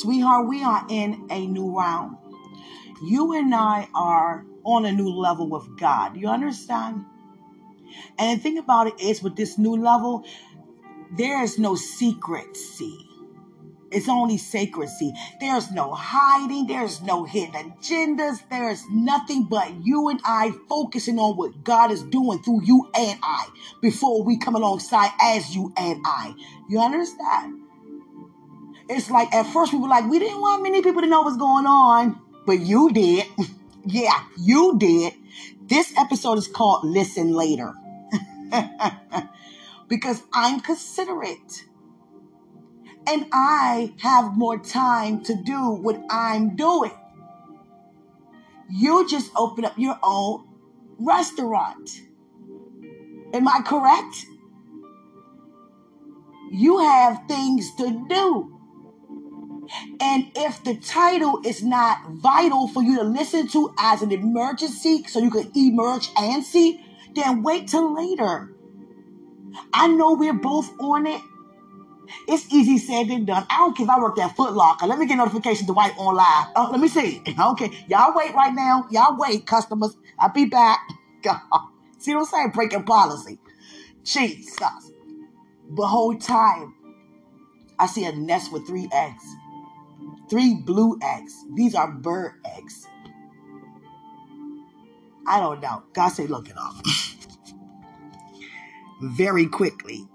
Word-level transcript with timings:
Sweetheart, 0.00 0.46
we 0.48 0.62
are 0.62 0.86
in 0.88 1.26
a 1.28 1.46
new 1.46 1.76
round. 1.76 2.16
You 3.02 3.32
and 3.32 3.52
I 3.52 3.88
are 3.94 4.44
on 4.62 4.86
a 4.86 4.92
new 4.92 5.08
level 5.08 5.50
with 5.50 5.76
God. 5.76 6.16
You 6.16 6.28
understand? 6.28 7.04
And 8.16 8.38
the 8.38 8.42
thing 8.42 8.58
about 8.58 8.86
it 8.86 9.00
is, 9.00 9.22
with 9.22 9.34
this 9.34 9.58
new 9.58 9.76
level, 9.76 10.24
there 11.16 11.42
is 11.42 11.58
no 11.58 11.74
secrecy. 11.74 13.08
It's 13.90 14.08
only 14.08 14.36
sacrecy. 14.36 15.12
There's 15.40 15.72
no 15.72 15.94
hiding. 15.94 16.68
There's 16.68 17.00
no 17.02 17.24
hidden 17.24 17.72
agendas. 17.72 18.38
There's 18.50 18.84
nothing 18.90 19.44
but 19.44 19.72
you 19.84 20.10
and 20.10 20.20
I 20.24 20.52
focusing 20.68 21.18
on 21.18 21.36
what 21.36 21.64
God 21.64 21.90
is 21.90 22.04
doing 22.04 22.40
through 22.42 22.62
you 22.64 22.88
and 22.94 23.18
I 23.22 23.48
before 23.80 24.22
we 24.22 24.38
come 24.38 24.54
alongside 24.54 25.10
as 25.20 25.56
you 25.56 25.72
and 25.76 26.02
I. 26.04 26.34
You 26.68 26.80
understand? 26.80 27.62
It's 28.88 29.10
like 29.10 29.32
at 29.34 29.44
first 29.52 29.72
we 29.72 29.78
were 29.78 29.88
like, 29.88 30.08
we 30.08 30.18
didn't 30.18 30.40
want 30.40 30.62
many 30.62 30.82
people 30.82 31.02
to 31.02 31.08
know 31.08 31.22
what's 31.22 31.36
going 31.36 31.66
on, 31.66 32.20
but 32.46 32.60
you 32.60 32.90
did. 32.92 33.26
yeah, 33.86 34.24
you 34.38 34.78
did. 34.78 35.14
This 35.66 35.92
episode 35.98 36.38
is 36.38 36.48
called 36.48 36.84
Listen 36.84 37.32
Later. 37.32 37.74
because 39.88 40.22
I'm 40.32 40.60
considerate 40.60 41.64
and 43.06 43.26
I 43.32 43.94
have 44.00 44.36
more 44.36 44.58
time 44.58 45.22
to 45.24 45.34
do 45.34 45.70
what 45.70 46.00
I'm 46.10 46.56
doing. 46.56 46.92
You 48.70 49.08
just 49.08 49.32
open 49.34 49.64
up 49.64 49.78
your 49.78 49.98
own 50.02 50.46
restaurant. 50.98 52.02
Am 53.32 53.48
I 53.48 53.62
correct? 53.64 54.26
You 56.50 56.78
have 56.78 57.26
things 57.28 57.74
to 57.76 58.06
do. 58.08 58.57
And 60.00 60.30
if 60.34 60.62
the 60.64 60.76
title 60.76 61.40
is 61.44 61.62
not 61.62 61.98
vital 62.08 62.68
for 62.68 62.82
you 62.82 62.96
to 62.96 63.04
listen 63.04 63.48
to 63.48 63.74
as 63.78 64.02
an 64.02 64.12
emergency 64.12 65.04
so 65.04 65.18
you 65.20 65.30
can 65.30 65.50
emerge 65.54 66.10
and 66.16 66.44
see, 66.44 66.84
then 67.14 67.42
wait 67.42 67.68
till 67.68 67.94
later. 67.94 68.54
I 69.72 69.88
know 69.88 70.14
we're 70.14 70.32
both 70.32 70.70
on 70.80 71.06
it. 71.06 71.20
It's 72.26 72.52
easy 72.52 72.78
said 72.78 73.08
than 73.08 73.24
done. 73.26 73.46
I 73.50 73.58
don't 73.58 73.76
care 73.76 73.84
if 73.84 73.90
I 73.90 74.00
work 74.00 74.18
at 74.18 74.34
Foot 74.34 74.54
Locker. 74.54 74.86
Let 74.86 74.98
me 74.98 75.06
get 75.06 75.16
notification 75.16 75.66
to 75.66 75.72
white 75.72 75.94
on 75.98 76.14
live. 76.14 76.46
Uh, 76.56 76.68
let 76.70 76.80
me 76.80 76.88
see. 76.88 77.22
Okay. 77.38 77.70
Y'all 77.88 78.12
wait 78.14 78.34
right 78.34 78.54
now. 78.54 78.86
Y'all 78.90 79.16
wait, 79.18 79.46
customers. 79.46 79.96
I'll 80.18 80.32
be 80.32 80.46
back. 80.46 80.80
God. 81.22 81.40
See 81.98 82.14
what 82.14 82.20
I'm 82.20 82.26
saying? 82.26 82.50
Breaking 82.50 82.84
policy. 82.84 83.38
Jesus. 84.04 84.60
But 85.70 85.86
whole 85.88 86.16
time, 86.16 86.74
I 87.78 87.86
see 87.86 88.04
a 88.04 88.12
nest 88.12 88.52
with 88.52 88.66
three 88.66 88.88
eggs. 88.92 89.24
Three 90.30 90.54
blue 90.54 90.98
eggs. 91.02 91.34
These 91.54 91.74
are 91.74 91.90
bird 91.90 92.34
eggs. 92.56 92.86
I 95.26 95.40
don't 95.40 95.60
know. 95.60 95.82
God 95.92 96.08
say, 96.08 96.26
look 96.26 96.48
it 96.48 96.56
up. 96.56 96.74
Very 99.02 99.46
quickly. 99.46 100.06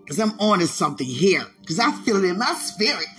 Because 0.00 0.20
I'm 0.20 0.38
on 0.40 0.60
to 0.60 0.66
something 0.66 1.06
here. 1.06 1.44
Because 1.60 1.78
I 1.78 1.92
feel 1.92 2.22
it 2.22 2.28
in 2.28 2.38
my 2.38 2.52
spirit. 2.54 3.06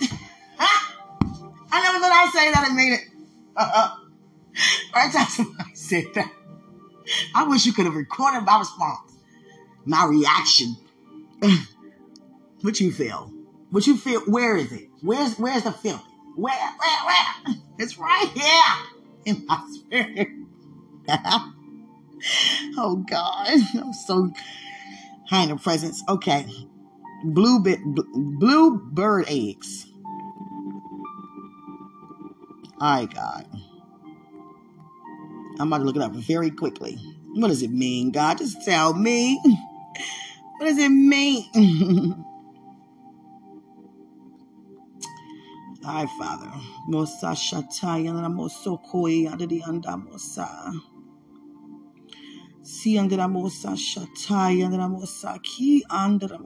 I 1.72 1.82
never 1.82 1.98
thought 1.98 2.12
I'd 2.12 2.30
say 2.32 2.52
that 2.52 2.66
and 2.66 2.76
made 2.76 2.92
it. 2.94 3.10
Right 4.94 5.12
time 5.12 5.56
I 5.58 5.64
said 5.74 6.04
that. 6.14 6.32
I 7.34 7.44
wish 7.44 7.66
you 7.66 7.72
could 7.72 7.86
have 7.86 7.94
recorded 7.94 8.42
my 8.42 8.58
response. 8.58 9.12
My 9.84 10.04
reaction. 10.06 10.76
what 12.60 12.80
you 12.80 12.92
feel? 12.92 13.32
What 13.70 13.86
you 13.86 13.96
feel? 13.96 14.20
Where 14.22 14.56
is 14.56 14.72
it? 14.72 14.88
Where's 15.00 15.38
where's 15.38 15.62
the 15.62 15.72
feeling? 15.72 16.00
Where, 16.36 16.54
where, 16.54 17.04
where? 17.06 17.56
It's 17.78 17.98
right 17.98 18.28
here 18.34 18.74
in 19.24 19.44
my 19.46 19.62
spirit. 19.72 20.28
oh 22.78 23.04
God, 23.08 23.48
I'm 23.74 23.92
so 23.92 24.30
high 25.28 25.44
in 25.44 25.48
the 25.50 25.56
presence. 25.56 26.02
Okay, 26.08 26.46
blue 27.24 27.60
bit, 27.60 27.80
blue 27.84 28.78
bird 28.78 29.26
eggs. 29.28 29.86
Right, 32.80 33.12
God. 33.12 33.46
I'm 35.58 35.66
about 35.66 35.78
to 35.78 35.84
look 35.84 35.96
it 35.96 36.02
up 36.02 36.14
very 36.14 36.50
quickly. 36.50 36.96
What 37.34 37.48
does 37.48 37.62
it 37.62 37.70
mean, 37.70 38.12
God? 38.12 38.38
Just 38.38 38.64
tell 38.64 38.94
me. 38.94 39.40
What 40.58 40.66
does 40.66 40.78
it 40.78 40.90
mean? 40.90 42.24
Ay, 45.84 46.06
Father. 46.18 46.52
Mosa 46.88 47.34
shataya 47.34 48.12
na 48.12 48.28
moso 48.28 48.76
koi 48.90 49.26
adidi 49.26 49.62
mosa. 49.62 50.46
Si 52.62 52.98
andra 52.98 53.26
mosa 53.28 53.74
shataya 53.76 54.66
andra 54.66 55.38
ki 55.42 55.84
andra. 55.88 56.38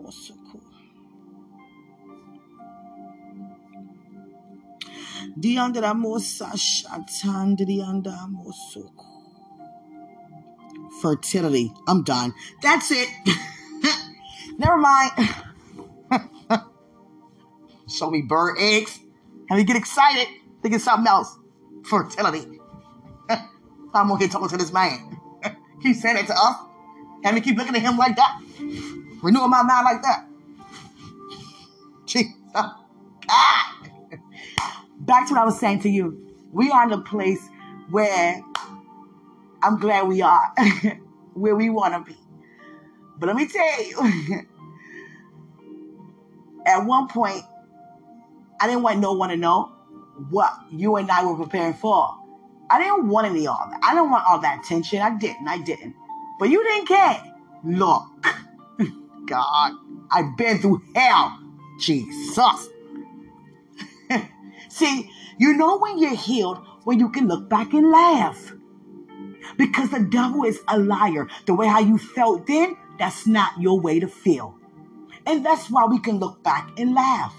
Di 5.37 5.59
andra 5.59 5.95
mosa 5.95 6.53
di 7.57 7.81
anda. 7.81 8.29
Fertility. 11.03 11.73
I'm 11.89 12.05
done. 12.05 12.33
That's 12.63 12.91
it. 12.93 13.09
Never 14.59 14.77
mind. 14.77 15.11
Show 17.89 18.11
me 18.11 18.23
bird 18.23 18.57
eggs. 18.59 19.04
And 19.51 19.59
we 19.59 19.65
get 19.65 19.77
excited 19.77 20.29
thinking 20.63 20.79
something 20.79 21.07
else. 21.07 21.37
Fertility. 21.85 22.61
I'm 23.95 24.17
here 24.19 24.29
talking 24.29 24.49
to 24.49 24.57
this 24.57 24.73
man. 24.73 25.19
keep 25.83 25.97
saying 25.97 26.17
it 26.17 26.27
to 26.27 26.35
us. 26.35 26.57
And 27.25 27.35
we 27.35 27.41
keep 27.41 27.57
looking 27.57 27.77
at 27.77 27.83
him 27.83 27.97
like 27.97 28.17
that. 28.17 28.41
Renewing 29.23 29.51
my 29.51 29.63
mind 29.63 29.85
like 29.85 30.03
that. 30.03 30.27
Jesus. 32.07 32.33
God. 32.53 32.75
Back 35.01 35.29
to 35.29 35.35
what 35.35 35.43
I 35.43 35.45
was 35.45 35.59
saying 35.59 35.81
to 35.81 35.89
you. 35.89 36.21
We 36.53 36.71
are 36.71 36.85
in 36.85 36.93
a 36.93 37.01
place 37.01 37.49
where 37.91 38.43
I'm 39.63 39.79
glad 39.79 40.09
we 40.09 40.23
are. 40.23 40.55
where 41.35 41.55
we 41.55 41.71
want 41.71 41.95
to 41.95 42.13
be. 42.13 42.19
But 43.19 43.29
let 43.29 43.37
me 43.37 43.47
tell 43.47 43.85
you, 43.85 44.47
at 46.67 46.85
one 46.85 47.09
point, 47.09 47.43
I 48.61 48.67
didn't 48.67 48.83
want 48.83 49.01
no 49.01 49.13
one 49.13 49.31
to 49.31 49.37
know 49.37 49.73
what 50.31 50.53
you 50.71 50.97
and 50.97 51.11
I 51.11 51.25
were 51.25 51.37
preparing 51.37 51.75
for. 51.75 52.19
I 52.71 52.79
didn't 52.79 53.09
want 53.09 53.27
any 53.27 53.47
of 53.47 53.59
that. 53.71 53.81
I 53.83 53.95
didn't 53.95 54.11
want 54.11 54.25
all 54.29 54.41
that 54.41 54.61
attention. 54.65 55.01
I 55.01 55.17
didn't. 55.17 55.47
I 55.47 55.59
didn't. 55.59 55.95
But 56.39 56.49
you 56.49 56.63
didn't 56.63 56.89
care. 56.89 57.23
Look, 57.65 58.03
God, 59.27 59.73
I've 60.11 60.37
been 60.37 60.59
through 60.59 60.83
hell. 60.95 61.41
Jesus. 61.79 62.69
See, 64.69 65.11
you 65.39 65.57
know 65.57 65.79
when 65.79 65.99
you're 65.99 66.17
healed 66.17 66.65
when 66.85 67.01
you 67.01 67.11
can 67.11 67.27
look 67.27 67.49
back 67.49 67.73
and 67.73 67.91
laugh. 67.91 68.53
Because 69.57 69.91
the 69.91 70.01
devil 70.01 70.45
is 70.45 70.61
a 70.69 70.79
liar. 70.79 71.29
The 71.47 71.55
way 71.55 71.67
how 71.67 71.81
you 71.81 71.99
felt 71.99 72.47
then, 72.47 72.77
that's 72.99 73.27
not 73.27 73.61
your 73.61 73.81
way 73.81 74.01
to 74.01 74.09
feel. 74.09 74.59
And 75.27 75.45
that's 75.45 75.71
why 75.71 75.87
we 75.87 75.99
can 76.01 76.19
look 76.19 76.43
back 76.43 76.71
and 76.79 76.95
laugh. 76.95 77.35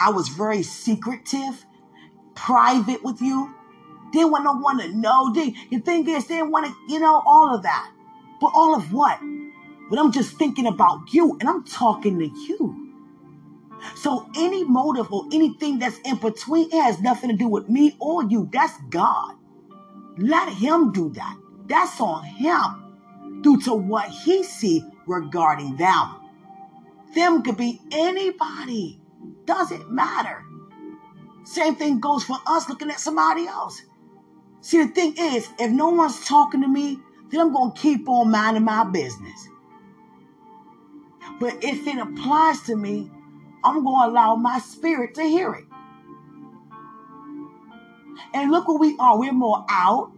I 0.00 0.10
was 0.10 0.28
very 0.28 0.62
secretive, 0.62 1.64
private 2.34 3.02
with 3.02 3.20
you. 3.20 3.54
Didn't 4.12 4.30
want 4.30 4.44
no 4.44 4.52
one 4.52 4.78
to 4.78 4.88
know. 4.96 5.32
The 5.32 5.54
thing 5.80 6.08
is, 6.08 6.26
didn't 6.26 6.50
want 6.50 6.66
to, 6.66 6.74
you 6.88 7.00
know, 7.00 7.22
all 7.26 7.54
of 7.54 7.62
that. 7.62 7.90
But 8.40 8.52
all 8.54 8.74
of 8.76 8.92
what? 8.92 9.18
But 9.90 9.98
I'm 9.98 10.12
just 10.12 10.36
thinking 10.36 10.66
about 10.66 11.12
you 11.12 11.36
and 11.40 11.48
I'm 11.48 11.64
talking 11.64 12.18
to 12.18 12.26
you. 12.26 12.94
So 13.94 14.28
any 14.36 14.64
motive 14.64 15.12
or 15.12 15.26
anything 15.32 15.78
that's 15.78 15.98
in 16.04 16.16
between, 16.16 16.66
it 16.66 16.82
has 16.82 17.00
nothing 17.00 17.30
to 17.30 17.36
do 17.36 17.48
with 17.48 17.68
me 17.68 17.96
or 18.00 18.24
you. 18.24 18.48
That's 18.52 18.74
God. 18.90 19.34
Let 20.18 20.48
him 20.52 20.92
do 20.92 21.10
that. 21.10 21.36
That's 21.66 22.00
on 22.00 22.24
him 22.24 23.42
due 23.42 23.60
to 23.62 23.74
what 23.74 24.08
he 24.08 24.42
see 24.42 24.84
regarding 25.06 25.76
them. 25.76 26.16
Them 27.14 27.42
could 27.42 27.56
be 27.56 27.80
anybody. 27.92 29.00
Doesn't 29.44 29.90
matter. 29.90 30.44
Same 31.44 31.76
thing 31.76 32.00
goes 32.00 32.24
for 32.24 32.38
us 32.46 32.68
looking 32.68 32.90
at 32.90 33.00
somebody 33.00 33.46
else. 33.46 33.82
See, 34.60 34.82
the 34.82 34.88
thing 34.88 35.14
is, 35.16 35.48
if 35.58 35.70
no 35.70 35.90
one's 35.90 36.26
talking 36.26 36.60
to 36.62 36.68
me, 36.68 36.98
then 37.30 37.40
I'm 37.40 37.52
going 37.52 37.72
to 37.72 37.80
keep 37.80 38.08
on 38.08 38.30
minding 38.30 38.64
my 38.64 38.84
business. 38.84 39.48
But 41.38 41.62
if 41.62 41.86
it 41.86 41.98
applies 41.98 42.62
to 42.62 42.76
me, 42.76 43.10
I'm 43.62 43.84
going 43.84 44.08
to 44.08 44.12
allow 44.12 44.36
my 44.36 44.58
spirit 44.58 45.14
to 45.14 45.22
hear 45.22 45.54
it. 45.54 45.64
And 48.34 48.50
look 48.50 48.68
where 48.68 48.78
we 48.78 48.96
are. 48.98 49.18
We're 49.18 49.32
more 49.32 49.64
out. 49.68 50.12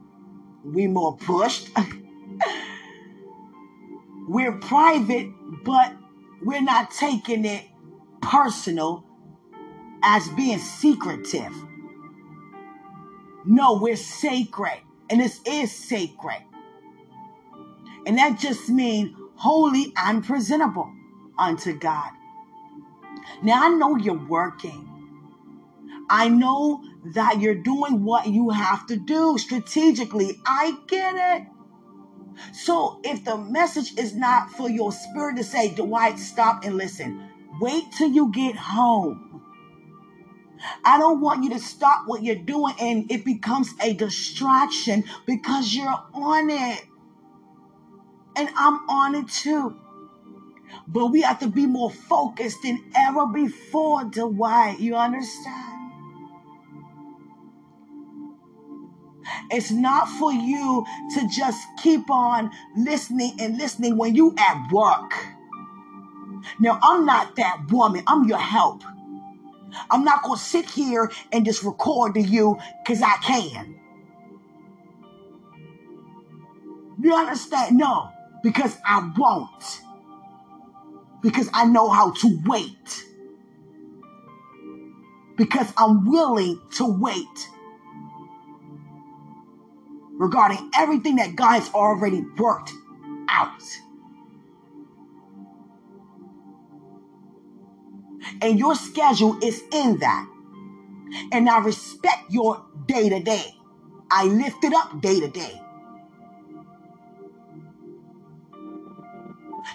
We're 0.64 0.88
more 0.88 1.16
pushed. 1.16 1.70
we're 4.28 4.52
private, 4.52 5.28
but 5.64 5.92
we're 6.42 6.62
not 6.62 6.90
taking 6.90 7.44
it 7.44 7.64
personal 8.28 9.04
as 10.02 10.28
being 10.30 10.58
secretive. 10.58 11.54
No, 13.44 13.78
we're 13.80 13.96
sacred. 13.96 14.80
And 15.10 15.20
this 15.20 15.40
is 15.46 15.72
sacred. 15.72 16.42
And 18.06 18.18
that 18.18 18.38
just 18.38 18.68
means 18.68 19.16
holy 19.36 19.92
and 19.96 20.24
presentable 20.24 20.92
unto 21.38 21.72
God. 21.78 22.10
Now 23.42 23.66
I 23.66 23.68
know 23.70 23.96
you're 23.96 24.26
working. 24.28 24.84
I 26.10 26.28
know 26.28 26.82
that 27.14 27.40
you're 27.40 27.54
doing 27.54 28.04
what 28.04 28.26
you 28.26 28.50
have 28.50 28.86
to 28.86 28.96
do 28.96 29.38
strategically. 29.38 30.38
I 30.46 30.76
get 30.86 31.14
it. 31.16 31.46
So 32.52 33.00
if 33.04 33.24
the 33.24 33.36
message 33.36 33.96
is 33.98 34.14
not 34.14 34.50
for 34.50 34.70
your 34.70 34.92
spirit 34.92 35.36
to 35.36 35.44
say, 35.44 35.74
Dwight, 35.74 36.18
stop 36.18 36.64
and 36.64 36.76
listen, 36.76 37.27
wait 37.60 37.84
till 37.96 38.10
you 38.10 38.30
get 38.32 38.56
home. 38.56 39.42
I 40.84 40.98
don't 40.98 41.20
want 41.20 41.44
you 41.44 41.50
to 41.50 41.58
stop 41.58 42.04
what 42.06 42.22
you're 42.22 42.34
doing 42.34 42.74
and 42.80 43.10
it 43.10 43.24
becomes 43.24 43.72
a 43.80 43.94
distraction 43.94 45.04
because 45.26 45.74
you're 45.74 46.02
on 46.14 46.50
it. 46.50 46.84
And 48.36 48.48
I'm 48.56 48.88
on 48.88 49.14
it 49.14 49.28
too. 49.28 49.76
But 50.86 51.08
we 51.08 51.22
have 51.22 51.40
to 51.40 51.48
be 51.48 51.66
more 51.66 51.90
focused 51.90 52.58
than 52.62 52.82
ever 52.96 53.26
before, 53.26 54.04
Dwight. 54.04 54.80
You 54.80 54.96
understand? 54.96 55.64
It's 59.50 59.70
not 59.70 60.08
for 60.08 60.32
you 60.32 60.84
to 61.14 61.28
just 61.28 61.66
keep 61.82 62.10
on 62.10 62.50
listening 62.76 63.32
and 63.38 63.58
listening 63.58 63.96
when 63.96 64.14
you 64.14 64.34
at 64.38 64.70
work. 64.72 65.14
Now, 66.58 66.78
I'm 66.82 67.04
not 67.06 67.36
that 67.36 67.66
woman. 67.70 68.02
I'm 68.06 68.28
your 68.28 68.38
help. 68.38 68.82
I'm 69.90 70.04
not 70.04 70.22
going 70.22 70.38
to 70.38 70.42
sit 70.42 70.68
here 70.70 71.10
and 71.32 71.44
just 71.44 71.62
record 71.62 72.14
to 72.14 72.20
you 72.20 72.58
because 72.82 73.02
I 73.02 73.16
can. 73.22 73.78
You 77.00 77.14
understand? 77.14 77.76
No, 77.76 78.10
because 78.42 78.76
I 78.84 79.10
won't. 79.16 79.80
Because 81.22 81.48
I 81.52 81.64
know 81.66 81.88
how 81.88 82.12
to 82.12 82.40
wait. 82.44 83.04
Because 85.36 85.72
I'm 85.76 86.10
willing 86.10 86.60
to 86.76 86.86
wait 86.86 87.48
regarding 90.18 90.70
everything 90.74 91.16
that 91.16 91.36
God 91.36 91.60
has 91.60 91.72
already 91.72 92.24
worked 92.36 92.72
out. 93.28 93.62
And 98.42 98.58
your 98.58 98.74
schedule 98.74 99.38
is 99.42 99.62
in 99.72 99.98
that. 99.98 100.28
And 101.32 101.48
I 101.48 101.58
respect 101.58 102.30
your 102.30 102.64
day 102.86 103.08
to 103.08 103.20
day. 103.20 103.54
I 104.10 104.24
lift 104.24 104.64
it 104.64 104.72
up 104.72 105.00
day 105.00 105.20
to 105.20 105.28
day. 105.28 105.60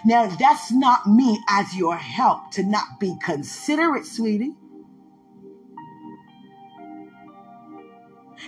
Now, 0.06 0.28
that's 0.28 0.72
not 0.72 1.08
me 1.08 1.40
as 1.50 1.76
your 1.76 1.96
help 1.96 2.52
to 2.52 2.64
not 2.64 3.00
be 3.00 3.16
considerate, 3.24 4.06
sweetie. 4.06 4.54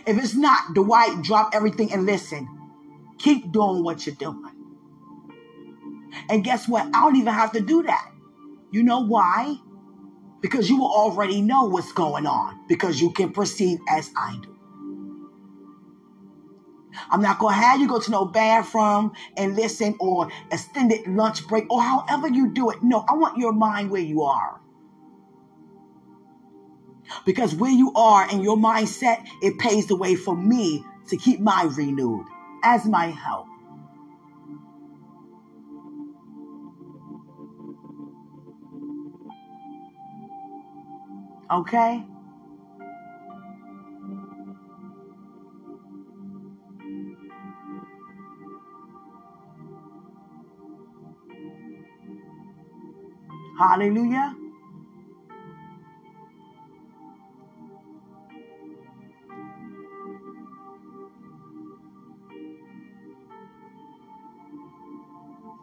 If 0.05 0.17
it's 0.17 0.35
not, 0.35 0.73
Dwight, 0.73 1.21
drop 1.21 1.51
everything 1.53 1.91
and 1.93 2.05
listen. 2.05 2.47
Keep 3.19 3.51
doing 3.51 3.83
what 3.83 4.05
you're 4.05 4.15
doing. 4.15 4.43
And 6.29 6.43
guess 6.43 6.67
what? 6.67 6.87
I 6.87 7.01
don't 7.01 7.15
even 7.15 7.33
have 7.33 7.53
to 7.53 7.61
do 7.61 7.83
that. 7.83 8.11
You 8.71 8.83
know 8.83 9.05
why? 9.05 9.57
Because 10.45 10.69
you 10.69 10.77
will 10.77 10.91
already 10.91 11.41
know 11.41 11.63
what's 11.63 11.91
going 11.91 12.27
on, 12.27 12.59
because 12.67 13.01
you 13.01 13.09
can 13.09 13.31
perceive 13.31 13.79
as 13.89 14.11
I 14.15 14.37
do. 14.43 14.55
I'm 17.09 17.23
not 17.23 17.39
going 17.39 17.55
to 17.55 17.59
have 17.59 17.81
you 17.81 17.87
go 17.87 17.99
to 17.99 18.11
no 18.11 18.25
bathroom 18.25 19.13
and 19.35 19.55
listen 19.55 19.95
or 19.99 20.29
extended 20.51 21.07
lunch 21.07 21.47
break 21.47 21.65
or 21.71 21.81
however 21.81 22.27
you 22.27 22.53
do 22.53 22.69
it. 22.69 22.83
No, 22.83 23.03
I 23.09 23.15
want 23.15 23.37
your 23.37 23.53
mind 23.53 23.89
where 23.89 24.03
you 24.03 24.21
are. 24.21 24.61
Because 27.25 27.55
where 27.55 27.71
you 27.71 27.91
are 27.95 28.27
and 28.31 28.43
your 28.43 28.55
mindset, 28.55 29.25
it 29.41 29.57
pays 29.57 29.87
the 29.87 29.95
way 29.95 30.13
for 30.13 30.35
me 30.37 30.83
to 31.07 31.17
keep 31.17 31.39
my 31.39 31.63
renewed 31.75 32.27
as 32.63 32.85
my 32.85 33.07
help. 33.07 33.47
Okay? 41.51 42.03
Hallelujah. 53.57 54.35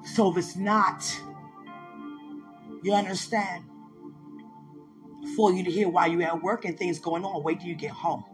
So 0.05 0.31
if 0.31 0.37
it's 0.37 0.57
not, 0.57 1.05
you 2.83 2.95
understand, 2.95 3.65
for 5.37 5.53
you 5.53 5.63
to 5.65 5.71
hear 5.71 5.89
while 5.89 6.11
you're 6.11 6.23
at 6.23 6.43
work 6.43 6.65
and 6.65 6.79
things 6.79 6.99
going 6.99 7.25
on, 7.25 7.43
wait 7.43 7.61
till 7.61 7.69
you 7.69 7.75
get 7.75 7.91
home. 7.91 8.25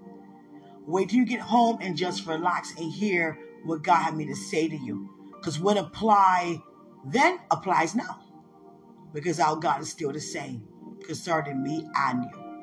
Wait 0.86 1.08
till 1.08 1.18
you 1.18 1.26
get 1.26 1.40
home 1.40 1.78
and 1.80 1.96
just 1.96 2.26
relax 2.26 2.72
and 2.78 2.92
hear 2.92 3.38
what 3.64 3.82
God 3.82 4.02
had 4.02 4.16
me 4.16 4.26
to 4.26 4.34
say 4.34 4.68
to 4.68 4.76
you. 4.76 5.08
Because 5.36 5.58
what 5.58 5.76
apply 5.76 6.62
then 7.04 7.38
applies 7.50 7.94
now. 7.94 8.22
Because 9.12 9.40
our 9.40 9.56
God 9.56 9.80
is 9.82 9.90
still 9.90 10.12
the 10.12 10.20
same 10.20 10.66
concerning 11.04 11.62
me 11.62 11.86
and 11.94 12.24
you. 12.24 12.54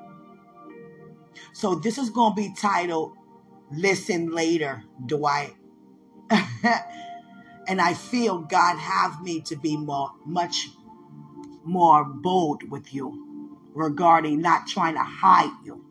So 1.53 1.75
this 1.75 1.97
is 1.97 2.09
going 2.09 2.35
to 2.35 2.35
be 2.35 2.53
titled 2.55 3.13
Listen 3.71 4.31
Later, 4.31 4.83
Dwight. 5.05 5.55
And 7.67 7.81
I 7.81 7.93
feel 7.93 8.39
God 8.39 8.77
have 8.77 9.21
me 9.23 9.41
to 9.41 9.55
be 9.55 9.75
more, 9.75 10.11
much 10.25 10.69
more 11.63 12.03
bold 12.03 12.69
with 12.69 12.93
you 12.93 13.24
regarding 13.75 14.41
not 14.41 14.67
trying 14.67 14.95
to 14.95 15.03
hide 15.03 15.51
you. 15.63 15.83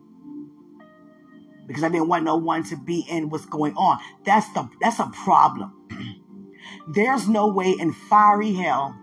Because 1.67 1.83
I 1.83 1.89
didn't 1.89 2.09
want 2.09 2.25
no 2.25 2.35
one 2.35 2.63
to 2.65 2.75
be 2.75 3.05
in 3.09 3.29
what's 3.29 3.45
going 3.45 3.75
on. 3.75 3.99
That's 4.25 4.51
the 4.53 4.69
that's 4.81 4.99
a 4.99 5.09
problem. 5.23 5.73
There's 6.87 7.27
no 7.27 7.47
way 7.47 7.71
in 7.71 7.93
fiery 7.93 8.53
hell 8.53 8.95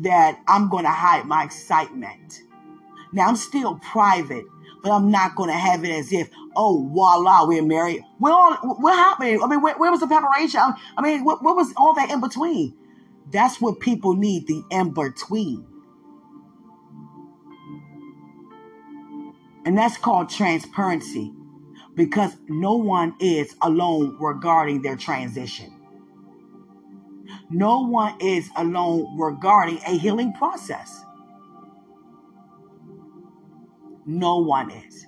that 0.00 0.40
I'm 0.46 0.68
gonna 0.68 0.92
hide 0.92 1.26
my 1.26 1.44
excitement. 1.44 2.40
Now 3.12 3.28
I'm 3.28 3.36
still 3.36 3.76
private, 3.76 4.44
but 4.82 4.92
I'm 4.92 5.10
not 5.10 5.34
going 5.34 5.48
to 5.48 5.56
have 5.56 5.84
it 5.84 5.90
as 5.90 6.12
if, 6.12 6.30
oh, 6.54 6.88
voila, 6.92 7.46
we're 7.46 7.62
married. 7.62 8.02
Well, 8.20 8.56
what 8.62 8.94
happened? 8.94 9.40
I 9.42 9.46
mean, 9.46 9.62
where, 9.62 9.76
where 9.76 9.90
was 9.90 10.00
the 10.00 10.06
preparation? 10.06 10.60
I 10.60 11.02
mean, 11.02 11.24
what, 11.24 11.42
what 11.42 11.56
was 11.56 11.72
all 11.76 11.94
that 11.94 12.10
in 12.10 12.20
between? 12.20 12.74
That's 13.32 13.60
what 13.60 13.80
people 13.80 14.14
need, 14.14 14.46
the 14.46 14.62
in 14.70 14.92
between. 14.92 15.66
And 19.66 19.76
that's 19.76 19.98
called 19.98 20.30
transparency 20.30 21.34
because 21.96 22.36
no 22.48 22.76
one 22.76 23.14
is 23.20 23.56
alone 23.62 24.16
regarding 24.20 24.82
their 24.82 24.96
transition. 24.96 25.72
No 27.50 27.82
one 27.82 28.16
is 28.20 28.48
alone 28.56 29.18
regarding 29.18 29.78
a 29.86 29.98
healing 29.98 30.32
process. 30.34 31.04
No 34.06 34.38
one 34.38 34.70
is. 34.70 35.06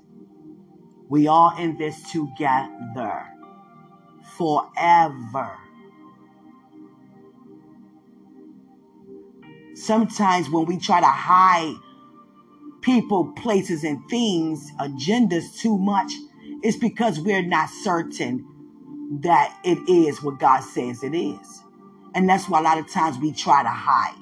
We 1.08 1.28
are 1.28 1.58
in 1.60 1.78
this 1.78 2.10
together 2.12 3.24
forever. 4.36 5.52
Sometimes 9.74 10.50
when 10.50 10.66
we 10.66 10.78
try 10.78 11.00
to 11.00 11.06
hide 11.06 11.76
people, 12.80 13.32
places, 13.32 13.84
and 13.84 14.00
things, 14.08 14.70
agendas 14.80 15.58
too 15.58 15.78
much, 15.78 16.12
it's 16.62 16.76
because 16.76 17.20
we're 17.20 17.42
not 17.42 17.68
certain 17.70 18.46
that 19.20 19.58
it 19.64 19.78
is 19.88 20.22
what 20.22 20.38
God 20.38 20.60
says 20.60 21.02
it 21.02 21.14
is. 21.14 21.62
And 22.14 22.28
that's 22.28 22.48
why 22.48 22.60
a 22.60 22.62
lot 22.62 22.78
of 22.78 22.90
times 22.90 23.18
we 23.18 23.32
try 23.32 23.62
to 23.62 23.68
hide. 23.68 24.14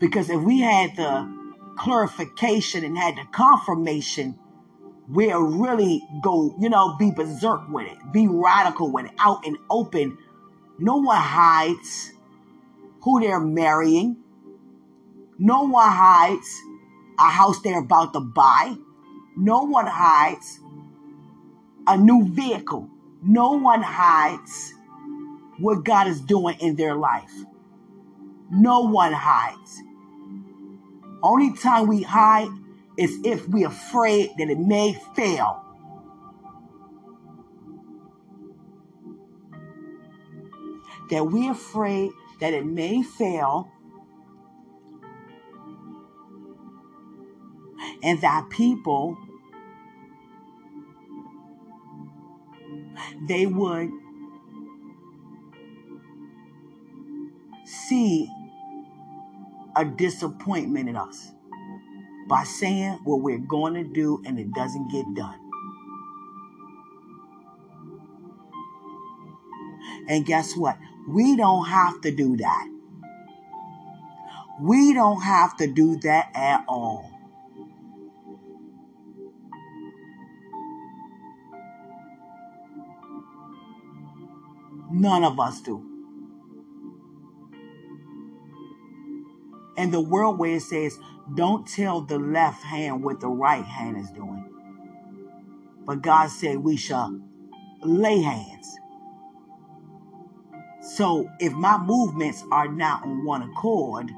Because 0.00 0.30
if 0.30 0.40
we 0.40 0.60
had 0.60 0.96
the 0.96 1.54
clarification 1.76 2.84
and 2.84 2.98
had 2.98 3.16
the 3.16 3.24
confirmation, 3.32 4.38
we'll 5.08 5.40
really 5.40 6.02
go, 6.22 6.54
you 6.60 6.68
know, 6.68 6.96
be 6.96 7.10
berserk 7.10 7.68
with 7.68 7.86
it, 7.90 7.98
be 8.12 8.26
radical 8.28 8.90
with 8.92 9.06
it, 9.06 9.12
out 9.18 9.46
and 9.46 9.56
open. 9.70 10.18
No 10.78 10.96
one 10.96 11.20
hides 11.20 12.12
who 13.02 13.20
they're 13.20 13.40
marrying. 13.40 14.16
No 15.38 15.62
one 15.62 15.90
hides 15.90 16.60
a 17.18 17.30
house 17.30 17.60
they're 17.62 17.80
about 17.80 18.12
to 18.12 18.20
buy. 18.20 18.76
No 19.36 19.62
one 19.62 19.86
hides 19.86 20.60
a 21.86 21.96
new 21.96 22.28
vehicle. 22.28 22.88
No 23.22 23.52
one 23.52 23.82
hides 23.82 24.74
what 25.58 25.84
God 25.84 26.06
is 26.06 26.20
doing 26.20 26.56
in 26.60 26.76
their 26.76 26.94
life. 26.94 27.32
No 28.50 28.80
one 28.82 29.12
hides. 29.12 29.82
Only 31.22 31.54
time 31.56 31.86
we 31.88 32.02
hide 32.02 32.48
is 32.96 33.18
if 33.24 33.48
we're 33.48 33.68
afraid 33.68 34.30
that 34.38 34.48
it 34.48 34.58
may 34.58 34.92
fail. 35.14 35.64
That 41.10 41.24
we're 41.24 41.52
afraid 41.52 42.10
that 42.40 42.52
it 42.52 42.66
may 42.66 43.02
fail 43.02 43.70
and 48.02 48.20
that 48.20 48.48
people 48.50 49.16
they 53.28 53.46
would 53.46 53.90
see 57.64 58.28
a 59.76 59.84
disappointment 59.84 60.88
in 60.88 60.96
us 60.96 61.32
by 62.28 62.44
saying 62.44 62.98
what 63.04 63.22
we're 63.22 63.38
going 63.38 63.74
to 63.74 63.84
do 63.84 64.22
and 64.26 64.38
it 64.38 64.52
doesn't 64.52 64.90
get 64.90 65.04
done. 65.14 65.38
And 70.08 70.24
guess 70.26 70.56
what? 70.56 70.78
We 71.06 71.36
don't 71.36 71.66
have 71.66 72.00
to 72.02 72.10
do 72.10 72.36
that. 72.36 72.68
We 74.60 74.92
don't 74.92 75.22
have 75.22 75.56
to 75.58 75.66
do 75.66 75.96
that 76.00 76.30
at 76.34 76.64
all. 76.66 77.17
None 84.98 85.22
of 85.22 85.38
us 85.38 85.60
do. 85.60 85.80
And 89.76 89.92
the 89.92 90.00
world 90.00 90.40
where 90.40 90.56
it 90.56 90.62
says, 90.62 90.98
don't 91.34 91.68
tell 91.68 92.00
the 92.00 92.18
left 92.18 92.64
hand 92.64 93.04
what 93.04 93.20
the 93.20 93.28
right 93.28 93.64
hand 93.64 93.96
is 93.96 94.10
doing. 94.10 94.44
But 95.84 96.02
God 96.02 96.30
said 96.30 96.58
we 96.58 96.76
shall 96.76 97.16
lay 97.82 98.20
hands. 98.20 98.76
So 100.82 101.30
if 101.38 101.52
my 101.52 101.78
movements 101.78 102.42
are 102.50 102.66
not 102.66 103.04
on 103.04 103.24
one 103.24 103.42
accord, 103.42 104.10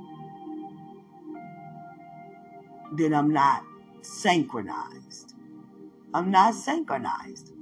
then 2.97 3.13
I'm 3.13 3.35
not 3.35 3.63
synchronized. 4.01 5.35
I'm 6.15 6.31
not 6.31 6.55
synchronized. 6.55 7.53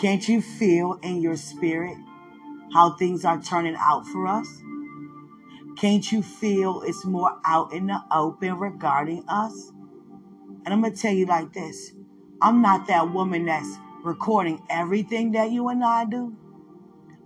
Can't 0.00 0.26
you 0.28 0.40
feel 0.40 0.98
in 1.02 1.20
your 1.20 1.36
spirit 1.36 1.96
how 2.72 2.96
things 2.96 3.24
are 3.24 3.40
turning 3.40 3.76
out 3.78 4.06
for 4.06 4.26
us? 4.26 4.48
Can't 5.76 6.10
you 6.10 6.22
feel 6.22 6.82
it's 6.82 7.04
more 7.04 7.38
out 7.44 7.72
in 7.72 7.86
the 7.86 8.00
open 8.10 8.58
regarding 8.58 9.24
us? 9.28 9.72
And 10.64 10.68
I'm 10.68 10.80
going 10.80 10.94
to 10.94 11.00
tell 11.00 11.12
you 11.12 11.26
like 11.26 11.52
this 11.52 11.92
I'm 12.40 12.62
not 12.62 12.86
that 12.88 13.12
woman 13.12 13.46
that's 13.46 13.76
recording 14.02 14.62
everything 14.70 15.32
that 15.32 15.50
you 15.50 15.68
and 15.68 15.84
I 15.84 16.04
do. 16.04 16.36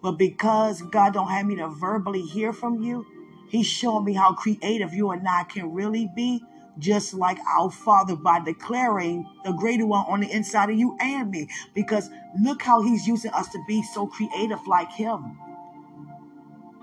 But 0.03 0.13
because 0.13 0.83
God 0.83 1.15
don't 1.15 1.29
have 1.29 1.47
me 1.47 1.57
to 1.57 1.69
verbally 1.69 2.23
hear 2.23 2.53
from 2.53 2.83
you, 2.83 3.07
He's 3.49 3.67
showing 3.67 4.05
me 4.05 4.15
how 4.15 4.35
creative 4.35 4.93
you 4.93 5.11
and 5.11 5.27
I 5.29 5.45
can 5.45 5.73
really 5.73 6.09
be, 6.15 6.43
just 6.79 7.15
like 7.15 7.39
our 7.59 7.71
Father 7.71 8.17
by 8.17 8.41
declaring 8.41 9.29
the 9.45 9.53
greater 9.53 9.87
one 9.87 10.05
on 10.07 10.21
the 10.21 10.31
inside 10.31 10.71
of 10.71 10.77
you 10.77 10.97
and 11.01 11.31
me. 11.31 11.49
Because 11.75 12.11
look 12.41 12.63
how 12.63 12.83
He's 12.83 13.07
using 13.07 13.31
us 13.33 13.49
to 13.49 13.59
be 13.67 13.83
so 13.83 14.07
creative 14.07 14.67
like 14.67 14.93
Him. 14.93 15.39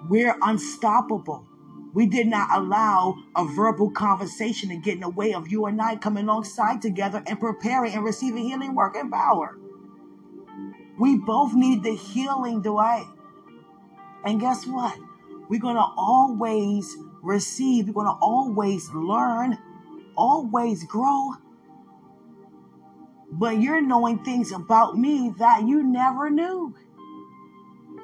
We're 0.09 0.35
unstoppable. 0.41 1.47
We 1.93 2.07
did 2.07 2.27
not 2.27 2.50
allow 2.51 3.15
a 3.35 3.45
verbal 3.45 3.91
conversation 3.91 4.69
to 4.69 4.77
get 4.77 4.95
in 4.95 5.01
the 5.01 5.09
way 5.09 5.33
of 5.33 5.50
you 5.50 5.67
and 5.67 5.79
I 5.79 5.95
coming 5.95 6.23
alongside 6.23 6.81
together 6.81 7.21
and 7.27 7.39
preparing 7.39 7.93
and 7.93 8.03
receiving 8.03 8.43
healing 8.43 8.73
work 8.73 8.95
and 8.95 9.12
power. 9.12 9.57
We 11.00 11.17
both 11.17 11.53
need 11.53 11.83
the 11.83 11.95
healing, 11.95 12.62
Dwight. 12.62 13.05
And 14.25 14.39
guess 14.39 14.65
what? 14.65 14.97
We're 15.50 15.59
going 15.59 15.75
to 15.75 15.85
always 15.97 16.95
receive, 17.21 17.88
we're 17.88 17.93
going 17.93 18.07
to 18.07 18.19
always 18.21 18.89
learn, 18.91 19.57
always 20.15 20.84
grow. 20.86 21.34
But 23.32 23.60
you're 23.60 23.82
knowing 23.82 24.24
things 24.24 24.51
about 24.51 24.98
me 24.98 25.34
that 25.39 25.67
you 25.67 25.84
never 25.84 26.29
knew. 26.29 26.75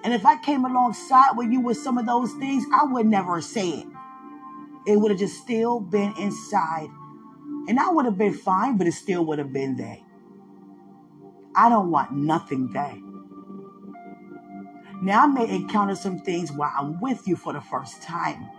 And 0.03 0.13
if 0.13 0.25
I 0.25 0.41
came 0.41 0.65
alongside 0.65 1.35
with 1.35 1.51
you 1.51 1.59
with 1.59 1.77
some 1.77 1.97
of 1.97 2.05
those 2.05 2.33
things, 2.33 2.63
I 2.73 2.85
would 2.85 3.05
never 3.05 3.41
say 3.41 3.69
it. 3.69 3.87
It 4.87 4.97
would 4.97 5.11
have 5.11 5.19
just 5.19 5.41
still 5.41 5.79
been 5.79 6.13
inside. 6.17 6.89
And 7.67 7.79
I 7.79 7.89
would 7.91 8.05
have 8.05 8.17
been 8.17 8.33
fine, 8.33 8.77
but 8.77 8.87
it 8.87 8.93
still 8.93 9.25
would 9.25 9.39
have 9.39 9.53
been 9.53 9.75
there. 9.75 9.99
I 11.55 11.69
don't 11.69 11.91
want 11.91 12.13
nothing 12.13 12.71
there. 12.71 12.97
Now, 15.01 15.23
I 15.23 15.27
may 15.27 15.49
encounter 15.49 15.95
some 15.95 16.19
things 16.19 16.51
while 16.51 16.71
I'm 16.77 16.99
with 16.99 17.27
you 17.27 17.35
for 17.35 17.53
the 17.53 17.61
first 17.61 18.01
time. 18.01 18.49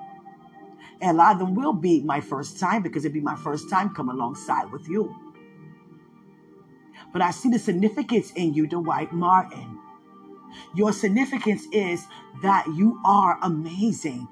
And 1.00 1.12
a 1.12 1.14
lot 1.14 1.32
of 1.32 1.38
them 1.38 1.54
will 1.54 1.72
be 1.72 2.02
my 2.02 2.20
first 2.20 2.58
time 2.58 2.82
because 2.82 3.04
it'll 3.04 3.14
be 3.14 3.20
my 3.20 3.36
first 3.36 3.70
time 3.70 3.94
coming 3.94 4.16
alongside 4.16 4.70
with 4.70 4.88
you. 4.88 5.14
But 7.12 7.22
I 7.22 7.30
see 7.30 7.50
the 7.50 7.58
significance 7.58 8.32
in 8.32 8.54
you, 8.54 8.66
Dwight 8.66 9.12
Martin. 9.12 9.78
Your 10.74 10.92
significance 10.92 11.64
is 11.72 12.06
that 12.42 12.66
you 12.66 13.00
are 13.04 13.38
amazing. 13.42 14.28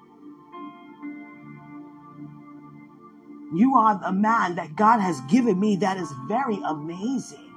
You 3.55 3.77
are 3.77 3.99
the 3.99 4.13
man 4.13 4.57
that 4.57 4.77
God 4.77 5.01
has 5.01 5.21
given 5.23 5.59
me 5.59 5.77
that 5.77 5.97
is 5.97 6.13
very 6.27 6.59
amazing. 6.67 7.51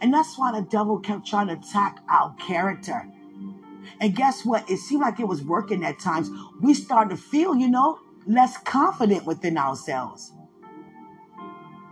And 0.00 0.12
that's 0.12 0.36
why 0.36 0.52
the 0.52 0.66
devil 0.66 0.98
kept 0.98 1.26
trying 1.26 1.46
to 1.48 1.54
attack 1.54 2.00
our 2.10 2.34
character. 2.34 3.06
And 4.00 4.14
guess 4.14 4.44
what? 4.44 4.68
It 4.70 4.78
seemed 4.78 5.00
like 5.00 5.18
it 5.18 5.26
was 5.26 5.42
working 5.42 5.84
at 5.84 5.98
times. 5.98 6.30
We 6.60 6.74
started 6.74 7.10
to 7.10 7.16
feel, 7.16 7.56
you 7.56 7.68
know, 7.70 8.00
less 8.28 8.58
confident 8.58 9.24
within 9.24 9.56
ourselves. 9.56 10.32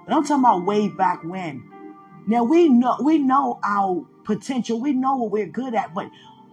But 0.06 0.14
I'm 0.14 0.22
talking 0.22 0.44
about 0.44 0.64
way 0.64 0.88
back 0.88 1.24
when. 1.24 1.68
Now 2.28 2.44
we 2.44 2.68
know 2.68 2.96
we 3.02 3.18
know 3.18 3.58
our 3.64 4.06
potential. 4.24 4.80
We 4.80 4.92
know 4.92 5.16
what 5.16 5.30
we're 5.32 5.46
good 5.46 5.74
at. 5.74 5.94
But 5.94 6.10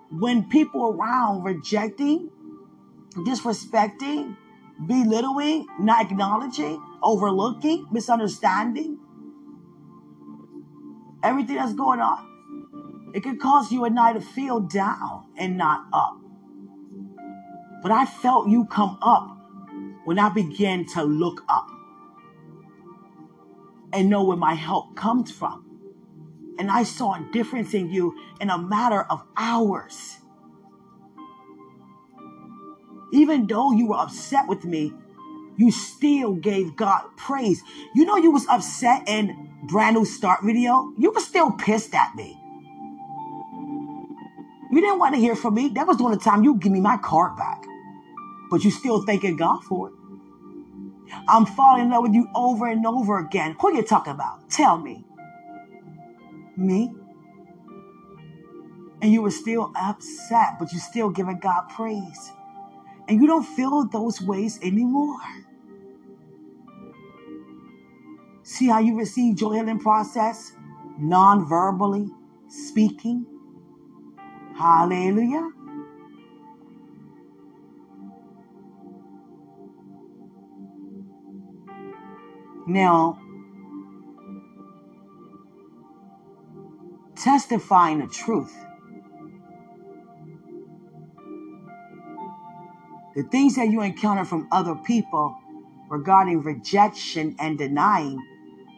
when 0.10 0.48
people 0.50 0.86
around 0.86 1.44
rejecting, 1.44 2.32
disrespecting, 3.18 4.38
belittling, 4.88 5.68
not 5.80 6.06
acknowledging, 6.06 6.82
overlooking, 7.04 7.88
misunderstanding, 7.92 8.98
everything 11.22 11.58
that's 11.58 11.74
going 11.74 12.00
on, 12.00 13.12
it 13.14 13.22
could 13.22 13.40
cause 13.40 13.72
you 13.72 13.86
and 13.86 14.00
I 14.00 14.14
to 14.14 14.22
feel 14.22 14.62
down 14.62 15.26
and 15.38 15.58
not 15.58 15.86
up. 15.92 16.18
But 17.82 17.92
I 17.92 18.06
felt 18.06 18.48
you 18.48 18.66
come 18.66 18.98
up 19.02 19.43
when 20.06 20.20
I 20.20 20.30
began 20.30 20.86
to 20.94 21.04
look 21.04 21.44
up 21.50 21.70
and 23.94 24.10
know 24.10 24.24
where 24.24 24.38
my 24.38 24.56
help 24.56 24.96
comes 24.96 25.32
from. 25.32 25.66
And 26.60 26.70
I 26.70 26.84
saw 26.84 27.14
a 27.14 27.28
difference 27.32 27.74
in 27.74 27.90
you 27.92 28.16
in 28.40 28.50
a 28.50 28.58
matter 28.58 29.04
of 29.10 29.24
hours. 29.38 30.18
Even 33.12 33.48
though 33.48 33.72
you 33.72 33.88
were 33.88 33.98
upset 33.98 34.48
with 34.48 34.66
me, 34.66 34.94
you 35.58 35.72
still 35.72 36.34
gave 36.34 36.76
God 36.76 37.04
praise. 37.16 37.62
You 37.94 38.06
know 38.06 38.18
you 38.18 38.32
was 38.32 38.48
upset 38.48 39.08
in 39.08 39.52
brand 39.64 39.96
new 39.96 40.06
start 40.06 40.40
video. 40.44 40.92
You 40.98 41.12
were 41.12 41.20
still 41.20 41.52
pissed 41.52 41.94
at 41.94 42.16
me. 42.16 42.40
You 44.72 44.82
didn't 44.82 44.98
want 44.98 45.14
to 45.14 45.22
hear 45.22 45.36
from 45.36 45.54
me. 45.54 45.70
That 45.70 45.86
was 45.86 45.98
during 45.98 46.18
the 46.18 46.24
time 46.24 46.44
you 46.44 46.56
give 46.56 46.72
me 46.72 46.82
my 46.82 46.98
card 46.98 47.38
back. 47.38 47.64
But 48.50 48.64
you 48.64 48.72
still 48.72 49.04
thanking 49.04 49.36
God 49.36 49.64
for 49.64 49.90
it. 49.90 49.94
I'm 51.28 51.46
falling 51.46 51.84
in 51.84 51.90
love 51.92 52.04
with 52.04 52.14
you 52.14 52.28
over 52.36 52.68
and 52.68 52.86
over 52.86 53.20
again. 53.20 53.56
Who 53.60 53.76
you 53.76 53.84
talking 53.84 54.14
about? 54.14 54.50
Tell 54.50 54.78
me. 54.78 55.06
Me? 56.58 56.94
And 59.02 59.12
you 59.12 59.22
were 59.22 59.32
still 59.32 59.72
upset, 59.76 60.58
but 60.60 60.72
you're 60.72 60.82
still 60.82 61.10
giving 61.10 61.40
God 61.40 61.70
praise. 61.70 62.32
And 63.08 63.22
you 63.22 63.28
don't 63.28 63.44
feel 63.44 63.86
those 63.88 64.22
ways 64.22 64.60
anymore. 64.62 65.20
See 68.44 68.68
how 68.68 68.80
you 68.80 68.98
receive 68.98 69.40
your 69.40 69.54
healing 69.54 69.80
process? 69.80 70.54
Non-verbally 70.98 72.10
speaking. 72.48 73.26
Hallelujah. 74.56 75.50
Now, 82.66 83.20
testifying 87.16 88.00
the 88.00 88.08
truth, 88.08 88.54
the 93.16 93.24
things 93.24 93.56
that 93.56 93.68
you 93.70 93.82
encounter 93.82 94.26
from 94.26 94.48
other 94.52 94.76
people 94.76 95.38
regarding 95.90 96.42
rejection 96.42 97.36
and 97.40 97.58
denying, 97.58 98.20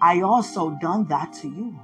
I 0.01 0.21
also 0.21 0.77
done 0.81 1.07
that 1.09 1.33
to 1.41 1.47
you. 1.47 1.79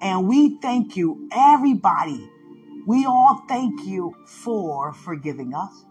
And 0.00 0.28
we 0.28 0.58
thank 0.58 0.96
you, 0.96 1.28
everybody. 1.32 2.28
We 2.86 3.06
all 3.06 3.44
thank 3.48 3.84
you 3.84 4.14
for 4.26 4.92
forgiving 4.92 5.54
us. 5.54 5.84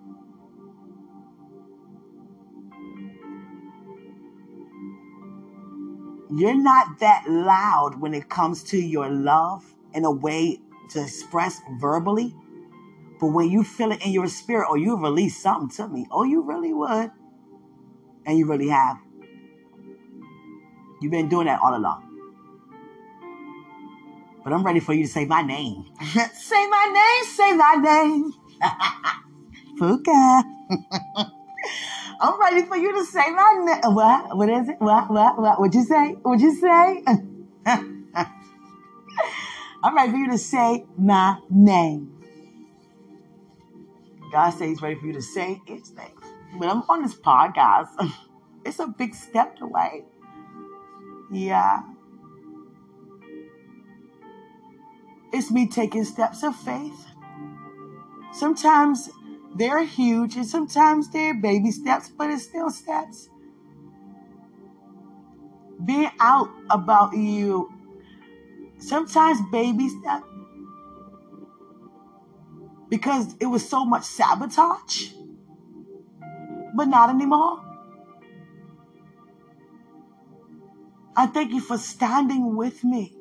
You're 6.30 6.56
not 6.56 7.00
that 7.00 7.24
loud 7.28 8.02
when 8.02 8.14
it 8.14 8.30
comes 8.30 8.64
to 8.64 8.78
your 8.78 9.10
love 9.10 9.64
in 9.94 10.04
a 10.04 10.12
way 10.12 10.60
to 10.92 11.02
express 11.02 11.62
verbally. 11.80 12.36
But 13.20 13.28
when 13.28 13.50
you 13.50 13.64
feel 13.64 13.92
it 13.92 14.06
in 14.06 14.12
your 14.12 14.28
spirit 14.28 14.70
or 14.70 14.78
you 14.78 14.98
release 14.98 15.38
something 15.38 15.70
to 15.78 15.88
me, 15.88 16.06
oh, 16.12 16.24
you 16.24 16.42
really 16.42 16.74
would. 16.74 17.12
And 18.26 18.38
you 18.38 18.46
really 18.46 18.68
have. 18.68 18.98
You've 21.02 21.12
been 21.12 21.30
doing 21.30 21.48
that 21.48 21.62
all 21.62 21.76
along. 21.76 22.04
But 24.44 24.54
I'm 24.54 24.64
ready 24.66 24.80
for 24.80 24.94
you 24.94 25.06
to 25.06 25.12
say 25.12 25.26
my 25.26 25.42
name. 25.42 25.86
say 26.02 26.68
my 26.68 26.92
name, 26.94 27.32
say 27.34 27.54
my 27.56 27.76
name. 27.76 28.34
Fuka. 29.80 30.44
I'm 32.20 32.40
ready 32.40 32.66
for 32.66 32.76
you 32.76 32.94
to 32.94 33.06
say 33.06 33.30
my 33.32 33.62
name. 33.64 33.94
What? 33.94 34.36
What 34.36 34.50
is 34.50 34.70
it? 34.70 34.78
What? 34.80 35.10
What? 35.10 35.40
What? 35.40 35.60
What'd 35.60 35.76
you 35.76 35.84
say? 35.84 36.14
What'd 36.14 36.42
you 36.42 36.56
say? 36.56 37.04
I'm 39.84 39.96
ready 39.96 40.12
for 40.12 40.18
you 40.18 40.32
to 40.32 40.38
say 40.38 40.86
my 40.98 41.38
name. 41.50 42.14
God 44.32 44.50
says 44.52 44.62
He's 44.70 44.82
ready 44.82 44.96
for 44.96 45.06
you 45.06 45.14
to 45.14 45.22
say 45.22 45.62
His 45.66 45.94
name. 45.94 46.18
But 46.60 46.70
I'm 46.70 46.84
on 46.90 47.04
this 47.04 47.16
podcast. 47.16 47.90
It's 48.66 48.80
a 48.80 48.88
big 48.88 49.16
step 49.16 49.62
away. 49.62 50.04
Yeah. 51.32 51.84
It's 55.32 55.50
me 55.50 55.70
taking 55.70 56.04
steps 56.04 56.44
of 56.44 56.54
faith. 56.54 57.06
Sometimes 58.34 59.10
they're 59.56 59.84
huge 59.84 60.36
and 60.36 60.46
sometimes 60.46 61.10
they're 61.12 61.34
baby 61.34 61.72
steps, 61.72 62.10
but 62.10 62.30
it's 62.30 62.44
still 62.44 62.70
steps. 62.70 63.30
Being 65.84 66.12
out 66.20 66.50
about 66.70 67.16
you, 67.16 67.72
sometimes 68.80 69.40
baby 69.52 69.90
steps, 69.90 70.26
because 72.90 73.36
it 73.40 73.46
was 73.46 73.68
so 73.68 73.86
much 73.86 74.04
sabotage, 74.04 75.10
but 76.76 76.86
not 76.86 77.10
anymore. 77.10 77.64
I 81.16 81.26
thank 81.26 81.52
you 81.52 81.62
for 81.62 81.78
standing 81.78 82.56
with 82.56 82.84
me. 82.84 83.14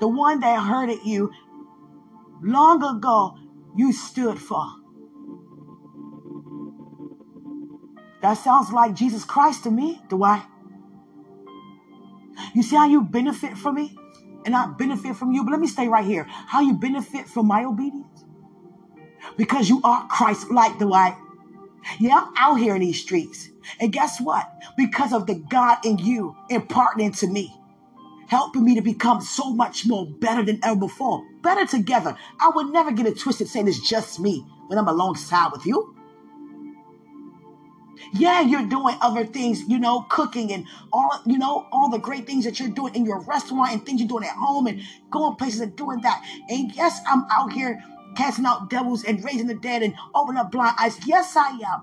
The 0.00 0.08
one 0.08 0.40
that 0.40 0.62
hurted 0.62 0.98
you 1.04 1.30
long 2.42 2.82
ago, 2.82 3.38
you 3.76 3.92
stood 3.92 4.38
for. 4.38 4.66
That 8.20 8.34
sounds 8.34 8.72
like 8.72 8.94
Jesus 8.94 9.24
Christ 9.24 9.64
to 9.64 9.70
me, 9.70 10.00
Dwight. 10.08 10.44
You 12.54 12.62
see 12.62 12.76
how 12.76 12.86
you 12.88 13.02
benefit 13.02 13.56
from 13.56 13.76
me? 13.76 13.96
And 14.44 14.54
I 14.54 14.66
benefit 14.66 15.16
from 15.16 15.32
you. 15.32 15.44
But 15.44 15.52
let 15.52 15.60
me 15.60 15.66
stay 15.66 15.88
right 15.88 16.04
here. 16.04 16.26
How 16.28 16.60
you 16.60 16.74
benefit 16.74 17.28
from 17.28 17.46
my 17.46 17.64
obedience? 17.64 18.24
Because 19.36 19.68
you 19.68 19.80
are 19.84 20.06
Christ 20.08 20.50
like, 20.50 20.78
Dwight. 20.78 21.16
Yeah, 21.98 22.26
I'm 22.26 22.32
out 22.36 22.54
here 22.56 22.74
in 22.74 22.80
these 22.80 23.00
streets. 23.00 23.48
And 23.80 23.92
guess 23.92 24.20
what? 24.20 24.48
Because 24.76 25.12
of 25.12 25.26
the 25.26 25.34
God 25.34 25.78
in 25.84 25.98
you 25.98 26.36
imparting 26.50 27.12
to 27.12 27.26
me, 27.26 27.54
helping 28.32 28.64
me 28.64 28.74
to 28.74 28.80
become 28.80 29.20
so 29.20 29.50
much 29.50 29.86
more 29.86 30.06
better 30.06 30.42
than 30.42 30.58
ever 30.64 30.80
before. 30.80 31.22
Better 31.42 31.66
together. 31.66 32.16
I 32.40 32.50
would 32.54 32.72
never 32.72 32.90
get 32.90 33.04
it 33.04 33.18
twisted 33.18 33.46
saying 33.46 33.68
it's 33.68 33.86
just 33.86 34.18
me 34.18 34.42
when 34.68 34.78
I'm 34.78 34.88
alongside 34.88 35.52
with 35.52 35.66
you. 35.66 35.94
Yeah, 38.14 38.40
you're 38.40 38.64
doing 38.66 38.96
other 39.02 39.26
things, 39.26 39.60
you 39.68 39.78
know, 39.78 40.06
cooking 40.08 40.50
and 40.50 40.64
all, 40.94 41.10
you 41.26 41.36
know, 41.36 41.66
all 41.72 41.90
the 41.90 41.98
great 41.98 42.26
things 42.26 42.46
that 42.46 42.58
you're 42.58 42.70
doing 42.70 42.94
in 42.94 43.04
your 43.04 43.20
restaurant 43.20 43.70
and 43.70 43.84
things 43.84 44.00
you're 44.00 44.08
doing 44.08 44.24
at 44.24 44.34
home 44.34 44.66
and 44.66 44.80
going 45.10 45.36
places 45.36 45.60
and 45.60 45.76
doing 45.76 46.00
that. 46.00 46.24
And 46.48 46.74
yes, 46.74 47.00
I'm 47.06 47.26
out 47.30 47.52
here 47.52 47.84
casting 48.16 48.46
out 48.46 48.70
devils 48.70 49.04
and 49.04 49.22
raising 49.22 49.46
the 49.46 49.56
dead 49.56 49.82
and 49.82 49.94
opening 50.14 50.40
up 50.40 50.50
blind 50.50 50.76
eyes. 50.80 50.98
Yes, 51.06 51.36
I 51.36 51.50
am. 51.50 51.82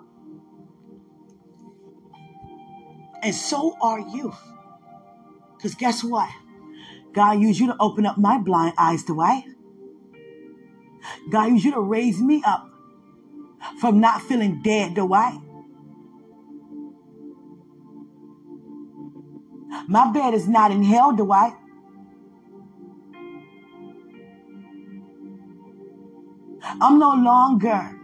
And 3.22 3.36
so 3.36 3.78
are 3.84 4.00
you. 4.00 4.34
Because 5.60 5.76
guess 5.76 6.06
what? 6.06 6.30
God 7.12 7.42
used 7.42 7.60
you 7.60 7.68
to 7.68 7.76
open 7.82 8.06
up 8.06 8.18
my 8.18 8.38
blind 8.38 8.76
eyes, 8.78 9.04
to 9.04 9.14
Dwight. 9.14 9.44
God 11.30 11.50
used 11.50 11.66
you 11.66 11.72
to 11.74 11.82
raise 11.82 12.22
me 12.22 12.42
up 12.46 12.70
from 13.82 14.00
not 14.00 14.22
feeling 14.22 14.62
dead, 14.62 14.96
to 14.96 15.02
Dwight. 15.02 15.38
My 19.90 20.10
bed 20.14 20.34
is 20.34 20.48
not 20.48 20.72
in 20.72 20.82
hell, 20.84 21.14
Dwight. 21.14 21.54
I'm 26.80 27.00
no 27.00 27.12
longer 27.16 28.00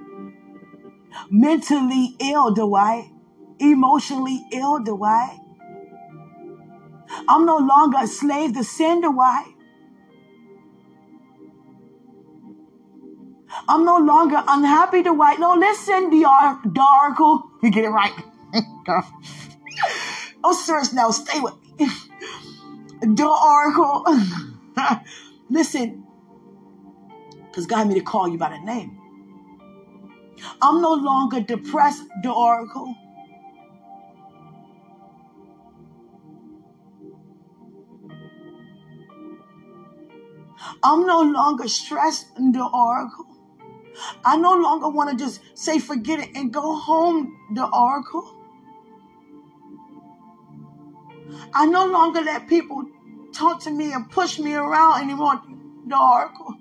mentally 1.30 2.18
ill, 2.20 2.54
Dwight. 2.54 3.12
Emotionally 3.60 4.46
ill, 4.52 4.84
Dwight. 4.84 5.40
I'm 7.28 7.46
no 7.46 7.58
longer 7.58 8.00
a 8.02 8.08
slave 8.08 8.54
to 8.54 8.64
sin, 8.64 9.02
Dwight. 9.02 9.54
I'm 13.68 13.86
no 13.86 13.98
longer 13.98 14.44
unhappy, 14.48 15.04
Dwight. 15.04 15.40
No, 15.40 15.54
listen, 15.54 16.10
the, 16.10 16.26
oracle. 16.26 17.50
You 17.64 17.72
get 17.72 17.86
it 17.86 17.90
right. 17.90 18.12
oh, 20.44 20.54
serious 20.54 20.94
now. 20.94 21.10
Stay 21.12 21.40
with 21.40 21.54
me. 21.80 21.88
The 23.02 23.28
oracle. 23.28 24.06
listen, 25.50 26.06
because 27.48 27.66
God 27.66 27.78
had 27.78 27.88
me 27.88 27.96
to 27.96 28.02
call 28.02 28.28
you 28.28 28.38
by 28.38 28.50
the 28.50 28.60
name. 28.60 29.00
I'm 30.62 30.82
no 30.82 30.94
longer 30.94 31.42
depressed, 31.42 32.04
the 32.24 32.32
oracle. 32.32 32.94
I'm 40.86 41.08
no 41.08 41.20
longer 41.22 41.68
stressed 41.68 42.36
the 42.36 42.70
oracle. 42.72 43.26
I 44.24 44.38
no 44.38 44.54
longer 44.54 44.88
want 44.88 45.10
to 45.10 45.26
just 45.26 45.42
say 45.56 45.80
forget 45.80 46.20
it 46.20 46.30
and 46.36 46.54
go 46.54 46.76
home, 46.76 47.36
the 47.56 47.66
oracle. 47.66 48.36
I 51.56 51.66
no 51.66 51.88
longer 51.88 52.22
let 52.22 52.48
people 52.48 52.86
talk 53.34 53.64
to 53.64 53.72
me 53.72 53.94
and 53.94 54.12
push 54.12 54.38
me 54.38 54.54
around 54.54 55.02
anymore, 55.02 55.42
the 55.88 55.98
oracle. 55.98 56.54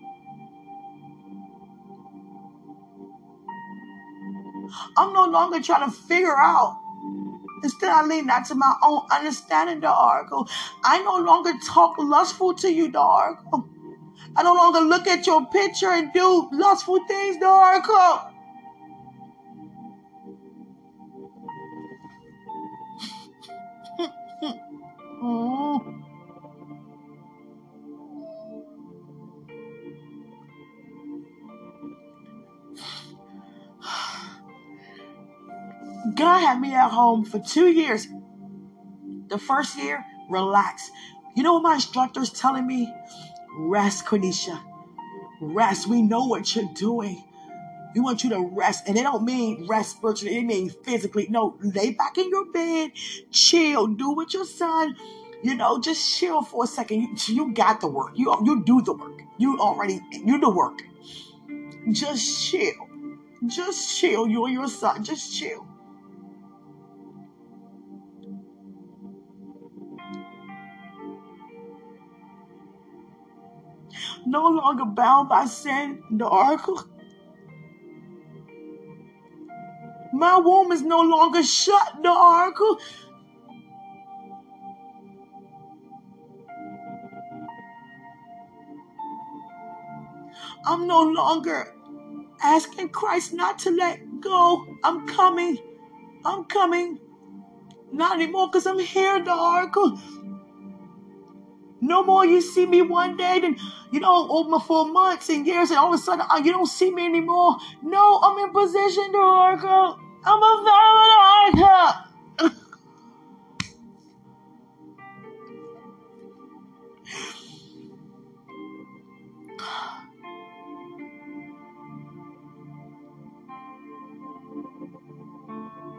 I'm 4.97 5.13
no 5.13 5.27
longer 5.27 5.61
trying 5.61 5.91
to 5.91 5.95
figure 5.95 6.39
out. 6.39 6.81
Instead, 7.63 7.91
I 7.91 8.07
lean 8.07 8.27
not 8.27 8.47
to 8.47 8.55
my 8.55 8.75
own 8.83 9.03
understanding, 9.13 9.81
the 9.81 9.95
oracle. 9.95 10.49
I 10.83 11.03
no 11.03 11.19
longer 11.19 11.53
talk 11.67 11.99
lustful 11.99 12.55
to 12.55 12.73
you, 12.73 12.91
the 12.91 13.03
oracle. 13.03 13.69
I 14.37 14.43
no 14.43 14.55
longer 14.55 14.81
look 14.81 15.07
at 15.07 15.27
your 15.27 15.47
picture 15.47 15.91
and 15.91 16.13
do 16.13 16.49
lustful 16.53 17.05
things, 17.07 17.37
oracle. 17.43 18.31
God 36.15 36.41
had 36.41 36.61
me 36.61 36.75
at 36.75 36.91
home 36.91 37.25
for 37.25 37.39
two 37.39 37.69
years. 37.69 38.07
The 39.29 39.39
first 39.39 39.79
year, 39.79 40.05
relax. 40.29 40.91
You 41.35 41.43
know 41.43 41.55
what 41.55 41.63
my 41.63 41.75
instructor's 41.75 42.31
telling 42.31 42.67
me? 42.67 42.93
Rest, 43.57 44.07
Quenisha. 44.07 44.61
Rest. 45.41 45.89
We 45.89 46.03
know 46.03 46.27
what 46.27 46.55
you're 46.55 46.73
doing. 46.75 47.25
We 47.95 48.01
want 48.01 48.25
you 48.25 48.31
to 48.31 48.51
rest. 48.53 48.89
And 48.89 48.99
it 48.99 49.03
don't 49.03 49.25
mean 49.25 49.67
rest 49.69 49.99
spiritually, 49.99 50.39
it 50.39 50.45
means 50.45 50.75
physically. 50.85 51.29
No, 51.31 51.57
lay 51.61 51.93
back 51.93 52.19
in 52.19 52.29
your 52.29 52.51
bed, 52.53 52.93
chill, 53.31 53.87
do 53.87 54.11
what 54.11 54.35
your 54.35 54.45
son, 54.45 54.97
you 55.43 55.55
know, 55.55 55.79
just 55.79 56.19
chill 56.19 56.43
for 56.43 56.65
a 56.65 56.67
second. 56.67 57.03
You, 57.29 57.35
you 57.35 57.53
got 57.53 57.81
the 57.81 57.87
work. 57.87 58.13
You 58.17 58.35
you 58.45 58.65
do 58.65 58.83
the 58.83 58.95
work. 58.95 59.21
You 59.39 59.59
already 59.61 60.01
you 60.13 60.41
the 60.41 60.51
work. 60.51 60.83
Just 61.93 62.51
chill. 62.51 62.89
Just 63.47 64.01
chill. 64.01 64.27
You 64.27 64.47
and 64.47 64.55
your 64.55 64.69
son. 64.69 65.05
Just 65.05 65.39
chill. 65.39 65.67
No 74.27 74.47
longer 74.47 74.85
bound 74.85 75.29
by 75.29 75.45
sin, 75.47 76.03
the 76.11 76.27
oracle. 76.27 76.83
My 80.13 80.39
womb 80.39 80.73
is 80.73 80.83
no 80.83 81.01
longer 81.01 81.43
shut, 81.43 82.03
the 82.03 82.11
oracle. 82.11 82.79
I'm 90.67 90.87
no 90.87 91.03
longer 91.03 91.75
asking 92.43 92.91
Christ 92.91 93.33
not 93.35 93.59
to 93.61 93.71
let 93.71 94.21
go. 94.21 94.65
I'm 94.83 95.07
coming. 95.07 95.59
I'm 96.25 96.45
coming. 96.45 97.01
Not 97.93 98.15
anymore 98.15 98.49
because 98.49 98.67
I'm 98.67 98.79
here, 98.79 99.23
the 99.23 99.35
oracle. 99.35 100.01
No 101.85 102.03
more 102.03 102.25
you 102.25 102.41
see 102.41 102.65
me 102.65 102.81
one 102.81 103.15
day, 103.19 103.41
then 103.41 103.59
you 103.93 104.01
know, 104.01 104.27
over 104.31 104.59
for 104.59 104.87
months 104.87 105.29
and 105.29 105.47
years, 105.47 105.69
and 105.69 105.79
all 105.79 105.93
of 105.93 106.01
a 106.01 106.03
sudden 106.03 106.25
uh, 106.31 106.39
you 106.43 106.51
don't 106.51 106.67
see 106.67 106.91
me 106.91 107.05
anymore. 107.05 107.59
No, 107.83 108.21
I'm 108.23 108.39
in 108.39 108.53
position, 108.55 109.13
the 109.13 109.19
oracle. 109.19 109.99
I'm 110.25 110.43
a 110.43 110.53
the 110.65 111.61
oracle. 111.69 112.51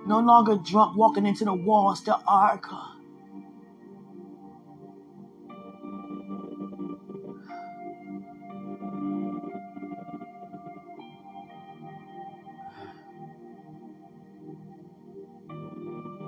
no 0.07 0.19
longer 0.19 0.55
drunk 0.55 0.97
walking 0.97 1.25
into 1.27 1.45
the 1.45 1.53
walls, 1.53 2.03
the 2.03 2.19
ark. 2.27 2.67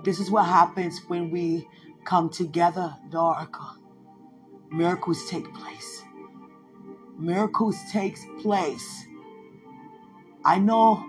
This 0.08 0.22
is 0.22 0.32
what 0.32 0.46
happens 0.46 1.02
when 1.10 1.32
we 1.32 1.68
come 2.06 2.30
together, 2.30 2.96
the. 3.12 3.76
Miracles 4.72 5.30
take 5.30 5.54
place. 5.54 6.02
Miracles 7.18 7.76
takes 7.92 8.22
place. 8.42 9.06
I 10.46 10.60
know 10.60 11.06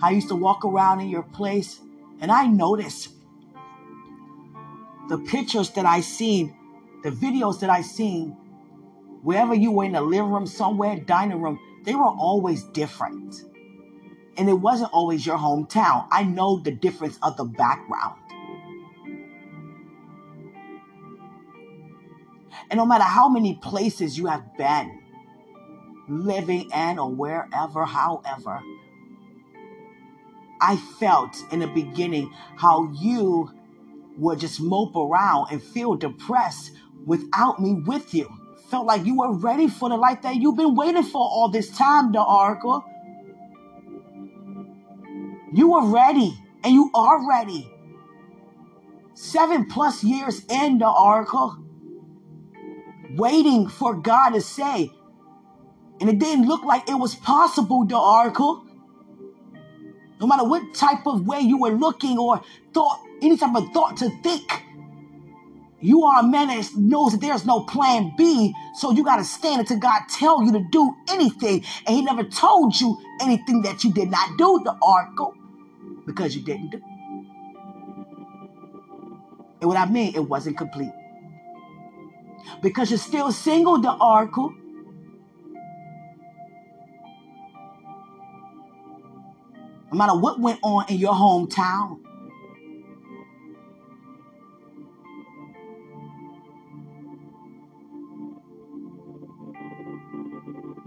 I 0.00 0.12
used 0.12 0.28
to 0.28 0.36
walk 0.36 0.64
around 0.64 1.00
in 1.00 1.10
your 1.10 1.24
place 1.24 1.80
and 2.22 2.32
I 2.32 2.46
noticed 2.46 3.10
the 5.10 5.18
pictures 5.18 5.68
that 5.72 5.84
I 5.84 6.00
seen, 6.00 6.56
the 7.02 7.10
videos 7.10 7.60
that 7.60 7.68
I 7.68 7.82
seen, 7.82 8.34
wherever 9.22 9.54
you 9.54 9.70
were 9.70 9.84
in 9.84 9.92
the 9.92 10.00
living 10.00 10.30
room, 10.30 10.46
somewhere, 10.46 10.96
dining 10.96 11.42
room, 11.42 11.60
they 11.84 11.94
were 11.94 12.04
always 12.04 12.62
different. 12.72 13.34
And 14.38 14.48
it 14.48 14.54
wasn't 14.54 14.94
always 14.94 15.26
your 15.26 15.36
hometown. 15.36 16.06
I 16.10 16.22
know 16.22 16.58
the 16.58 16.70
difference 16.70 17.18
of 17.22 17.36
the 17.36 17.44
background. 17.44 18.16
And 22.70 22.78
no 22.78 22.86
matter 22.86 23.04
how 23.04 23.28
many 23.28 23.56
places 23.56 24.16
you 24.16 24.26
have 24.26 24.56
been, 24.56 25.02
living 26.08 26.70
in 26.70 26.98
or 26.98 27.10
wherever, 27.10 27.84
however, 27.84 28.60
I 30.60 30.76
felt 30.98 31.36
in 31.50 31.60
the 31.60 31.66
beginning 31.66 32.32
how 32.56 32.92
you 32.92 33.50
would 34.18 34.38
just 34.38 34.60
mope 34.60 34.94
around 34.94 35.48
and 35.50 35.62
feel 35.62 35.94
depressed 35.94 36.72
without 37.06 37.60
me 37.60 37.74
with 37.74 38.14
you. 38.14 38.28
Felt 38.68 38.86
like 38.86 39.04
you 39.04 39.16
were 39.16 39.32
ready 39.32 39.66
for 39.66 39.88
the 39.88 39.96
life 39.96 40.22
that 40.22 40.36
you've 40.36 40.56
been 40.56 40.74
waiting 40.74 41.02
for 41.02 41.22
all 41.22 41.48
this 41.48 41.70
time, 41.70 42.12
the 42.12 42.22
Oracle. 42.22 42.84
You 45.52 45.72
were 45.72 45.86
ready, 45.86 46.38
and 46.62 46.72
you 46.72 46.90
are 46.94 47.28
ready. 47.28 47.68
Seven 49.14 49.66
plus 49.66 50.04
years 50.04 50.44
in 50.48 50.78
the 50.78 50.88
Oracle, 50.88 51.58
waiting 53.16 53.68
for 53.68 53.94
God 53.94 54.30
to 54.30 54.40
say, 54.40 54.90
and 56.00 56.08
it 56.08 56.18
didn't 56.18 56.46
look 56.46 56.64
like 56.64 56.88
it 56.88 56.94
was 56.94 57.14
possible, 57.14 57.84
the 57.84 57.98
Oracle. 57.98 58.64
No 60.20 60.26
matter 60.26 60.44
what 60.44 60.74
type 60.74 61.06
of 61.06 61.26
way 61.26 61.40
you 61.40 61.58
were 61.58 61.70
looking 61.70 62.18
or 62.18 62.42
thought, 62.72 63.02
any 63.22 63.36
type 63.36 63.54
of 63.54 63.70
thought 63.72 63.96
to 63.98 64.10
think, 64.22 64.64
you 65.80 66.04
are 66.04 66.20
a 66.20 66.22
man 66.22 66.48
that 66.48 66.70
knows 66.76 67.12
that 67.12 67.22
there's 67.22 67.46
no 67.46 67.60
plan 67.64 68.12
B, 68.16 68.54
so 68.74 68.90
you 68.90 69.02
got 69.02 69.16
to 69.16 69.24
stand 69.24 69.60
until 69.60 69.78
God 69.78 70.02
tell 70.10 70.44
you 70.44 70.52
to 70.52 70.62
do 70.70 70.94
anything. 71.08 71.64
And 71.86 71.96
he 71.96 72.02
never 72.02 72.22
told 72.24 72.78
you 72.78 72.98
anything 73.20 73.62
that 73.62 73.82
you 73.82 73.92
did 73.92 74.10
not 74.10 74.36
do, 74.36 74.60
the 74.62 74.76
oracle, 74.82 75.34
because 76.06 76.36
you 76.36 76.42
didn't 76.42 76.70
do. 76.70 76.82
And 79.60 79.68
what 79.68 79.76
I 79.76 79.86
mean, 79.86 80.14
it 80.14 80.20
wasn't 80.20 80.58
complete. 80.58 80.92
Because 82.62 82.90
you're 82.90 82.98
still 82.98 83.32
single, 83.32 83.80
the 83.80 83.92
oracle. 83.92 84.54
no 89.92 89.98
matter 89.98 90.16
what 90.16 90.38
went 90.38 90.60
on 90.62 90.84
in 90.88 90.98
your 90.98 91.14
hometown. 91.14 92.00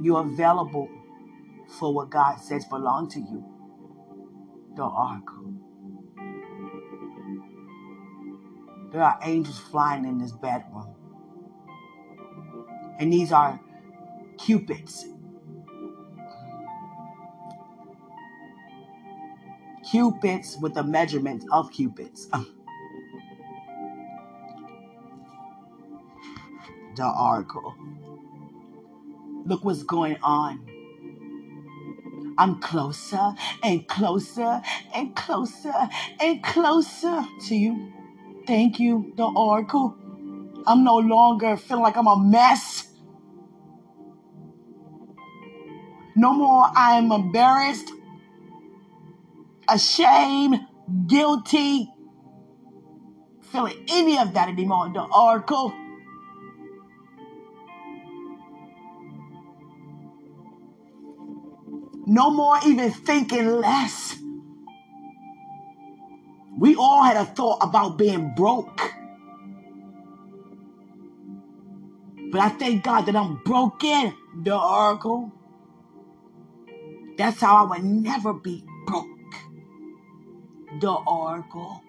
You're 0.01 0.21
available 0.21 0.89
for 1.79 1.93
what 1.93 2.09
God 2.09 2.37
says 2.37 2.65
belong 2.65 3.09
to 3.09 3.19
you. 3.19 3.43
The 4.75 4.83
ark. 4.83 5.23
There 8.91 9.01
are 9.01 9.19
angels 9.23 9.59
flying 9.59 10.05
in 10.05 10.17
this 10.17 10.31
bedroom. 10.31 10.92
And 13.03 13.11
these 13.11 13.33
are 13.33 13.59
cupids 14.37 15.07
cupids 19.93 20.57
with 20.57 20.73
the 20.73 20.83
measurement 20.83 21.43
of 21.51 21.71
cupids. 21.71 22.27
the 26.95 27.07
oracle. 27.19 27.75
Look 29.45 29.65
what's 29.65 29.83
going 29.83 30.17
on. 30.23 30.65
I'm 32.37 32.59
closer 32.61 33.33
and 33.61 33.87
closer 33.87 34.61
and 34.95 35.15
closer 35.15 35.73
and 36.19 36.41
closer 36.43 37.25
to 37.47 37.55
you. 37.55 37.91
Thank 38.47 38.79
you, 38.79 39.13
the 39.17 39.25
oracle. 39.25 39.95
I'm 40.65 40.83
no 40.83 40.97
longer 40.97 41.57
feeling 41.57 41.83
like 41.83 41.97
I'm 41.97 42.07
a 42.07 42.17
mess. 42.17 42.92
No 46.23 46.31
more 46.31 46.71
I 46.73 46.93
am 46.99 47.11
embarrassed 47.11 47.91
ashamed, 49.67 50.57
guilty, 51.05 51.91
feeling 53.51 53.85
any 53.89 54.17
of 54.17 54.33
that 54.33 54.47
anymore 54.47 54.89
the 54.93 55.01
oracle. 55.01 55.73
No 62.05 62.31
more 62.31 62.57
even 62.65 62.89
thinking 62.89 63.47
less. 63.59 64.15
We 66.57 66.77
all 66.77 67.03
had 67.03 67.17
a 67.17 67.25
thought 67.25 67.57
about 67.61 67.97
being 67.97 68.33
broke. 68.33 68.93
But 72.31 72.39
I 72.39 72.47
thank 72.47 72.85
God 72.85 73.07
that 73.07 73.15
I'm 73.17 73.41
broken, 73.43 74.13
the 74.41 74.57
oracle. 74.57 75.33
That's 77.17 77.39
how 77.41 77.65
I 77.65 77.69
would 77.69 77.83
never 77.83 78.33
be 78.33 78.65
broke 78.85 79.07
the 80.79 80.91
oracle. 80.91 81.81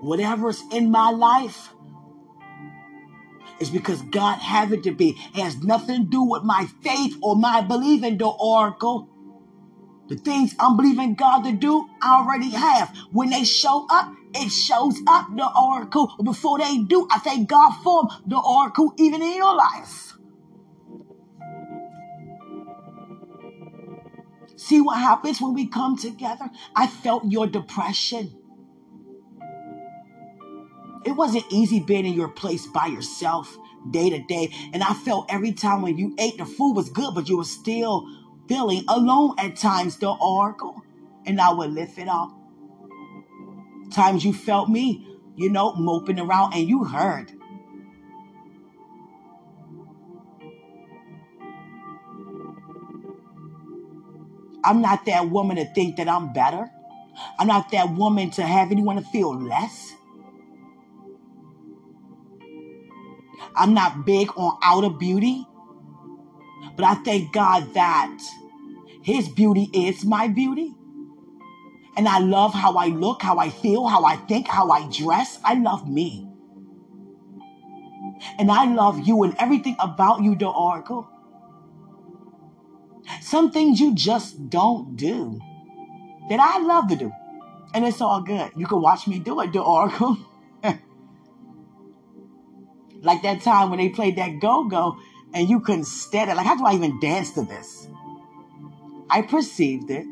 Whatever's 0.00 0.62
in 0.72 0.90
my 0.90 1.10
life, 1.10 1.70
is 3.60 3.70
because 3.70 4.02
God 4.02 4.38
have 4.38 4.72
it 4.72 4.82
to 4.84 4.92
be. 4.92 5.10
It 5.34 5.40
has 5.40 5.62
nothing 5.62 6.04
to 6.04 6.10
do 6.10 6.22
with 6.22 6.42
my 6.42 6.68
faith 6.82 7.16
or 7.22 7.36
my 7.36 7.60
belief 7.60 8.02
in 8.02 8.18
the 8.18 8.28
oracle. 8.28 9.08
The 10.08 10.16
things 10.16 10.54
I'm 10.60 10.76
believing 10.76 11.14
God 11.14 11.42
to 11.42 11.52
do, 11.52 11.88
I 12.00 12.18
already 12.18 12.50
have. 12.50 12.96
When 13.10 13.30
they 13.30 13.44
show 13.44 13.86
up, 13.90 14.12
it 14.34 14.50
shows 14.50 15.00
up 15.08 15.28
the 15.34 15.50
oracle. 15.58 16.14
Before 16.22 16.58
they 16.58 16.78
do, 16.78 17.08
I 17.10 17.18
thank 17.18 17.48
God 17.48 17.72
for 17.82 18.08
the 18.26 18.38
oracle 18.38 18.94
even 18.98 19.22
in 19.22 19.34
your 19.34 19.54
life. 19.54 20.12
See 24.56 24.80
what 24.80 24.98
happens 24.98 25.40
when 25.40 25.54
we 25.54 25.66
come 25.66 25.96
together? 25.96 26.48
I 26.74 26.86
felt 26.86 27.24
your 27.26 27.46
depression. 27.46 28.34
It 31.04 31.12
wasn't 31.12 31.44
easy 31.50 31.80
being 31.80 32.06
in 32.06 32.14
your 32.14 32.28
place 32.28 32.66
by 32.66 32.86
yourself 32.86 33.56
day 33.90 34.10
to 34.10 34.22
day. 34.24 34.52
And 34.72 34.82
I 34.82 34.94
felt 34.94 35.26
every 35.28 35.52
time 35.52 35.82
when 35.82 35.98
you 35.98 36.14
ate, 36.18 36.38
the 36.38 36.46
food 36.46 36.72
was 36.72 36.88
good, 36.90 37.14
but 37.14 37.28
you 37.28 37.36
were 37.36 37.44
still 37.44 38.08
feeling 38.48 38.84
alone 38.88 39.34
at 39.38 39.56
times, 39.56 39.96
the 39.98 40.10
oracle. 40.10 40.82
And 41.26 41.40
I 41.40 41.52
would 41.52 41.72
lift 41.72 41.98
it 41.98 42.08
up. 42.08 42.30
Times 43.90 44.24
you 44.24 44.32
felt 44.32 44.68
me, 44.68 45.06
you 45.36 45.50
know, 45.50 45.74
moping 45.74 46.20
around 46.20 46.54
and 46.54 46.68
you 46.68 46.84
heard. 46.84 47.32
I'm 54.64 54.80
not 54.80 55.04
that 55.06 55.30
woman 55.30 55.56
to 55.56 55.64
think 55.64 55.96
that 55.96 56.08
I'm 56.08 56.32
better. 56.32 56.68
I'm 57.38 57.46
not 57.46 57.70
that 57.70 57.94
woman 57.94 58.30
to 58.32 58.42
have 58.42 58.72
anyone 58.72 58.96
to 58.96 59.02
feel 59.02 59.34
less. 59.34 59.94
I'm 63.54 63.74
not 63.74 64.04
big 64.04 64.28
on 64.36 64.58
outer 64.62 64.90
beauty. 64.90 65.46
But 66.76 66.84
I 66.84 66.94
thank 66.96 67.32
God 67.32 67.72
that 67.74 68.18
His 69.02 69.28
beauty 69.28 69.70
is 69.72 70.04
my 70.04 70.28
beauty. 70.28 70.74
And 71.96 72.06
I 72.06 72.18
love 72.18 72.52
how 72.52 72.76
I 72.76 72.88
look, 72.88 73.22
how 73.22 73.38
I 73.38 73.48
feel, 73.48 73.86
how 73.86 74.04
I 74.04 74.16
think, 74.16 74.46
how 74.48 74.70
I 74.70 74.86
dress. 74.90 75.38
I 75.42 75.54
love 75.54 75.88
me. 75.88 76.28
And 78.38 78.50
I 78.50 78.66
love 78.66 79.06
you 79.06 79.22
and 79.22 79.34
everything 79.38 79.76
about 79.80 80.22
you, 80.22 80.36
the 80.36 80.48
Oracle. 80.48 81.08
Some 83.22 83.50
things 83.50 83.80
you 83.80 83.94
just 83.94 84.50
don't 84.50 84.96
do 84.96 85.40
that 86.28 86.40
I 86.40 86.58
love 86.58 86.88
to 86.88 86.96
do. 86.96 87.12
And 87.72 87.86
it's 87.86 88.00
all 88.00 88.20
good. 88.20 88.50
You 88.56 88.66
can 88.66 88.80
watch 88.80 89.06
me 89.06 89.18
do 89.18 89.40
it, 89.40 89.52
the 89.52 89.60
Oracle. 89.60 90.18
like 93.02 93.22
that 93.22 93.40
time 93.42 93.70
when 93.70 93.78
they 93.78 93.88
played 93.88 94.16
that 94.16 94.40
go 94.40 94.64
go 94.64 94.98
and 95.36 95.48
you 95.50 95.60
couldn't 95.60 95.84
stand 95.84 96.30
it. 96.30 96.36
Like, 96.36 96.46
how 96.46 96.56
do 96.56 96.64
I 96.64 96.72
even 96.72 96.98
dance 96.98 97.32
to 97.32 97.42
this? 97.42 97.88
I 99.10 99.20
perceived 99.20 99.90
it. 99.90 100.06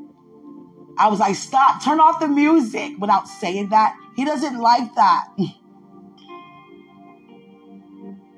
I 0.98 1.08
was 1.08 1.18
like, 1.18 1.34
stop, 1.34 1.82
turn 1.82 1.98
off 1.98 2.20
the 2.20 2.28
music 2.28 2.92
without 2.98 3.26
saying 3.26 3.70
that. 3.70 3.96
He 4.16 4.26
doesn't 4.26 4.58
like 4.58 4.94
that. 4.96 5.24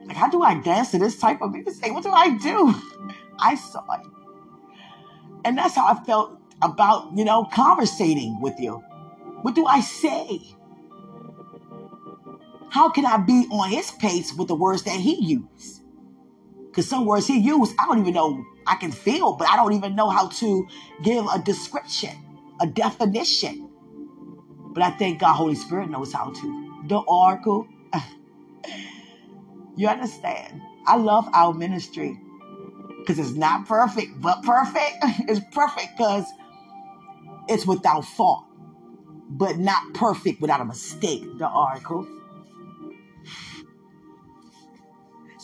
like, 0.07 0.17
how 0.17 0.31
do 0.31 0.43
I 0.43 0.61
dance 0.61 0.93
to 0.93 0.99
this 0.99 1.19
type 1.19 1.43
of 1.43 1.51
music? 1.53 1.93
What 1.93 2.05
do 2.05 2.11
I 2.11 2.39
do? 2.39 2.73
I 3.41 3.57
saw 3.57 3.85
it. 3.95 4.07
And 5.45 5.59
that's 5.59 5.75
how 5.75 5.89
I 5.89 6.05
felt 6.05 6.41
about, 6.63 7.11
you 7.17 7.25
know, 7.25 7.49
conversating 7.53 8.41
with 8.41 8.61
you. 8.61 8.77
What 9.43 9.57
do 9.57 9.67
I 9.67 9.81
say? 9.81 10.41
How 12.71 12.91
can 12.91 13.05
I 13.05 13.17
be 13.17 13.49
on 13.51 13.71
his 13.71 13.91
pace 13.91 14.33
with 14.33 14.47
the 14.47 14.55
words 14.55 14.85
that 14.85 15.01
he 15.01 15.17
used? 15.17 15.83
Because 16.77 16.91
some 16.91 17.07
words 17.07 17.27
he 17.27 17.39
used, 17.39 17.75
I 17.79 17.87
don't 17.87 18.01
even 18.01 18.13
know. 18.13 18.45
I 18.67 18.77
can 18.77 18.93
feel, 18.93 19.33
but 19.33 19.49
I 19.49 19.57
don't 19.57 19.73
even 19.73 19.97
know 19.97 20.11
how 20.11 20.29
to 20.29 20.69
give 21.03 21.25
a 21.25 21.39
description, 21.39 22.11
a 22.61 22.67
definition. 22.67 23.71
But 24.75 24.83
I 24.83 24.91
think 24.91 25.21
God, 25.21 25.33
Holy 25.33 25.55
Spirit, 25.55 25.89
knows 25.89 26.13
how 26.13 26.33
to. 26.33 26.83
The 26.87 26.99
oracle. 26.99 27.67
you 29.77 29.89
understand? 29.89 30.61
I 30.87 30.97
love 30.97 31.27
our 31.33 31.55
ministry 31.55 32.21
because 32.99 33.19
it's 33.19 33.39
not 33.39 33.67
perfect, 33.67 34.21
but 34.21 34.43
perfect. 34.43 34.97
it's 35.31 35.41
perfect 35.53 35.97
because 35.97 36.27
it's 37.49 37.67
without 37.67 38.05
fault, 38.05 38.45
but 39.31 39.57
not 39.57 39.95
perfect 39.95 40.43
without 40.43 40.61
a 40.61 40.67
mistake. 40.67 41.25
The 41.39 41.51
oracle. 41.51 42.07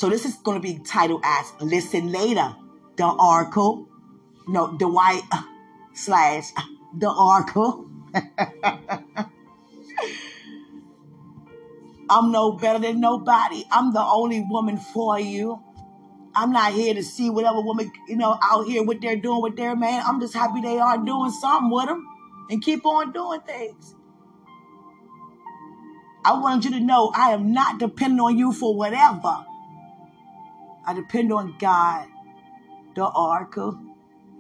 So 0.03 0.09
this 0.09 0.25
is 0.25 0.35
going 0.35 0.61
to 0.61 0.61
be 0.61 0.81
titled 0.81 1.21
as 1.25 1.53
Listen 1.61 2.11
Later, 2.11 2.57
the 2.97 3.07
Oracle. 3.07 3.87
No, 4.49 4.77
the 4.77 4.89
white 4.89 5.23
uh, 5.31 5.43
slash 5.95 6.51
uh, 6.57 6.63
the 6.99 7.09
Oracle. 7.09 7.89
I'm 12.11 12.33
no 12.33 12.51
better 12.51 12.81
than 12.81 12.99
nobody. 12.99 13.63
I'm 13.71 13.93
the 13.93 14.03
only 14.03 14.45
woman 14.51 14.77
for 14.77 15.21
you. 15.21 15.63
I'm 16.35 16.51
not 16.51 16.73
here 16.73 16.95
to 16.95 17.05
see 17.05 17.31
whatever 17.31 17.61
woman, 17.61 17.93
you 18.09 18.17
know, 18.17 18.37
out 18.43 18.67
here 18.67 18.83
what 18.83 19.01
they're 19.01 19.15
doing 19.15 19.41
with 19.41 19.57
their 19.57 19.77
man. 19.77 20.03
I'm 20.05 20.21
just 20.21 20.35
happy 20.35 20.63
they 20.63 20.81
are 20.81 20.99
doing 20.99 21.31
something 21.31 21.71
with 21.71 21.87
them 21.87 22.05
and 22.51 22.61
keep 22.61 22.85
on 22.85 23.13
doing 23.13 23.41
things. 23.43 23.95
I 26.25 26.33
wanted 26.41 26.65
you 26.65 26.81
to 26.81 26.85
know 26.85 27.13
I 27.15 27.31
am 27.31 27.53
not 27.53 27.79
depending 27.79 28.19
on 28.19 28.37
you 28.37 28.53
for 28.53 28.75
whatever. 28.75 29.47
I 30.87 30.95
depend 30.95 31.33
on 31.33 31.57
God, 31.59 32.07
the 32.95 33.07
oracle. 33.07 33.79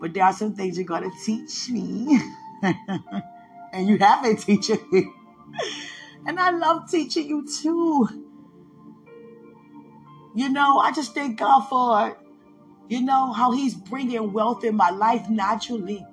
But 0.00 0.14
there 0.14 0.24
are 0.24 0.32
some 0.32 0.54
things 0.54 0.76
you're 0.76 0.86
going 0.86 1.08
to 1.08 1.16
teach 1.24 1.70
me. 1.70 2.20
and 3.72 3.88
you 3.88 3.98
have 3.98 4.22
been 4.22 4.36
teaching 4.36 4.80
me. 4.90 5.06
and 6.26 6.38
I 6.38 6.50
love 6.50 6.90
teaching 6.90 7.28
you 7.28 7.46
too. 7.46 8.08
You 10.34 10.48
know, 10.48 10.78
I 10.78 10.92
just 10.92 11.14
thank 11.14 11.38
God 11.38 11.60
for, 11.68 12.18
you 12.88 13.02
know, 13.02 13.32
how 13.32 13.52
He's 13.52 13.74
bringing 13.74 14.32
wealth 14.32 14.64
in 14.64 14.76
my 14.76 14.90
life 14.90 15.28
naturally. 15.28 16.04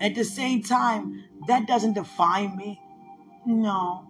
At 0.00 0.14
the 0.14 0.24
same 0.24 0.62
time, 0.62 1.24
that 1.48 1.66
doesn't 1.66 1.94
define 1.94 2.56
me. 2.56 2.80
No. 3.46 4.07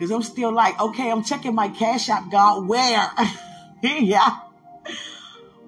Because 0.00 0.12
I'm 0.12 0.22
still 0.22 0.50
like, 0.50 0.80
okay, 0.80 1.10
I'm 1.10 1.22
checking 1.22 1.54
my 1.54 1.68
cash 1.68 2.08
app, 2.08 2.30
God, 2.30 2.66
where? 2.66 3.06
yeah. 3.82 4.38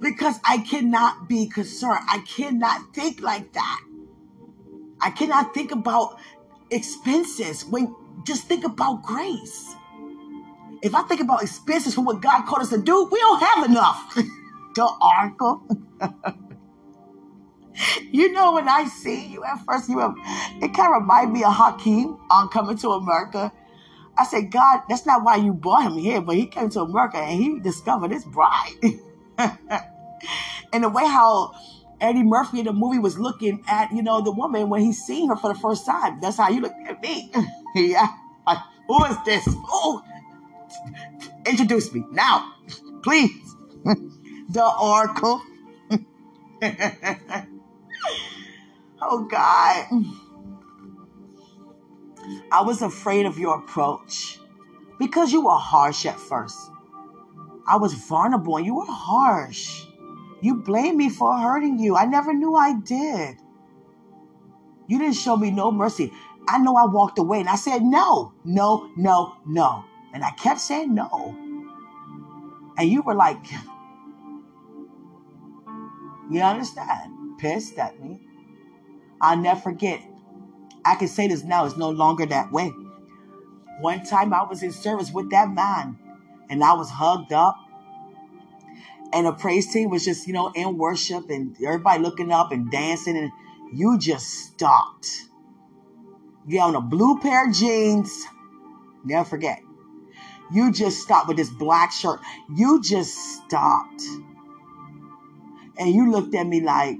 Because 0.01 0.41
I 0.43 0.57
cannot 0.57 1.29
be 1.29 1.49
concerned. 1.49 2.01
I 2.09 2.21
cannot 2.21 2.95
think 2.95 3.21
like 3.21 3.53
that. 3.53 3.81
I 5.03 5.11
cannot 5.11 5.53
think 5.53 5.71
about 5.71 6.19
expenses 6.71 7.67
when 7.67 7.95
just 8.25 8.45
think 8.45 8.65
about 8.65 9.03
grace. 9.03 9.75
If 10.81 10.95
I 10.95 11.03
think 11.03 11.21
about 11.21 11.43
expenses 11.43 11.95
for 11.95 12.01
what 12.01 12.23
God 12.23 12.47
called 12.47 12.63
us 12.63 12.71
to 12.71 12.79
do, 12.79 13.07
we 13.13 13.19
don't 13.19 13.43
have 13.43 13.69
enough. 13.69 14.15
the 14.75 14.91
oracle. 15.21 15.63
you 18.11 18.33
know, 18.33 18.55
when 18.55 18.67
I 18.67 18.87
see 18.87 19.27
you 19.27 19.45
at 19.45 19.63
first, 19.67 19.91
you 19.91 19.99
have, 19.99 20.15
it 20.63 20.73
kind 20.73 20.95
of 20.95 21.03
remind 21.03 21.35
me 21.35 21.45
of 21.45 21.53
Hakeem 21.53 22.17
on 22.31 22.49
Coming 22.49 22.79
to 22.79 22.93
America 22.93 23.53
I 24.23 24.25
said, 24.25 24.53
God, 24.53 24.83
that's 24.89 25.05
not 25.05 25.25
why 25.25 25.35
you 25.35 25.53
brought 25.53 25.83
him 25.83 25.99
here, 25.99 26.21
but 26.21 26.37
he 26.37 26.47
came 26.47 26.69
to 26.71 26.83
America 26.83 27.17
and 27.17 27.43
he 27.43 27.59
discovered 27.59 28.13
his 28.13 28.25
bride. 28.25 28.71
and 30.73 30.85
the 30.85 30.89
way 30.89 31.03
how 31.03 31.53
Eddie 32.01 32.23
Murphy 32.23 32.61
in 32.61 32.67
the 32.67 32.73
movie 32.73 33.01
was 33.01 33.19
looking 33.19 33.65
at, 33.67 33.91
you 33.91 34.01
know, 34.01 34.21
the 34.21 34.31
woman 34.31 34.69
when 34.69 34.81
he 34.81 34.93
seen 34.93 35.29
her 35.29 35.35
for 35.35 35.53
the 35.53 35.59
first 35.59 35.85
time. 35.85 36.21
That's 36.21 36.37
how 36.37 36.51
you 36.51 36.61
look 36.61 36.73
at 36.87 37.03
me. 37.03 37.33
yeah. 37.75 38.07
Like, 38.47 38.59
who 38.87 39.05
is 39.07 39.17
this? 39.25 39.43
Oh, 39.49 40.05
introduce 41.45 41.93
me 41.93 42.05
now, 42.13 42.55
please. 43.03 43.57
the 44.51 44.73
Oracle. 44.81 45.43
oh 49.03 49.27
God. 49.29 49.87
I 52.51 52.63
was 52.63 52.83
afraid 52.83 53.27
of 53.27 53.39
your 53.39 53.59
approach 53.59 54.39
because 54.99 55.33
you 55.33 55.45
were 55.45 55.51
harsh 55.53 56.07
at 56.07 56.19
first. 56.19 56.71
I 57.67 57.77
was 57.77 57.95
vulnerable 57.95 58.57
and 58.57 58.67
you 58.67 58.77
were 58.77 58.85
harsh. 58.87 59.87
You 60.41 60.57
blamed 60.57 60.97
me 60.97 61.09
for 61.09 61.39
hurting 61.39 61.79
you. 61.79 61.97
I 61.97 62.05
never 62.05 62.35
knew 62.35 62.55
I 62.55 62.75
did. 62.75 63.37
You 64.89 64.99
didn't 64.99 65.15
show 65.15 65.37
me 65.37 65.51
no 65.51 65.71
mercy. 65.71 66.13
I 66.49 66.59
know 66.59 66.77
I 66.77 66.87
walked 66.87 67.19
away 67.19 67.41
and 67.41 67.49
I 67.49 67.57
said 67.57 67.83
no, 67.83 68.33
no, 68.45 68.91
no, 68.97 69.37
no. 69.47 69.85
And 70.13 70.25
I 70.25 70.31
kept 70.33 70.61
saying 70.61 70.95
no. 70.95 71.37
And 72.77 72.89
you 72.89 73.03
were 73.03 73.15
like, 73.15 73.45
you 76.31 76.41
understand? 76.41 77.39
Pissed 77.39 77.79
at 77.79 78.01
me. 78.01 78.21
I'll 79.21 79.37
never 79.37 79.61
forget 79.61 80.03
I 80.85 80.97
can 80.97 81.09
say 81.09 81.29
this 81.29 81.45
now, 81.45 81.65
it's 81.65 81.77
no 81.77 81.91
longer 81.91 82.27
that 82.27 82.53
way. 82.53 82.73
One 83.81 84.05
time 84.05 84.33
I 84.33 84.43
was 84.43 84.63
in 84.63 84.73
service 84.73 85.11
with 85.13 85.31
that 85.31 85.51
man 85.51 85.99
and 86.51 86.63
I 86.63 86.75
was 86.75 86.91
hugged 86.91 87.33
up 87.33 87.57
and 89.13 89.27
the 89.27 89.33
praise 89.33 89.73
team 89.73 89.91
was 89.91 90.05
just, 90.05 90.27
you 90.27 90.33
know, 90.33 90.51
in 90.55 90.79
worship 90.79 91.29
and 91.29 91.57
everybody 91.63 92.03
looking 92.03 92.33
up 92.33 92.51
and 92.51 92.71
dancing 92.71 93.17
and 93.17 93.31
you 93.73 93.99
just 93.99 94.27
stopped. 94.27 95.09
You 96.47 96.61
on 96.61 96.75
a 96.75 96.81
blue 96.81 97.19
pair 97.21 97.49
of 97.49 97.55
jeans. 97.55 98.27
Never 99.05 99.29
forget. 99.29 99.61
You 100.53 100.73
just 100.73 101.01
stopped 101.01 101.29
with 101.29 101.37
this 101.37 101.51
black 101.51 101.93
shirt. 101.93 102.21
You 102.55 102.83
just 102.83 103.15
stopped. 103.15 104.03
And 105.79 105.95
you 105.95 106.11
looked 106.11 106.35
at 106.35 106.47
me 106.47 106.61
like, 106.61 106.97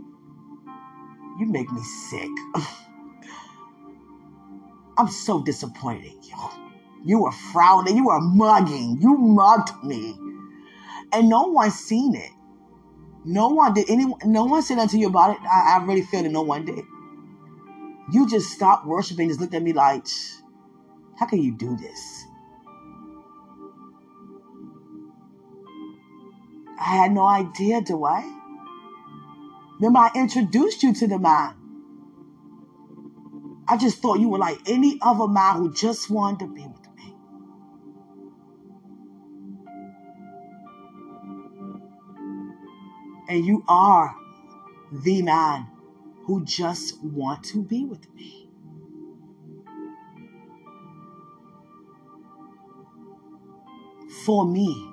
you 1.39 1.47
make 1.47 1.71
me 1.71 1.83
sick. 2.11 2.31
I'm 4.99 5.09
so 5.09 5.43
disappointed. 5.43 6.13
You 6.23 6.37
You 7.05 7.23
were 7.23 7.33
frowning. 7.33 7.97
You 7.97 8.07
were 8.07 8.21
mugging. 8.21 8.99
You 9.01 9.17
mugged 9.17 9.85
me. 9.85 10.17
And 11.13 11.29
no 11.29 11.43
one 11.43 11.71
seen 11.71 12.15
it. 12.15 12.31
No 13.25 13.49
one 13.49 13.75
did 13.75 13.89
anyone 13.89 14.19
no 14.25 14.45
one 14.45 14.63
said 14.63 14.79
anything 14.79 14.99
to 14.99 15.03
you 15.03 15.09
about 15.09 15.37
it. 15.37 15.43
I, 15.43 15.79
I 15.79 15.85
really 15.85 16.03
feel 16.03 16.23
that 16.23 16.33
no 16.33 16.43
one 16.43 16.65
did. 16.65 16.85
You 18.13 18.29
just 18.29 18.51
stopped 18.51 18.87
worshiping, 18.87 19.29
just 19.29 19.41
looked 19.41 19.55
at 19.55 19.63
me 19.63 19.73
like, 19.73 20.07
how 21.19 21.27
can 21.27 21.41
you 21.41 21.53
do 21.53 21.77
this? 21.77 22.25
I 26.79 26.97
had 26.97 27.13
no 27.13 27.27
idea, 27.27 27.81
do 27.81 28.05
I? 28.05 28.23
Remember, 29.81 30.01
I 30.01 30.11
introduced 30.17 30.83
you 30.83 30.93
to 30.95 31.07
the 31.07 31.19
man. 31.19 31.55
I 33.73 33.79
just 33.79 34.03
thought 34.03 34.21
you 34.21 34.29
were 34.29 34.37
like 34.37 34.59
any 34.67 34.99
other 35.01 35.27
man 35.27 35.57
who 35.57 35.73
just 35.73 36.11
wanted 36.11 36.41
to 36.41 36.55
be 36.55 36.67
with 36.67 36.95
me. 36.95 37.15
And 43.31 43.47
you 43.47 43.65
are 43.67 44.15
the 44.93 45.23
man 45.23 45.69
who 46.25 46.45
just 46.45 47.03
want 47.03 47.45
to 47.45 47.63
be 47.63 47.87
with 47.87 48.15
me. 48.15 48.47
For 54.27 54.45
me. 54.45 54.93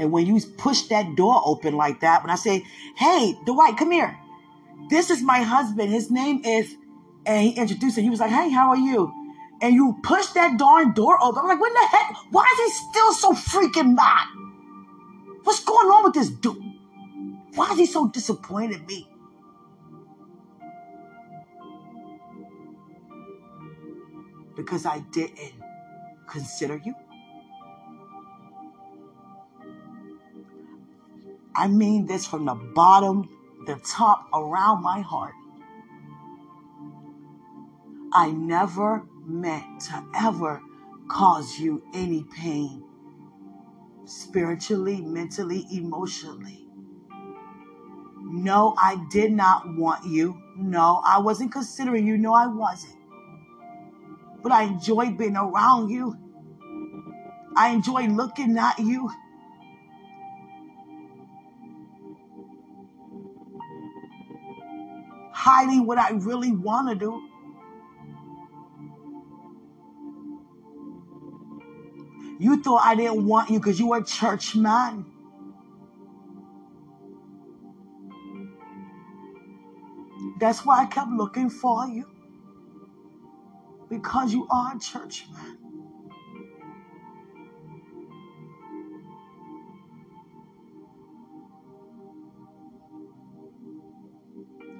And 0.00 0.10
when 0.10 0.26
you 0.26 0.40
push 0.58 0.82
that 0.88 1.14
door 1.14 1.40
open 1.44 1.76
like 1.76 2.00
that, 2.00 2.24
when 2.24 2.30
I 2.30 2.34
say, 2.34 2.66
hey, 2.96 3.36
Dwight, 3.46 3.76
come 3.76 3.92
here. 3.92 4.18
This 4.88 5.10
is 5.10 5.22
my 5.22 5.40
husband. 5.42 5.90
His 5.90 6.10
name 6.10 6.44
is, 6.44 6.74
and 7.24 7.42
he 7.46 7.52
introduced 7.52 7.98
him. 7.98 8.04
He 8.04 8.10
was 8.10 8.20
like, 8.20 8.30
hey, 8.30 8.50
how 8.50 8.70
are 8.70 8.76
you? 8.76 9.12
And 9.62 9.74
you 9.74 9.96
push 10.02 10.26
that 10.28 10.58
darn 10.58 10.92
door 10.92 11.18
open. 11.22 11.42
I'm 11.42 11.48
like, 11.48 11.60
what 11.60 11.72
the 11.72 11.96
heck? 11.96 12.16
Why 12.30 12.44
is 12.44 12.58
he 12.58 12.88
still 12.90 13.12
so 13.12 13.32
freaking 13.32 13.94
mad? 13.94 14.26
What's 15.44 15.64
going 15.64 15.88
on 15.88 16.04
with 16.04 16.14
this 16.14 16.28
dude? 16.28 16.62
Why 17.54 17.72
is 17.72 17.78
he 17.78 17.86
so 17.86 18.08
disappointed 18.08 18.80
in 18.80 18.86
me? 18.86 19.08
Because 24.56 24.86
I 24.86 25.00
didn't 25.12 25.54
consider 26.28 26.80
you. 26.84 26.94
I 31.54 31.68
mean 31.68 32.06
this 32.06 32.26
from 32.26 32.44
the 32.44 32.54
bottom, 32.54 33.28
the 33.66 33.76
top, 33.76 34.28
around 34.32 34.82
my 34.82 35.00
heart. 35.00 35.34
I 38.12 38.30
never 38.30 39.04
meant 39.24 39.80
to 39.82 40.04
ever 40.14 40.62
cause 41.08 41.58
you 41.58 41.82
any 41.92 42.24
pain, 42.24 42.84
spiritually, 44.04 45.00
mentally, 45.00 45.66
emotionally. 45.70 46.66
No, 48.22 48.74
I 48.78 49.04
did 49.10 49.32
not 49.32 49.76
want 49.76 50.04
you. 50.06 50.40
No, 50.56 51.02
I 51.06 51.18
wasn't 51.18 51.52
considering 51.52 52.06
you. 52.06 52.16
No, 52.16 52.34
I 52.34 52.46
wasn't. 52.46 52.96
But 54.42 54.52
I 54.52 54.64
enjoyed 54.64 55.18
being 55.18 55.36
around 55.36 55.90
you. 55.90 56.16
I 57.56 57.68
enjoyed 57.70 58.10
looking 58.10 58.56
at 58.58 58.78
you. 58.78 59.10
Hiding 65.36 65.86
what 65.86 65.98
I 65.98 66.12
really 66.12 66.50
want 66.50 66.88
to 66.88 66.94
do. 66.94 67.28
You 72.38 72.62
thought 72.62 72.80
I 72.82 72.94
didn't 72.94 73.26
want 73.26 73.50
you 73.50 73.58
because 73.58 73.78
you 73.78 73.88
were 73.88 73.98
a 73.98 74.04
church 74.04 74.56
man. 74.56 75.04
That's 80.40 80.64
why 80.64 80.82
I 80.82 80.86
kept 80.86 81.10
looking 81.10 81.50
for 81.50 81.86
you. 81.86 82.06
Because 83.90 84.32
you 84.32 84.46
are 84.50 84.74
a 84.74 84.80
church 84.80 85.26
man. 85.34 85.65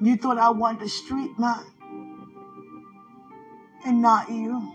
You 0.01 0.17
thought 0.17 0.39
I 0.39 0.51
wanted 0.51 0.83
a 0.83 0.89
street 0.89 1.39
man 1.39 1.65
and 3.87 4.03
not 4.03 4.31
you. 4.31 4.73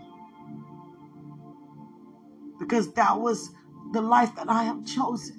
Because 2.58 2.92
that 2.94 3.20
was 3.20 3.50
the 3.92 4.00
life 4.00 4.34
that 4.36 4.48
I 4.48 4.64
have 4.64 4.84
chosen. 4.84 5.38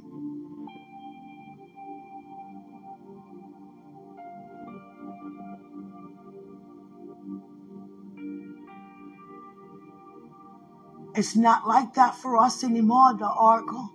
It's 11.16 11.36
not 11.36 11.68
like 11.68 11.94
that 11.94 12.16
for 12.16 12.38
us 12.38 12.64
anymore, 12.64 13.14
the 13.18 13.30
Oracle. 13.30 13.92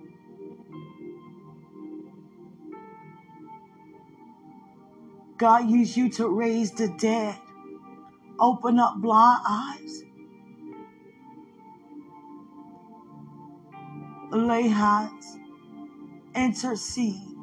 God 5.38 5.70
used 5.70 5.96
you 5.96 6.10
to 6.10 6.28
raise 6.28 6.72
the 6.72 6.88
dead, 6.98 7.38
open 8.40 8.80
up 8.80 8.96
blind 8.96 9.40
eyes, 9.48 10.02
lay 14.32 14.66
hands, 14.68 15.38
intercede, 16.34 17.36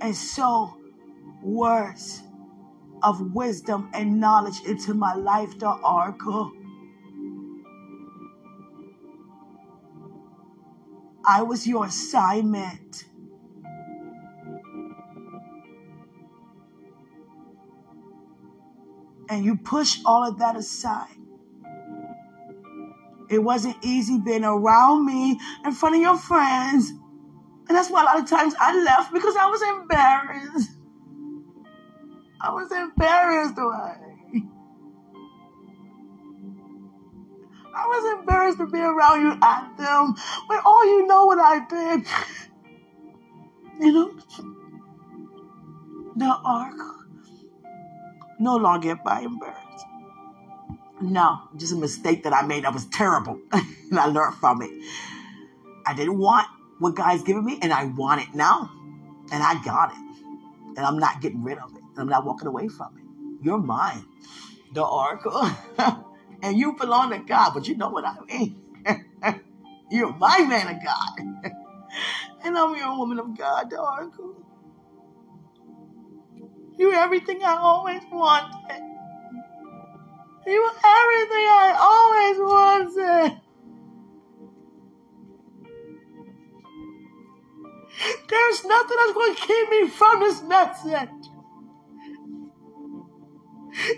and 0.00 0.14
sow 0.14 0.76
words 1.42 2.22
of 3.02 3.34
wisdom 3.34 3.90
and 3.92 4.20
knowledge 4.20 4.60
into 4.66 4.94
my 4.94 5.14
life, 5.14 5.58
the 5.58 5.68
oracle. 5.70 6.52
I 11.26 11.42
was 11.42 11.66
your 11.66 11.86
assignment. 11.86 13.06
And 19.30 19.44
you 19.44 19.56
push 19.56 20.00
all 20.04 20.26
of 20.26 20.38
that 20.40 20.56
aside. 20.56 21.06
It 23.30 23.38
wasn't 23.38 23.76
easy 23.82 24.18
being 24.18 24.44
around 24.44 25.06
me 25.06 25.38
in 25.64 25.72
front 25.72 25.94
of 25.94 26.00
your 26.00 26.18
friends. 26.18 26.90
And 26.90 27.76
that's 27.76 27.88
why 27.88 28.02
a 28.02 28.04
lot 28.04 28.18
of 28.18 28.28
times 28.28 28.54
I 28.58 28.76
left 28.82 29.12
because 29.12 29.36
I 29.36 29.46
was 29.46 29.62
embarrassed. 29.62 30.70
I 32.40 32.50
was 32.52 32.72
embarrassed. 32.72 33.54
I 37.72 37.86
was 37.86 38.18
embarrassed 38.18 38.58
to 38.58 38.66
be 38.66 38.80
around 38.80 39.20
you 39.20 39.38
at 39.40 39.76
them 39.78 40.16
when 40.48 40.58
all 40.64 40.84
you 40.84 41.06
know 41.06 41.26
what 41.26 41.38
I 41.38 41.60
did. 41.68 42.06
You 43.80 43.92
know? 43.92 44.12
The 46.16 46.26
ark 46.44 46.99
no 48.40 48.56
longer 48.56 48.96
by 48.96 49.20
embarrassed. 49.20 49.86
No, 51.00 51.38
just 51.56 51.72
a 51.72 51.76
mistake 51.76 52.24
that 52.24 52.32
I 52.32 52.42
made 52.42 52.64
that 52.64 52.74
was 52.74 52.86
terrible. 52.86 53.40
and 53.52 53.98
I 53.98 54.06
learned 54.06 54.36
from 54.36 54.62
it. 54.62 54.70
I 55.86 55.94
didn't 55.94 56.18
want 56.18 56.46
what 56.78 56.94
God's 56.94 57.22
given 57.22 57.44
me, 57.44 57.58
and 57.62 57.72
I 57.72 57.84
want 57.84 58.22
it 58.22 58.34
now. 58.34 58.70
And 59.32 59.42
I 59.42 59.62
got 59.62 59.92
it. 59.92 59.98
And 60.76 60.80
I'm 60.80 60.98
not 60.98 61.20
getting 61.20 61.42
rid 61.42 61.58
of 61.58 61.70
it. 61.74 61.82
And 61.90 61.98
I'm 61.98 62.08
not 62.08 62.24
walking 62.24 62.48
away 62.48 62.68
from 62.68 62.96
it. 62.98 63.44
You're 63.44 63.58
mine, 63.58 64.04
the 64.74 64.84
oracle. 64.84 65.50
and 66.42 66.56
you 66.58 66.76
belong 66.76 67.10
to 67.10 67.18
God, 67.18 67.52
but 67.54 67.68
you 67.68 67.76
know 67.76 67.88
what 67.88 68.04
I 68.04 68.16
mean. 68.28 68.60
You're 69.90 70.14
my 70.16 70.38
man 70.40 70.76
of 70.76 70.84
God. 70.84 71.52
and 72.44 72.56
I'm 72.56 72.76
your 72.76 72.96
woman 72.96 73.18
of 73.18 73.36
God, 73.36 73.70
the 73.70 73.80
oracle. 73.80 74.34
You're 76.78 76.94
everything 76.94 77.42
I 77.42 77.56
always 77.56 78.02
wanted. 78.10 78.82
You 80.46 80.60
are 80.62 80.74
everything 80.84 81.46
I 81.48 81.76
always 81.80 82.38
wanted. 82.38 83.40
There's 88.28 88.64
nothing 88.64 88.96
that's 88.98 89.12
going 89.12 89.34
to 89.34 89.40
keep 89.42 89.70
me 89.70 89.88
from 89.88 90.20
this 90.20 90.42
message. 90.42 91.08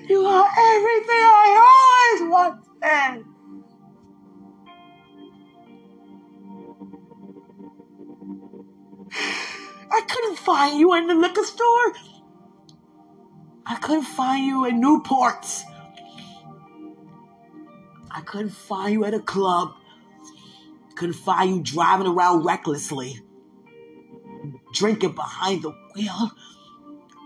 You 0.09 0.25
are 0.27 0.49
everything 0.75 1.23
I 1.25 2.18
always 2.20 2.31
wanted. 2.31 3.27
I 9.93 10.01
couldn't 10.09 10.39
find 10.39 10.79
you 10.79 10.95
in 10.95 11.07
the 11.07 11.14
liquor 11.14 11.45
store. 11.45 11.93
I 13.65 13.77
couldn't 13.77 14.05
find 14.05 14.45
you 14.45 14.65
in 14.65 14.81
Newport. 14.81 15.47
I 18.11 18.21
couldn't 18.23 18.51
find 18.51 18.93
you 18.93 19.05
at 19.05 19.15
a 19.15 19.21
club. 19.21 19.75
Couldn't 20.97 21.15
find 21.15 21.51
you 21.51 21.63
driving 21.63 22.07
around 22.07 22.45
recklessly, 22.45 23.21
drinking 24.75 25.15
behind 25.15 25.63
the 25.63 25.71
wheel. 25.95 26.33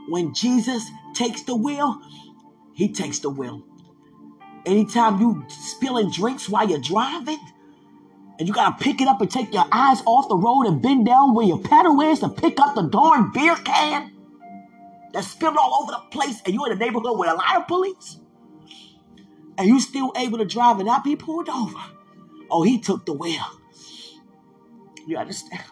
When 0.09 0.35
Jesus 0.35 0.89
takes 1.15 1.43
the 1.43 1.57
wheel, 1.57 2.01
he 2.75 2.93
takes 2.93 3.19
the 3.19 3.31
wheel. 3.31 3.65
Anytime 4.65 5.21
you 5.21 5.45
spilling 5.49 6.11
drinks 6.11 6.49
while 6.49 6.69
you're 6.69 6.79
driving, 6.81 7.41
and 8.39 8.47
you 8.47 8.55
gotta 8.55 8.77
pick 8.83 9.01
it 9.01 9.09
up 9.09 9.21
and 9.21 9.31
take 9.31 9.53
your 9.53 9.67
eyes 9.73 10.03
off 10.07 10.29
the 10.29 10.37
road 10.37 10.67
and 10.67 10.81
bend 10.81 11.07
down 11.07 11.35
where 11.35 11.47
your 11.47 11.59
pedal 11.59 12.01
is 12.03 12.21
to 12.21 12.29
pick 12.29 12.61
up 12.61 12.75
the 12.75 12.83
darn 12.83 13.33
beer 13.33 13.57
can 13.57 14.16
that's 15.17 15.29
spilled 15.29 15.57
all 15.57 15.83
over 15.83 15.93
the 15.93 16.11
place, 16.11 16.43
and 16.45 16.53
you're 16.53 16.71
in 16.71 16.77
a 16.77 16.79
neighborhood 16.79 17.19
with 17.19 17.31
a 17.31 17.35
lot 17.35 17.57
of 17.57 17.67
police, 17.67 18.19
and 19.57 19.67
you 19.67 19.81
still 19.81 20.13
able 20.15 20.37
to 20.37 20.45
drive 20.45 20.77
and 20.77 20.85
not 20.85 21.05
be 21.05 21.17
pulled 21.17 21.49
over. 21.49 21.79
Oh, 22.51 22.63
he 22.63 22.79
took 22.79 23.07
the 23.07 23.15
wheel. 23.15 23.43
You 25.07 25.17
understand? 25.17 25.63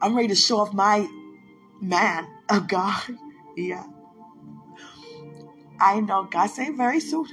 I'm 0.00 0.14
ready 0.14 0.28
to 0.28 0.36
show 0.36 0.60
off 0.60 0.72
my 0.72 1.08
man 1.80 2.28
of 2.48 2.68
God. 2.68 3.02
Yeah. 3.56 3.82
I 5.80 5.98
know 5.98 6.28
God 6.30 6.46
say 6.46 6.70
very 6.70 7.00
soon. 7.00 7.26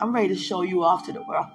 I'm 0.00 0.14
ready 0.14 0.28
to 0.28 0.34
show 0.34 0.62
you 0.62 0.82
off 0.82 1.04
to 1.06 1.12
the 1.12 1.22
world. 1.22 1.46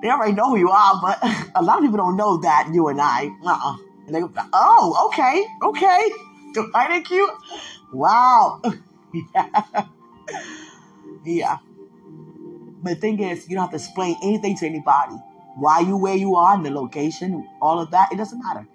They 0.00 0.08
already 0.08 0.32
know 0.32 0.48
who 0.48 0.56
you 0.56 0.70
are, 0.70 0.98
but 1.02 1.18
a 1.54 1.62
lot 1.62 1.76
of 1.76 1.84
people 1.84 1.98
don't 1.98 2.16
know 2.16 2.38
that 2.38 2.70
you 2.72 2.88
and 2.88 2.98
I. 3.02 3.26
Uh-uh. 3.44 3.87
And 4.08 4.14
they 4.14 4.22
oh, 4.54 5.10
okay, 5.12 5.44
okay. 5.62 6.10
Do 6.54 6.70
I 6.74 6.88
think 6.88 7.06
cute? 7.06 7.30
Wow. 7.92 8.62
yeah. 9.34 9.62
yeah. 11.26 11.56
But 12.82 12.94
the 12.94 12.96
thing 12.96 13.22
is, 13.22 13.46
you 13.48 13.54
don't 13.54 13.64
have 13.64 13.70
to 13.72 13.76
explain 13.76 14.16
anything 14.22 14.56
to 14.56 14.66
anybody. 14.66 15.14
Why 15.56 15.80
you 15.80 15.98
where 15.98 16.14
you 16.16 16.36
are 16.36 16.54
and 16.54 16.64
the 16.64 16.70
location, 16.70 17.46
all 17.60 17.80
of 17.80 17.90
that, 17.90 18.10
it 18.10 18.16
doesn't 18.16 18.40
matter. 18.42 18.66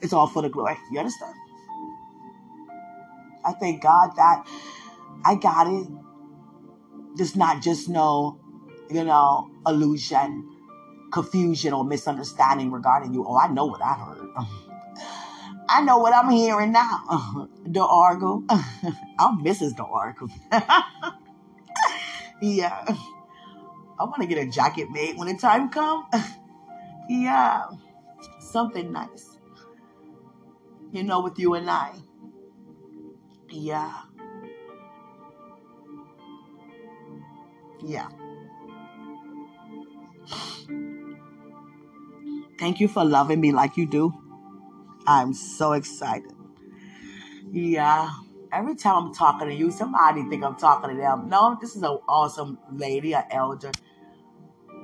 It's 0.00 0.14
all 0.14 0.28
for 0.28 0.40
the 0.40 0.48
glory. 0.48 0.76
You 0.90 1.00
understand? 1.00 1.34
I 3.44 3.52
thank 3.52 3.82
God 3.82 4.12
that 4.16 4.46
I 5.26 5.34
got 5.34 5.66
it. 5.66 5.88
Just 7.18 7.36
not 7.36 7.62
just 7.62 7.90
no, 7.90 8.40
you 8.88 9.04
know, 9.04 9.50
illusion, 9.66 10.53
confusion, 11.14 11.72
or 11.72 11.84
misunderstanding 11.84 12.72
regarding 12.72 13.14
you. 13.14 13.24
Oh, 13.26 13.38
I 13.38 13.46
know 13.46 13.66
what 13.66 13.80
I 13.80 13.94
heard. 13.94 14.28
I 15.68 15.80
know 15.82 15.98
what 15.98 16.12
I'm 16.12 16.28
hearing 16.28 16.72
now. 16.72 17.48
the 17.64 17.82
Oracle. 17.82 18.42
I'm 18.50 19.44
Mrs. 19.44 19.76
The 19.76 19.84
Oracle. 19.84 20.28
yeah. 22.42 22.84
I 23.96 24.04
want 24.04 24.22
to 24.22 24.26
get 24.26 24.38
a 24.38 24.50
jacket 24.50 24.90
made 24.90 25.16
when 25.16 25.28
the 25.28 25.40
time 25.40 25.70
comes. 25.70 26.04
yeah. 27.08 27.62
Something 28.40 28.90
nice. 28.90 29.38
You 30.90 31.04
know, 31.04 31.20
with 31.20 31.38
you 31.38 31.54
and 31.54 31.70
I. 31.70 31.92
Yeah. 33.50 34.02
Yeah. 37.84 38.08
Thank 42.64 42.80
you 42.80 42.88
for 42.88 43.04
loving 43.04 43.42
me 43.42 43.52
like 43.52 43.76
you 43.76 43.84
do. 43.84 44.14
I'm 45.06 45.34
so 45.34 45.72
excited. 45.72 46.32
Yeah. 47.52 48.10
Every 48.50 48.74
time 48.74 49.04
I'm 49.04 49.14
talking 49.14 49.48
to 49.48 49.54
you, 49.54 49.70
somebody 49.70 50.22
think 50.30 50.42
I'm 50.42 50.56
talking 50.56 50.88
to 50.88 50.96
them. 50.96 51.28
No, 51.28 51.58
this 51.60 51.76
is 51.76 51.82
an 51.82 51.98
awesome 52.08 52.58
lady, 52.72 53.12
an 53.12 53.24
elder. 53.30 53.70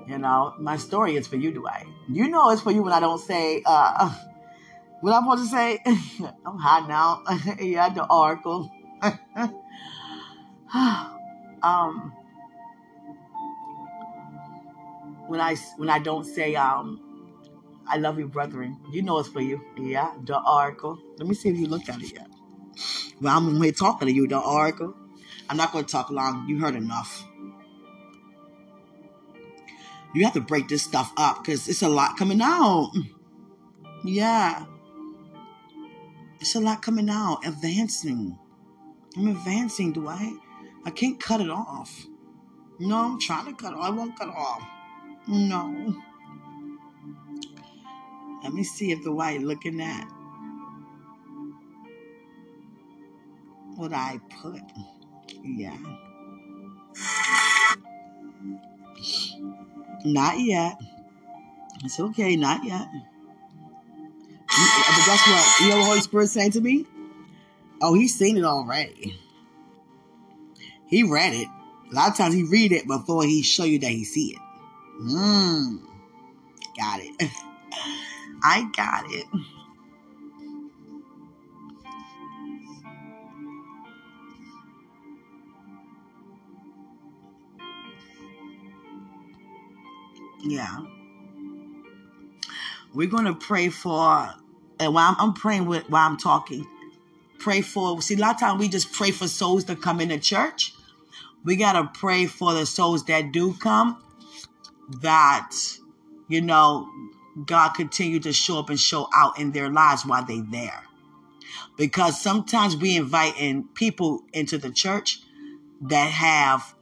You 0.06 0.18
know, 0.18 0.52
my 0.60 0.76
story 0.76 1.16
is 1.16 1.26
for 1.26 1.36
you, 1.36 1.52
Dwight. 1.52 1.86
You 2.06 2.28
know 2.28 2.50
it's 2.50 2.60
for 2.60 2.70
you 2.70 2.82
when 2.82 2.92
I 2.92 3.00
don't 3.00 3.18
say 3.18 3.62
uh 3.64 4.14
what 5.00 5.14
I'm 5.14 5.22
supposed 5.22 5.44
to 5.44 5.48
say. 5.48 5.78
I'm 6.44 6.58
hot 6.58 6.86
now. 6.86 7.22
yeah, 7.64 7.88
the 7.88 8.04
oracle. 8.12 8.70
um 11.62 12.12
when 15.28 15.40
I 15.40 15.56
when 15.78 15.88
I 15.88 15.98
don't 15.98 16.24
say 16.24 16.54
um 16.56 17.06
I 17.86 17.96
love 17.96 18.18
you, 18.18 18.28
brethren. 18.28 18.78
You 18.92 19.02
know 19.02 19.18
it's 19.18 19.28
for 19.28 19.40
you. 19.40 19.60
Yeah, 19.76 20.12
the 20.24 20.40
oracle. 20.40 20.98
Let 21.18 21.28
me 21.28 21.34
see 21.34 21.48
if 21.48 21.56
you 21.56 21.66
looked 21.66 21.88
at 21.88 22.00
it 22.00 22.12
yet. 22.12 22.28
Well, 23.20 23.36
I'm 23.36 23.60
here 23.60 23.72
talking 23.72 24.08
to 24.08 24.14
you, 24.14 24.26
the 24.26 24.38
oracle. 24.38 24.94
I'm 25.48 25.56
not 25.56 25.72
going 25.72 25.84
to 25.84 25.90
talk 25.90 26.10
long. 26.10 26.48
You 26.48 26.60
heard 26.60 26.76
enough. 26.76 27.24
You 30.14 30.24
have 30.24 30.34
to 30.34 30.40
break 30.40 30.68
this 30.68 30.82
stuff 30.82 31.12
up 31.16 31.44
because 31.44 31.68
it's 31.68 31.82
a 31.82 31.88
lot 31.88 32.16
coming 32.16 32.40
out. 32.42 32.92
Yeah. 34.04 34.64
It's 36.40 36.54
a 36.54 36.60
lot 36.60 36.82
coming 36.82 37.10
out. 37.10 37.46
Advancing. 37.46 38.38
I'm 39.16 39.28
advancing. 39.28 39.94
I 40.08 40.36
I 40.84 40.90
can't 40.90 41.20
cut 41.20 41.40
it 41.40 41.50
off. 41.50 42.06
No, 42.78 42.96
I'm 42.96 43.20
trying 43.20 43.46
to 43.46 43.52
cut 43.52 43.72
it 43.72 43.78
off. 43.78 43.84
I 43.84 43.90
won't 43.90 44.18
cut 44.18 44.28
it 44.28 44.34
off. 44.34 44.62
No. 45.28 46.02
Let 48.42 48.52
me 48.52 48.64
see 48.64 48.92
if 48.92 49.02
Dwight 49.02 49.42
looking 49.42 49.80
at 49.80 50.04
what 53.76 53.92
I 53.92 54.20
put. 54.42 54.60
Yeah. 55.42 55.76
Not 60.04 60.40
yet. 60.40 60.76
It's 61.84 62.00
okay, 62.00 62.36
not 62.36 62.64
yet. 62.64 62.88
But 64.48 65.06
guess 65.06 65.26
what? 65.28 65.60
You 65.60 65.68
know 65.68 65.76
what 65.78 65.86
Holy 65.86 66.00
Spirit 66.00 66.28
saying 66.28 66.52
to 66.52 66.60
me? 66.60 66.86
Oh, 67.80 67.94
he's 67.94 68.16
seen 68.16 68.36
it 68.36 68.44
already. 68.44 69.18
He 70.86 71.04
read 71.04 71.34
it. 71.34 71.48
A 71.90 71.94
lot 71.94 72.10
of 72.10 72.16
times 72.16 72.34
he 72.34 72.44
read 72.44 72.72
it 72.72 72.86
before 72.86 73.24
he 73.24 73.42
show 73.42 73.64
you 73.64 73.78
that 73.78 73.90
he 73.90 74.04
see 74.04 74.32
it. 74.32 74.38
Mmm. 75.02 75.80
Got 76.76 77.00
it. 77.00 77.30
I 78.42 78.70
got 78.74 79.04
it. 79.10 79.26
Yeah. 90.42 90.78
We're 92.94 93.08
going 93.08 93.26
to 93.26 93.34
pray 93.34 93.68
for, 93.68 94.34
and 94.80 94.94
while 94.94 95.10
I'm, 95.10 95.16
I'm 95.18 95.34
praying 95.34 95.66
with, 95.66 95.88
while 95.90 96.08
I'm 96.08 96.16
talking, 96.16 96.66
pray 97.38 97.60
for, 97.60 98.00
see, 98.02 98.14
a 98.14 98.18
lot 98.18 98.34
of 98.34 98.40
times 98.40 98.58
we 98.60 98.68
just 98.68 98.92
pray 98.92 99.10
for 99.10 99.28
souls 99.28 99.64
to 99.64 99.76
come 99.76 100.00
into 100.00 100.18
church. 100.18 100.74
We 101.44 101.56
got 101.56 101.72
to 101.72 101.90
pray 101.98 102.26
for 102.26 102.52
the 102.52 102.66
souls 102.66 103.04
that 103.04 103.32
do 103.32 103.54
come, 103.54 104.02
that, 105.02 105.52
you 106.28 106.40
know, 106.40 106.88
God 107.46 107.70
continue 107.70 108.20
to 108.20 108.32
show 108.32 108.58
up 108.58 108.70
and 108.70 108.78
show 108.78 109.08
out 109.14 109.38
in 109.38 109.52
their 109.52 109.70
lives 109.70 110.04
while 110.04 110.24
they 110.24 110.40
there. 110.40 110.84
Because 111.76 112.20
sometimes 112.20 112.76
we 112.76 112.96
invite 112.96 113.34
in 113.38 113.64
people 113.74 114.24
into 114.32 114.58
the 114.58 114.70
church 114.70 115.20
that 115.82 116.10
have 116.10 116.74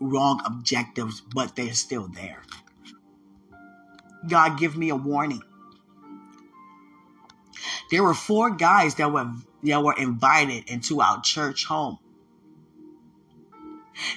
wrong 0.00 0.40
objectives, 0.44 1.20
but 1.20 1.56
they're 1.56 1.74
still 1.74 2.08
there. 2.08 2.42
God 4.28 4.58
give 4.58 4.76
me 4.76 4.90
a 4.90 4.96
warning. 4.96 5.42
There 7.90 8.02
were 8.02 8.14
four 8.14 8.50
guys 8.50 8.96
that 8.96 9.12
were 9.12 9.32
that 9.62 9.82
were 9.82 9.94
invited 9.94 10.68
into 10.68 11.00
our 11.00 11.20
church 11.22 11.64
home. 11.64 11.98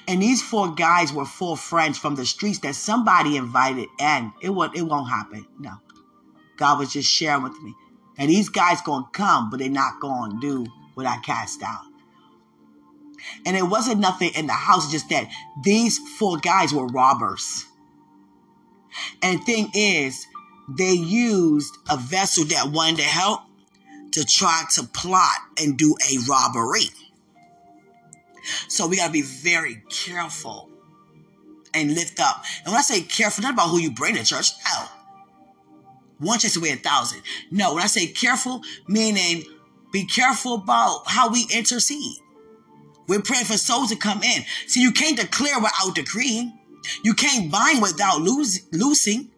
And 0.08 0.22
these 0.22 0.42
four 0.42 0.74
guys 0.74 1.12
were 1.12 1.26
four 1.26 1.58
friends 1.58 1.98
from 1.98 2.16
the 2.16 2.26
streets 2.26 2.60
that 2.60 2.76
somebody 2.76 3.38
invited, 3.38 3.88
and 4.00 4.32
it 4.42 4.50
won't 4.50 4.76
it 4.76 4.84
won't 4.84 5.10
happen. 5.10 5.46
No. 5.60 5.74
God 6.58 6.80
was 6.80 6.94
just 6.94 7.10
sharing 7.10 7.44
with 7.44 7.60
me. 7.62 7.74
And 8.18 8.30
these 8.30 8.50
guys 8.50 8.82
gonna 8.82 9.10
come, 9.14 9.50
but 9.50 9.60
they're 9.60 9.70
not 9.70 10.00
gonna 10.00 10.40
do 10.40 10.66
what 10.94 11.08
I 11.08 11.18
cast 11.20 11.64
out. 11.64 11.86
And 13.46 13.56
it 13.56 13.64
wasn't 13.64 14.00
nothing 14.00 14.32
in 14.36 14.48
the 14.48 14.54
house, 14.54 14.92
just 14.92 15.10
that 15.10 15.28
these 15.64 15.98
four 16.20 16.38
guys 16.38 16.74
were 16.74 16.88
robbers. 16.88 17.66
And 19.22 19.44
thing 19.44 19.70
is, 19.74 20.28
they 20.70 20.94
used 20.94 21.76
a 21.90 21.98
vessel 21.98 22.46
that 22.46 22.72
wanted 22.72 22.98
to 22.98 23.04
help 23.04 23.42
to 24.12 24.26
try 24.26 24.64
to 24.76 24.84
plot 24.84 25.38
and 25.58 25.78
do 25.78 25.96
a 26.12 26.18
robbery. 26.30 26.90
So 28.68 28.88
we 28.88 28.98
got 28.98 29.08
to 29.08 29.12
be 29.12 29.22
very 29.22 29.84
careful 29.89 30.70
and 31.74 31.94
lift 31.94 32.20
up. 32.20 32.44
And 32.64 32.68
when 32.68 32.78
I 32.78 32.82
say 32.82 33.02
careful, 33.02 33.44
not 33.44 33.54
about 33.54 33.70
who 33.70 33.80
you 33.80 33.92
bring 33.92 34.16
to 34.16 34.24
church. 34.24 34.52
No. 34.66 34.86
One 36.20 36.39
chance 36.39 36.56
away 36.56 36.72
a 36.72 36.76
thousand. 36.76 37.22
No, 37.50 37.74
when 37.74 37.84
I 37.84 37.88
say 37.88 38.08
careful, 38.08 38.62
meaning 38.88 39.44
be 39.92 40.06
careful 40.06 40.56
about 40.56 41.04
how 41.08 41.30
we 41.32 41.48
intercede. 41.54 42.18
We're 43.08 43.22
praying 43.22 43.46
for 43.46 43.58
souls 43.58 43.89
to 43.89 43.96
come 43.96 44.22
in. 44.24 44.44
See, 44.68 44.82
you 44.82 44.92
can't 44.92 45.18
declare 45.18 45.60
without 45.60 45.96
decreeing. 45.96 46.58
You 47.04 47.14
can't 47.14 47.52
bind 47.52 47.82
without 47.82 48.22
lose, 48.22 48.62
loosing. 48.72 49.32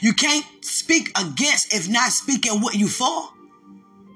You 0.00 0.12
can't 0.12 0.44
speak 0.60 1.10
against 1.18 1.74
if 1.74 1.88
not 1.88 2.12
speaking 2.12 2.60
what 2.60 2.74
you 2.74 2.88
for. 2.88 3.30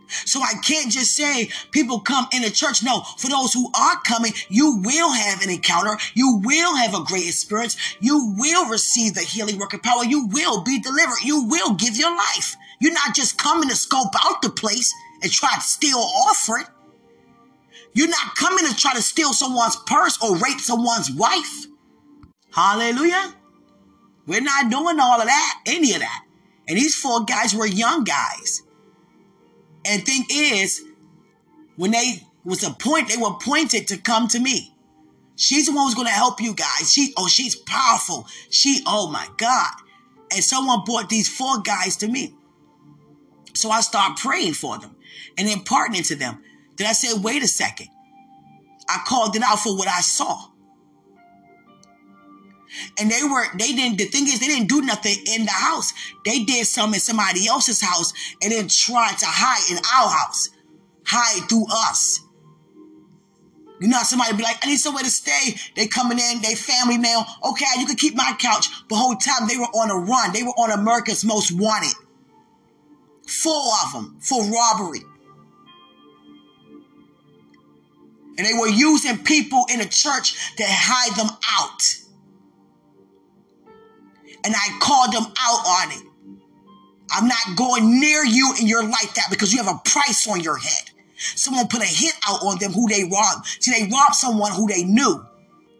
So 0.08 0.40
I 0.40 0.54
can't 0.64 0.90
just 0.90 1.14
say 1.14 1.50
people 1.70 2.00
come 2.00 2.26
into 2.32 2.52
church. 2.52 2.82
No, 2.82 3.02
for 3.18 3.28
those 3.28 3.52
who 3.52 3.70
are 3.78 4.00
coming, 4.04 4.32
you 4.48 4.80
will 4.82 5.12
have 5.12 5.42
an 5.42 5.50
encounter. 5.50 5.96
You 6.14 6.40
will 6.44 6.76
have 6.76 6.94
a 6.94 7.04
great 7.04 7.26
experience. 7.26 7.76
You 8.00 8.34
will 8.36 8.68
receive 8.68 9.14
the 9.14 9.20
healing 9.20 9.58
working 9.58 9.80
power. 9.80 10.04
You 10.04 10.26
will 10.26 10.62
be 10.62 10.80
delivered. 10.80 11.22
You 11.24 11.44
will 11.44 11.74
give 11.74 11.96
your 11.96 12.14
life. 12.14 12.56
You're 12.80 12.92
not 12.92 13.14
just 13.14 13.38
coming 13.38 13.68
to 13.68 13.76
scope 13.76 14.14
out 14.24 14.42
the 14.42 14.50
place 14.50 14.92
and 15.22 15.32
try 15.32 15.54
to 15.54 15.60
steal 15.60 15.98
off 15.98 16.48
it. 16.60 16.66
You're 17.94 18.08
not 18.08 18.34
coming 18.36 18.66
to 18.66 18.76
try 18.76 18.92
to 18.94 19.02
steal 19.02 19.32
someone's 19.32 19.76
purse 19.86 20.18
or 20.22 20.36
rape 20.36 20.60
someone's 20.60 21.10
wife. 21.10 21.66
Hallelujah. 22.52 23.34
We're 24.26 24.42
not 24.42 24.70
doing 24.70 25.00
all 25.00 25.20
of 25.20 25.26
that, 25.26 25.54
any 25.66 25.94
of 25.94 26.00
that. 26.00 26.24
And 26.68 26.76
these 26.76 26.96
four 26.96 27.24
guys 27.24 27.54
were 27.54 27.66
young 27.66 28.04
guys. 28.04 28.62
And 29.86 30.04
thing 30.04 30.24
is, 30.30 30.82
when 31.76 31.92
they 31.92 32.22
was 32.44 32.62
appointed, 32.62 33.10
they 33.10 33.22
were 33.22 33.30
appointed 33.30 33.88
to 33.88 33.98
come 33.98 34.28
to 34.28 34.38
me. 34.38 34.74
She's 35.36 35.66
the 35.66 35.72
one 35.72 35.86
who's 35.86 35.94
going 35.94 36.06
to 36.06 36.12
help 36.12 36.40
you 36.40 36.54
guys. 36.54 36.92
She, 36.92 37.12
oh, 37.16 37.28
she's 37.28 37.54
powerful. 37.54 38.26
She, 38.50 38.82
oh 38.86 39.10
my 39.10 39.28
God. 39.36 39.72
And 40.32 40.42
someone 40.42 40.84
brought 40.84 41.08
these 41.08 41.28
four 41.28 41.60
guys 41.60 41.96
to 41.98 42.08
me. 42.08 42.34
So 43.54 43.70
I 43.70 43.80
start 43.80 44.18
praying 44.18 44.54
for 44.54 44.78
them 44.78 44.96
and 45.38 45.48
imparting 45.48 46.02
to 46.04 46.16
them. 46.16 46.42
Then 46.76 46.86
I 46.86 46.92
said, 46.92 47.22
wait 47.22 47.42
a 47.42 47.48
second. 47.48 47.88
I 48.88 49.02
called 49.06 49.36
it 49.36 49.42
out 49.42 49.60
for 49.60 49.76
what 49.76 49.88
I 49.88 50.00
saw. 50.00 50.48
And 52.98 53.10
they 53.10 53.22
were, 53.22 53.46
they 53.58 53.72
didn't, 53.72 53.98
the 53.98 54.04
thing 54.06 54.26
is, 54.26 54.40
they 54.40 54.46
didn't 54.46 54.68
do 54.68 54.82
nothing 54.82 55.16
in 55.26 55.44
the 55.44 55.52
house. 55.52 55.92
They 56.24 56.44
did 56.44 56.66
some 56.66 56.94
in 56.94 57.00
somebody 57.00 57.46
else's 57.46 57.80
house 57.80 58.12
and 58.42 58.52
then 58.52 58.68
tried 58.68 59.18
to 59.18 59.26
hide 59.26 59.70
in 59.70 59.78
our 59.78 60.10
house, 60.10 60.50
hide 61.04 61.48
through 61.48 61.66
us. 61.70 62.20
You 63.78 63.88
know, 63.88 63.98
somebody 64.02 64.34
be 64.36 64.42
like, 64.42 64.58
I 64.62 64.68
need 64.68 64.78
somewhere 64.78 65.04
to 65.04 65.10
stay. 65.10 65.56
They 65.74 65.86
coming 65.86 66.18
in, 66.18 66.40
they 66.40 66.54
family 66.54 66.96
now. 66.96 67.26
Okay, 67.44 67.66
you 67.78 67.86
can 67.86 67.96
keep 67.96 68.14
my 68.14 68.34
couch. 68.38 68.68
But 68.88 68.96
whole 68.96 69.16
time 69.16 69.48
they 69.48 69.58
were 69.58 69.64
on 69.64 69.90
a 69.90 69.96
run. 69.96 70.32
They 70.32 70.42
were 70.42 70.56
on 70.58 70.70
America's 70.70 71.24
Most 71.24 71.52
Wanted. 71.52 71.94
Four 73.26 73.72
of 73.84 73.92
them 73.92 74.16
for 74.20 74.42
robbery. 74.44 75.00
And 78.38 78.46
they 78.46 78.54
were 78.54 78.68
using 78.68 79.18
people 79.24 79.66
in 79.70 79.80
the 79.80 79.86
church 79.86 80.56
to 80.56 80.64
hide 80.66 81.16
them 81.16 81.36
out. 81.58 81.82
And 84.46 84.54
I 84.54 84.78
called 84.80 85.12
them 85.12 85.24
out 85.24 85.66
on 85.66 85.90
it. 85.90 86.06
I'm 87.10 87.26
not 87.26 87.56
going 87.56 87.98
near 87.98 88.24
you 88.24 88.54
in 88.60 88.68
your 88.68 88.84
life 88.84 89.12
that 89.16 89.26
because 89.28 89.52
you 89.52 89.62
have 89.62 89.74
a 89.74 89.80
price 89.84 90.28
on 90.28 90.40
your 90.40 90.56
head. 90.56 90.90
Someone 91.16 91.66
put 91.66 91.82
a 91.82 91.86
hit 91.86 92.14
out 92.28 92.44
on 92.44 92.58
them 92.60 92.72
who 92.72 92.88
they 92.88 93.02
robbed. 93.02 93.46
See, 93.60 93.72
they 93.72 93.90
robbed 93.92 94.14
someone 94.14 94.52
who 94.52 94.68
they 94.68 94.84
knew, 94.84 95.20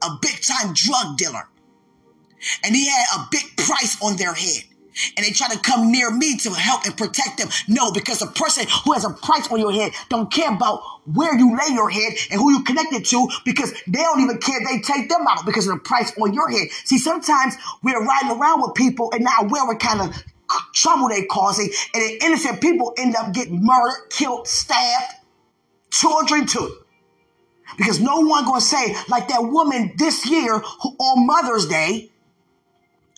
a 0.02 0.08
big 0.20 0.40
time 0.42 0.74
drug 0.74 1.16
dealer. 1.16 1.48
And 2.64 2.74
he 2.74 2.88
had 2.88 3.04
a 3.16 3.28
big 3.30 3.44
price 3.56 3.96
on 4.02 4.16
their 4.16 4.34
head 4.34 4.64
and 5.16 5.24
they 5.24 5.30
try 5.30 5.48
to 5.48 5.58
come 5.58 5.90
near 5.90 6.10
me 6.10 6.36
to 6.38 6.50
help 6.50 6.84
and 6.84 6.96
protect 6.96 7.38
them. 7.38 7.48
No, 7.68 7.92
because 7.92 8.20
the 8.20 8.26
person 8.26 8.66
who 8.84 8.92
has 8.92 9.04
a 9.04 9.10
price 9.10 9.50
on 9.50 9.58
your 9.58 9.72
head 9.72 9.92
don't 10.08 10.32
care 10.32 10.52
about 10.52 10.80
where 11.06 11.36
you 11.36 11.56
lay 11.56 11.74
your 11.74 11.90
head 11.90 12.14
and 12.30 12.40
who 12.40 12.52
you 12.52 12.62
connected 12.64 13.04
to 13.06 13.28
because 13.44 13.72
they 13.86 14.00
don't 14.00 14.20
even 14.20 14.38
care 14.38 14.58
they 14.60 14.80
take 14.80 15.08
them 15.08 15.26
out 15.28 15.44
because 15.46 15.66
of 15.66 15.74
the 15.74 15.80
price 15.80 16.12
on 16.18 16.34
your 16.34 16.48
head. 16.48 16.68
See, 16.84 16.98
sometimes 16.98 17.54
we're 17.82 18.04
riding 18.04 18.30
around 18.30 18.62
with 18.62 18.74
people 18.74 19.10
and 19.12 19.24
not 19.24 19.44
aware 19.44 19.64
what 19.64 19.80
kind 19.80 20.00
of 20.00 20.24
trouble 20.72 21.08
they 21.08 21.24
causing 21.24 21.68
and 21.94 22.02
the 22.02 22.24
innocent 22.24 22.60
people 22.60 22.94
end 22.96 23.16
up 23.16 23.32
getting 23.32 23.64
murdered, 23.64 24.10
killed, 24.10 24.46
stabbed, 24.46 25.14
children 25.90 26.46
too. 26.46 26.76
Because 27.76 28.00
no 28.00 28.20
one 28.20 28.44
gonna 28.44 28.60
say 28.60 28.94
like 29.08 29.28
that 29.28 29.42
woman 29.42 29.94
this 29.98 30.28
year 30.30 30.58
who, 30.58 30.90
on 30.98 31.26
Mother's 31.26 31.66
Day 31.66 32.10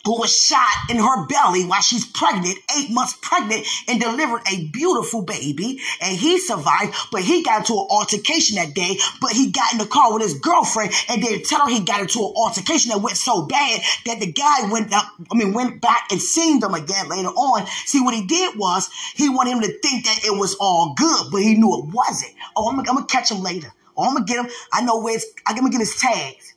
who 0.08 0.18
was 0.18 0.34
shot 0.34 0.66
in 0.88 0.96
her 0.96 1.26
belly 1.26 1.66
while 1.66 1.82
she's 1.82 2.06
pregnant, 2.06 2.56
eight 2.78 2.90
months 2.90 3.14
pregnant, 3.20 3.66
and 3.86 4.00
delivered 4.00 4.40
a 4.50 4.66
beautiful 4.68 5.20
baby. 5.20 5.80
And 6.00 6.16
he 6.16 6.38
survived, 6.38 6.96
but 7.12 7.20
he 7.20 7.42
got 7.42 7.60
into 7.60 7.74
an 7.74 7.86
altercation 7.90 8.56
that 8.56 8.74
day. 8.74 8.98
But 9.20 9.32
he 9.32 9.50
got 9.50 9.70
in 9.72 9.78
the 9.78 9.84
car 9.84 10.14
with 10.14 10.22
his 10.22 10.38
girlfriend 10.40 10.92
and 11.10 11.22
then 11.22 11.42
tell 11.42 11.66
her 11.66 11.70
he 11.70 11.80
got 11.80 12.00
into 12.00 12.20
an 12.20 12.32
altercation 12.34 12.88
that 12.88 13.02
went 13.02 13.18
so 13.18 13.42
bad 13.42 13.82
that 14.06 14.18
the 14.18 14.32
guy 14.32 14.70
went 14.70 14.94
up, 14.94 15.04
I 15.30 15.36
mean, 15.36 15.52
went 15.52 15.82
back 15.82 16.08
and 16.10 16.22
seen 16.22 16.60
them 16.60 16.72
again 16.72 17.10
later 17.10 17.28
on. 17.28 17.66
See, 17.84 18.00
what 18.00 18.14
he 18.14 18.24
did 18.24 18.58
was 18.58 18.88
he 19.14 19.28
wanted 19.28 19.50
him 19.50 19.60
to 19.60 19.78
think 19.80 20.06
that 20.06 20.24
it 20.24 20.38
was 20.38 20.56
all 20.58 20.94
good, 20.96 21.26
but 21.30 21.42
he 21.42 21.54
knew 21.54 21.78
it 21.80 21.94
wasn't. 21.94 22.32
Oh, 22.56 22.70
I'm 22.70 22.78
I'm 22.78 22.84
gonna 22.86 23.04
catch 23.04 23.30
him 23.30 23.42
later. 23.42 23.68
Oh, 23.94 24.04
I'm 24.04 24.14
gonna 24.14 24.24
get 24.24 24.42
him. 24.42 24.50
I 24.72 24.80
know 24.80 25.00
where 25.00 25.16
it's, 25.16 25.26
I'm 25.46 25.54
gonna 25.56 25.68
get 25.68 25.80
his 25.80 25.96
tags. 25.96 26.54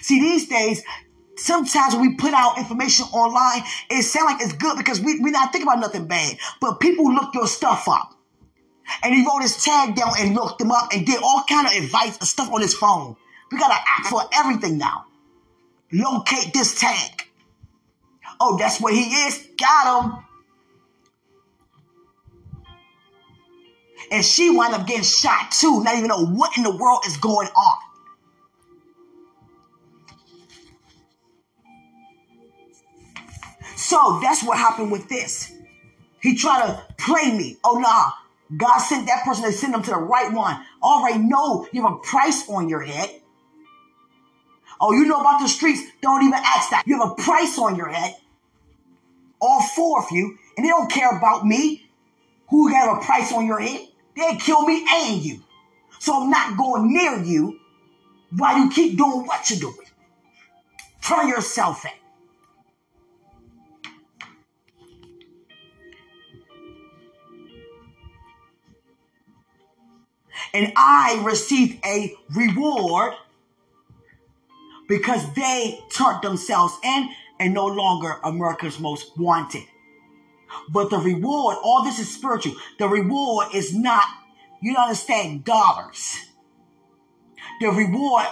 See, 0.00 0.20
these 0.20 0.48
days, 0.48 0.82
sometimes 1.36 1.94
when 1.94 2.08
we 2.08 2.14
put 2.16 2.34
out 2.34 2.58
information 2.58 3.06
online, 3.06 3.62
it 3.90 4.02
sounds 4.02 4.32
like 4.32 4.42
it's 4.42 4.52
good 4.52 4.76
because 4.76 5.00
we, 5.00 5.20
we're 5.20 5.30
not 5.30 5.52
thinking 5.52 5.68
about 5.68 5.80
nothing 5.80 6.06
bad. 6.06 6.36
But 6.60 6.80
people 6.80 7.12
look 7.12 7.34
your 7.34 7.46
stuff 7.46 7.88
up. 7.88 8.12
And 9.02 9.14
he 9.14 9.26
wrote 9.26 9.42
his 9.42 9.64
tag 9.64 9.94
down 9.94 10.12
and 10.18 10.34
looked 10.34 10.58
them 10.58 10.70
up 10.70 10.90
and 10.92 11.06
did 11.06 11.22
all 11.22 11.44
kind 11.48 11.66
of 11.66 11.72
advice 11.72 12.18
and 12.18 12.28
stuff 12.28 12.52
on 12.52 12.60
his 12.60 12.74
phone. 12.74 13.16
We 13.50 13.58
got 13.58 13.70
an 13.70 13.78
app 13.78 14.06
for 14.06 14.22
everything 14.34 14.78
now. 14.78 15.06
Locate 15.92 16.52
this 16.52 16.78
tag. 16.78 17.26
Oh, 18.40 18.58
that's 18.58 18.80
where 18.80 18.92
he 18.92 19.02
is. 19.02 19.48
Got 19.58 20.04
him. 20.04 20.24
And 24.10 24.24
she 24.24 24.50
wound 24.50 24.74
up 24.74 24.86
getting 24.86 25.02
shot 25.02 25.50
too, 25.50 25.82
not 25.82 25.94
even 25.96 26.08
know 26.08 26.26
what 26.26 26.56
in 26.56 26.62
the 26.62 26.76
world 26.76 27.00
is 27.06 27.16
going 27.16 27.48
on. 27.48 27.83
So 33.84 34.18
that's 34.22 34.42
what 34.42 34.56
happened 34.56 34.90
with 34.90 35.10
this. 35.10 35.52
He 36.22 36.34
tried 36.36 36.66
to 36.66 36.82
play 36.96 37.36
me. 37.36 37.58
Oh, 37.62 37.78
nah. 37.78 38.12
God 38.56 38.78
sent 38.78 39.06
that 39.08 39.24
person 39.24 39.44
to 39.44 39.52
send 39.52 39.74
them 39.74 39.82
to 39.82 39.90
the 39.90 39.98
right 39.98 40.32
one. 40.32 40.58
Already 40.82 41.18
no, 41.18 41.68
you 41.70 41.82
have 41.82 41.92
a 41.92 41.98
price 41.98 42.48
on 42.48 42.70
your 42.70 42.80
head. 42.80 43.10
Oh, 44.80 44.92
you 44.92 45.04
know 45.04 45.20
about 45.20 45.40
the 45.42 45.48
streets. 45.48 45.82
Don't 46.00 46.22
even 46.22 46.32
ask 46.32 46.70
that. 46.70 46.84
You 46.86 46.98
have 46.98 47.10
a 47.10 47.14
price 47.14 47.58
on 47.58 47.76
your 47.76 47.90
head. 47.90 48.16
All 49.38 49.60
four 49.60 50.02
of 50.02 50.10
you. 50.10 50.38
And 50.56 50.64
they 50.64 50.70
don't 50.70 50.90
care 50.90 51.14
about 51.18 51.46
me. 51.46 51.86
Who 52.48 52.68
have 52.68 52.96
a 52.96 53.00
price 53.02 53.34
on 53.34 53.46
your 53.46 53.60
head? 53.60 53.86
They 54.16 54.36
kill 54.36 54.62
me 54.62 54.86
and 54.90 55.22
you. 55.22 55.42
So 55.98 56.22
I'm 56.22 56.30
not 56.30 56.56
going 56.56 56.90
near 56.90 57.22
you 57.22 57.60
while 58.34 58.56
you 58.56 58.70
keep 58.70 58.96
doing 58.96 59.26
what 59.26 59.50
you're 59.50 59.60
doing. 59.60 59.86
Turn 61.02 61.28
yourself 61.28 61.84
in. 61.84 61.90
And 70.52 70.72
I 70.76 71.22
received 71.24 71.84
a 71.84 72.14
reward 72.34 73.14
because 74.88 75.32
they 75.34 75.80
turned 75.90 76.22
themselves 76.22 76.74
in 76.84 77.08
and 77.40 77.54
no 77.54 77.66
longer 77.66 78.18
America's 78.22 78.78
most 78.78 79.16
wanted. 79.18 79.64
But 80.68 80.90
the 80.90 80.98
reward, 80.98 81.56
all 81.62 81.84
this 81.84 81.98
is 81.98 82.12
spiritual. 82.12 82.54
The 82.78 82.88
reward 82.88 83.48
is 83.54 83.74
not, 83.74 84.04
you 84.60 84.74
don't 84.74 84.82
understand, 84.82 85.44
dollars. 85.44 86.16
The 87.60 87.68
reward 87.68 88.26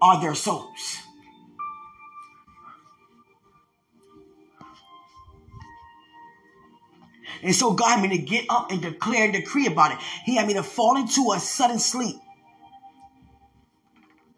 are 0.00 0.20
their 0.20 0.34
souls. 0.34 1.03
And 7.44 7.54
so 7.54 7.74
God 7.74 8.00
had 8.00 8.02
me 8.02 8.16
to 8.16 8.22
get 8.22 8.46
up 8.48 8.72
and 8.72 8.80
declare 8.80 9.24
and 9.24 9.32
decree 9.34 9.66
about 9.66 9.92
it. 9.92 9.98
He 10.24 10.36
had 10.36 10.46
me 10.46 10.54
to 10.54 10.62
fall 10.62 10.96
into 10.96 11.32
a 11.32 11.38
sudden 11.38 11.78
sleep 11.78 12.16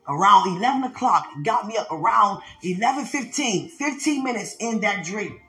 around 0.09 0.57
11 0.57 0.83
o'clock. 0.91 1.29
Got 1.45 1.69
me 1.69 1.77
up 1.77 1.91
around 1.93 2.43
11 2.63 3.05
15, 3.05 3.69
15 3.69 4.25
minutes 4.25 4.57
in 4.59 4.81
that 4.81 5.05
dream. 5.05 5.41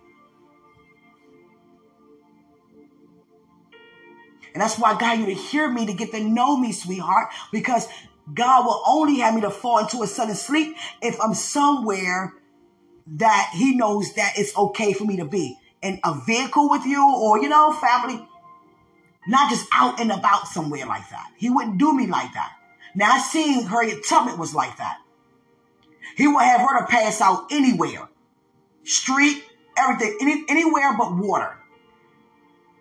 And 4.53 4.61
that's 4.61 4.77
why 4.77 4.95
God 4.97 5.19
you 5.19 5.25
to 5.25 5.33
hear 5.33 5.67
me 5.69 5.87
to 5.87 5.93
get 5.93 6.11
to 6.11 6.19
know 6.19 6.57
me, 6.57 6.71
sweetheart, 6.71 7.29
because 7.51 7.87
God 8.31 8.65
will 8.65 8.83
only 8.85 9.17
have 9.17 9.33
me 9.33 9.41
to 9.41 9.49
fall 9.49 9.79
into 9.79 10.03
a 10.03 10.07
sudden 10.07 10.35
sleep 10.35 10.75
if 11.01 11.19
I'm 11.19 11.33
somewhere 11.33 12.33
that 13.07 13.51
He 13.55 13.75
knows 13.75 14.13
that 14.13 14.33
it's 14.37 14.55
okay 14.55 14.93
for 14.93 15.05
me 15.05 15.17
to 15.17 15.25
be 15.25 15.57
in 15.81 15.99
a 16.03 16.15
vehicle 16.25 16.69
with 16.69 16.85
you 16.85 17.03
or, 17.15 17.41
you 17.41 17.49
know, 17.49 17.71
family, 17.73 18.27
not 19.27 19.49
just 19.49 19.67
out 19.73 19.99
and 19.99 20.11
about 20.11 20.47
somewhere 20.47 20.85
like 20.85 21.09
that. 21.09 21.31
He 21.37 21.49
wouldn't 21.49 21.77
do 21.77 21.93
me 21.93 22.07
like 22.07 22.33
that. 22.33 22.53
Now, 22.95 23.13
I 23.13 23.19
seen 23.19 23.65
Harriet 23.65 24.05
Tubman 24.07 24.37
was 24.37 24.55
like 24.55 24.77
that. 24.77 24.97
He 26.15 26.27
would 26.27 26.43
have 26.43 26.61
her 26.61 26.79
to 26.79 26.87
pass 26.87 27.21
out 27.21 27.47
anywhere, 27.51 28.09
street, 28.83 29.43
everything, 29.77 30.17
any, 30.21 30.43
anywhere 30.49 30.95
but 30.97 31.15
water. 31.15 31.55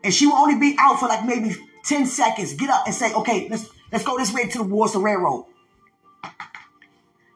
And 0.02 0.14
she 0.14 0.26
would 0.26 0.36
only 0.36 0.58
be 0.58 0.76
out 0.78 0.98
for 1.00 1.08
like 1.08 1.24
maybe 1.26 1.54
10 1.84 2.06
seconds, 2.06 2.54
get 2.54 2.70
up 2.70 2.86
and 2.86 2.94
say, 2.94 3.12
okay, 3.12 3.48
let's, 3.50 3.68
let's 3.92 4.04
go 4.04 4.16
this 4.16 4.32
way 4.32 4.48
to 4.48 4.58
the 4.58 4.64
Warsaw 4.64 5.00
Railroad. 5.00 5.46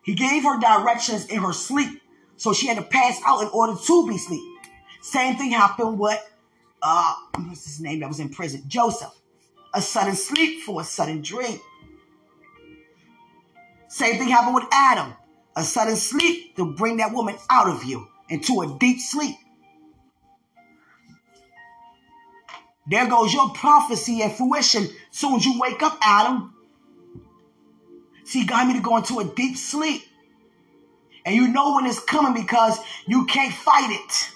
He 0.02 0.14
gave 0.14 0.44
her 0.44 0.58
directions 0.58 1.26
in 1.26 1.40
her 1.40 1.52
sleep. 1.52 2.00
So 2.36 2.54
she 2.54 2.66
had 2.66 2.78
to 2.78 2.82
pass 2.82 3.20
out 3.26 3.42
in 3.42 3.48
order 3.48 3.74
to 3.78 4.08
be 4.08 4.14
asleep. 4.14 4.49
Same 5.02 5.36
thing 5.36 5.50
happened 5.50 5.98
with, 5.98 6.20
uh, 6.82 7.14
what's 7.36 7.64
his 7.64 7.80
name 7.80 8.00
that 8.00 8.08
was 8.08 8.20
in 8.20 8.28
prison? 8.28 8.62
Joseph. 8.66 9.14
A 9.72 9.80
sudden 9.80 10.14
sleep 10.14 10.62
for 10.62 10.80
a 10.80 10.84
sudden 10.84 11.22
dream. 11.22 11.60
Same 13.88 14.18
thing 14.18 14.28
happened 14.28 14.54
with 14.54 14.66
Adam. 14.72 15.14
A 15.56 15.62
sudden 15.62 15.96
sleep 15.96 16.56
to 16.56 16.74
bring 16.74 16.98
that 16.98 17.12
woman 17.12 17.36
out 17.50 17.68
of 17.68 17.84
you 17.84 18.08
into 18.28 18.62
a 18.62 18.78
deep 18.78 19.00
sleep. 19.00 19.36
There 22.88 23.08
goes 23.08 23.32
your 23.32 23.50
prophecy 23.50 24.22
and 24.22 24.32
fruition. 24.32 24.88
Soon 25.10 25.36
as 25.36 25.44
you 25.44 25.58
wake 25.60 25.82
up, 25.82 25.98
Adam. 26.02 26.54
See, 28.24 28.44
God 28.44 28.68
me 28.68 28.74
to 28.74 28.80
go 28.80 28.96
into 28.96 29.20
a 29.20 29.24
deep 29.24 29.56
sleep. 29.56 30.02
And 31.24 31.34
you 31.34 31.48
know 31.48 31.74
when 31.74 31.86
it's 31.86 32.00
coming 32.00 32.40
because 32.40 32.78
you 33.06 33.26
can't 33.26 33.52
fight 33.52 33.90
it. 33.90 34.30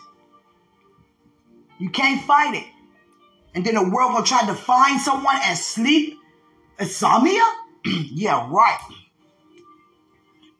You 1.79 1.91
can't 1.91 2.22
fight 2.22 2.55
it. 2.55 2.66
And 3.55 3.64
then 3.64 3.75
the 3.75 3.89
world 3.89 4.14
will 4.14 4.22
try 4.22 4.45
to 4.47 4.55
find 4.55 5.01
someone 5.01 5.37
as 5.43 5.64
sleep. 5.64 6.18
Insomnia? 6.79 7.45
yeah, 7.85 8.49
right. 8.51 8.81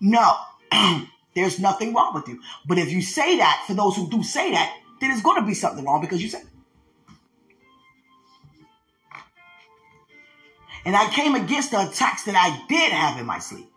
No, 0.01 0.37
there's 1.35 1.59
nothing 1.59 1.95
wrong 1.95 2.15
with 2.15 2.29
you. 2.29 2.41
But 2.67 2.79
if 2.79 2.93
you 2.93 3.03
say 3.03 3.39
that, 3.39 3.65
for 3.67 3.75
those 3.75 3.97
who 3.97 4.09
do 4.11 4.23
say 4.23 4.53
that, 4.53 4.77
then 5.01 5.11
it's 5.11 5.23
going 5.23 5.41
to 5.41 5.47
be 5.47 5.55
something 5.55 5.85
wrong 5.85 6.01
because 6.01 6.23
you 6.23 6.29
said 6.29 6.43
And 10.85 10.95
I 10.95 11.09
came 11.11 11.35
against 11.35 11.71
the 11.71 11.89
attacks 11.89 12.25
that 12.25 12.37
I 12.37 12.63
did 12.69 12.93
have 12.93 13.19
in 13.19 13.27
my 13.27 13.39
sleep. 13.39 13.71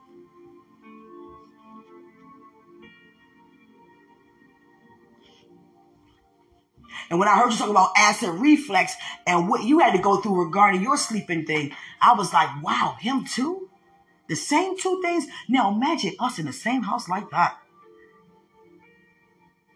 And 7.09 7.19
when 7.19 7.27
I 7.27 7.37
heard 7.37 7.51
you 7.51 7.57
talk 7.57 7.69
about 7.69 7.91
acid 7.95 8.29
reflux 8.29 8.93
and 9.25 9.47
what 9.49 9.63
you 9.63 9.79
had 9.79 9.93
to 9.93 10.01
go 10.01 10.19
through 10.21 10.43
regarding 10.43 10.81
your 10.81 10.97
sleeping 10.97 11.45
thing, 11.45 11.73
I 12.01 12.13
was 12.13 12.33
like, 12.33 12.49
wow, 12.61 12.97
him 12.99 13.25
too? 13.25 13.69
The 14.27 14.35
same 14.35 14.77
two 14.77 15.01
things? 15.01 15.25
Now 15.47 15.73
imagine 15.73 16.15
us 16.19 16.37
in 16.37 16.45
the 16.45 16.53
same 16.53 16.83
house 16.83 17.07
like 17.07 17.29
that. 17.29 17.57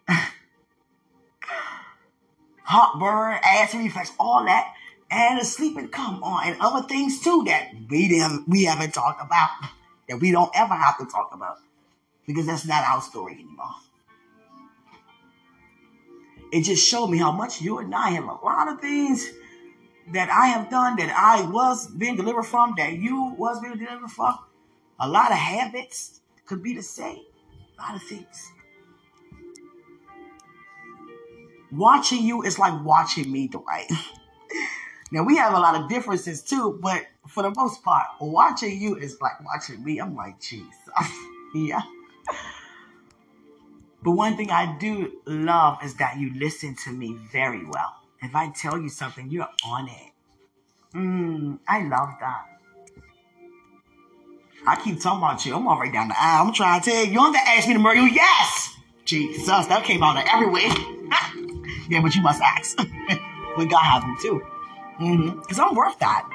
Heartburn, 2.64 3.40
acid 3.44 3.80
reflux, 3.80 4.12
all 4.18 4.44
that 4.44 4.74
and 5.12 5.38
a 5.38 5.44
sleeping 5.44 5.88
come 5.88 6.24
on 6.24 6.48
and 6.48 6.56
other 6.60 6.88
things 6.88 7.20
too 7.20 7.44
that 7.46 7.68
we 7.90 8.08
didn't 8.08 8.48
we 8.48 8.64
haven't 8.64 8.94
talked 8.94 9.22
about 9.22 9.50
that 10.08 10.18
we 10.18 10.32
don't 10.32 10.50
ever 10.54 10.74
have 10.74 10.98
to 10.98 11.04
talk 11.04 11.30
about 11.34 11.58
because 12.26 12.46
that's 12.46 12.66
not 12.66 12.82
our 12.84 13.02
story 13.02 13.34
anymore. 13.34 13.74
It 16.52 16.62
just 16.64 16.86
showed 16.86 17.08
me 17.08 17.16
how 17.18 17.32
much 17.32 17.62
you 17.62 17.78
and 17.78 17.94
I 17.94 18.10
have 18.10 18.24
a 18.24 18.34
lot 18.44 18.68
of 18.68 18.80
things 18.80 19.30
that 20.12 20.28
I 20.28 20.48
have 20.48 20.68
done 20.68 20.96
that 20.96 21.10
I 21.10 21.48
was 21.48 21.86
being 21.86 22.14
delivered 22.14 22.42
from, 22.42 22.74
that 22.76 22.92
you 22.92 23.34
was 23.38 23.60
being 23.60 23.78
delivered 23.78 24.10
from. 24.10 24.38
A 25.00 25.08
lot 25.08 25.30
of 25.30 25.38
habits 25.38 26.20
could 26.44 26.62
be 26.62 26.74
the 26.74 26.82
same. 26.82 27.24
A 27.78 27.82
lot 27.82 27.96
of 27.96 28.02
things. 28.02 28.52
Watching 31.72 32.22
you 32.22 32.42
is 32.42 32.58
like 32.58 32.84
watching 32.84 33.32
me, 33.32 33.48
Dwight. 33.48 33.90
Now 35.12 35.24
we 35.24 35.36
have 35.36 35.52
a 35.52 35.58
lot 35.58 35.74
of 35.74 35.90
differences 35.90 36.42
too, 36.42 36.78
but 36.82 37.04
for 37.28 37.42
the 37.42 37.52
most 37.54 37.84
part, 37.84 38.06
watching 38.18 38.80
you 38.80 38.96
is 38.96 39.20
like 39.20 39.44
watching 39.44 39.84
me. 39.84 39.98
I'm 39.98 40.16
like, 40.16 40.40
Jesus. 40.40 40.74
yeah. 41.54 41.82
But 44.02 44.12
one 44.12 44.36
thing 44.36 44.50
I 44.50 44.76
do 44.78 45.12
love 45.26 45.78
is 45.84 45.94
that 45.94 46.18
you 46.18 46.32
listen 46.34 46.74
to 46.84 46.90
me 46.90 47.16
very 47.30 47.64
well. 47.64 47.94
If 48.20 48.34
I 48.34 48.50
tell 48.50 48.78
you 48.78 48.88
something, 48.88 49.30
you're 49.30 49.48
on 49.66 49.88
it. 49.88 50.12
Mm, 50.94 51.58
I 51.68 51.82
love 51.82 52.10
that. 52.20 52.46
I 54.66 54.76
keep 54.76 55.00
talking 55.00 55.18
about 55.18 55.44
you. 55.44 55.56
I'm 55.56 55.66
all 55.66 55.78
right 55.78 55.92
down 55.92 56.08
the 56.08 56.14
aisle. 56.16 56.46
I'm 56.46 56.52
trying 56.52 56.80
to 56.80 56.90
tell 56.90 57.04
you. 57.04 57.10
You 57.10 57.16
don't 57.16 57.34
have 57.34 57.44
to 57.44 57.50
ask 57.50 57.68
me 57.68 57.74
to 57.74 57.80
marry 57.80 57.98
you. 57.98 58.06
Yes! 58.06 58.76
Jesus, 59.04 59.46
that 59.46 59.84
came 59.84 60.02
out 60.02 60.16
of 60.16 60.24
everywhere. 60.32 60.62
yeah, 61.88 62.00
but 62.00 62.14
you 62.14 62.22
must 62.22 62.40
ask. 62.40 62.76
but 63.56 63.64
God 63.64 63.82
have 63.82 64.04
you 64.04 64.16
too. 64.22 64.42
Mm-hmm. 65.00 65.40
Because 65.40 65.58
I'm 65.58 65.74
worth 65.74 65.98
that. 65.98 66.28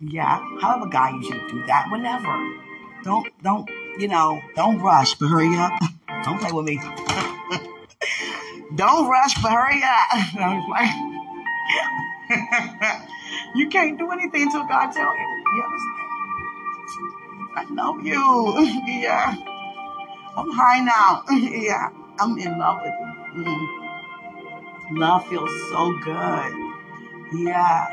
Yeah, 0.00 0.38
however, 0.60 0.86
God 0.86 1.24
should 1.24 1.48
do 1.48 1.64
that 1.66 1.88
whenever. 1.90 2.58
Don't, 3.02 3.26
don't, 3.42 3.70
you 3.98 4.08
know, 4.08 4.42
don't 4.56 4.80
rush, 4.80 5.14
but 5.14 5.28
hurry 5.28 5.54
up. 5.56 5.72
don't 6.24 6.40
play 6.40 6.52
with 6.52 6.64
me. 6.64 6.76
don't 8.74 9.08
rush, 9.08 9.34
but 9.42 9.52
hurry 9.52 9.82
up. 9.82 10.08
you 13.54 13.68
can't 13.68 13.98
do 13.98 14.10
anything 14.10 14.42
until 14.42 14.66
God 14.66 14.90
tells 14.92 15.16
you. 15.16 15.44
You 15.54 15.62
understand? 15.62 16.04
I 17.56 17.64
love 17.70 18.04
you. 18.04 19.02
yeah. 19.02 19.36
I'm 20.36 20.50
high 20.50 20.80
now. 20.80 21.22
yeah. 21.30 21.90
I'm 22.18 22.36
in 22.38 22.58
love 22.58 22.80
with 22.82 22.92
you. 23.36 23.44
Mm. 23.44 23.84
Love 24.98 25.26
feels 25.28 25.50
so 25.70 25.92
good. 26.04 26.52
Yeah. 27.32 27.86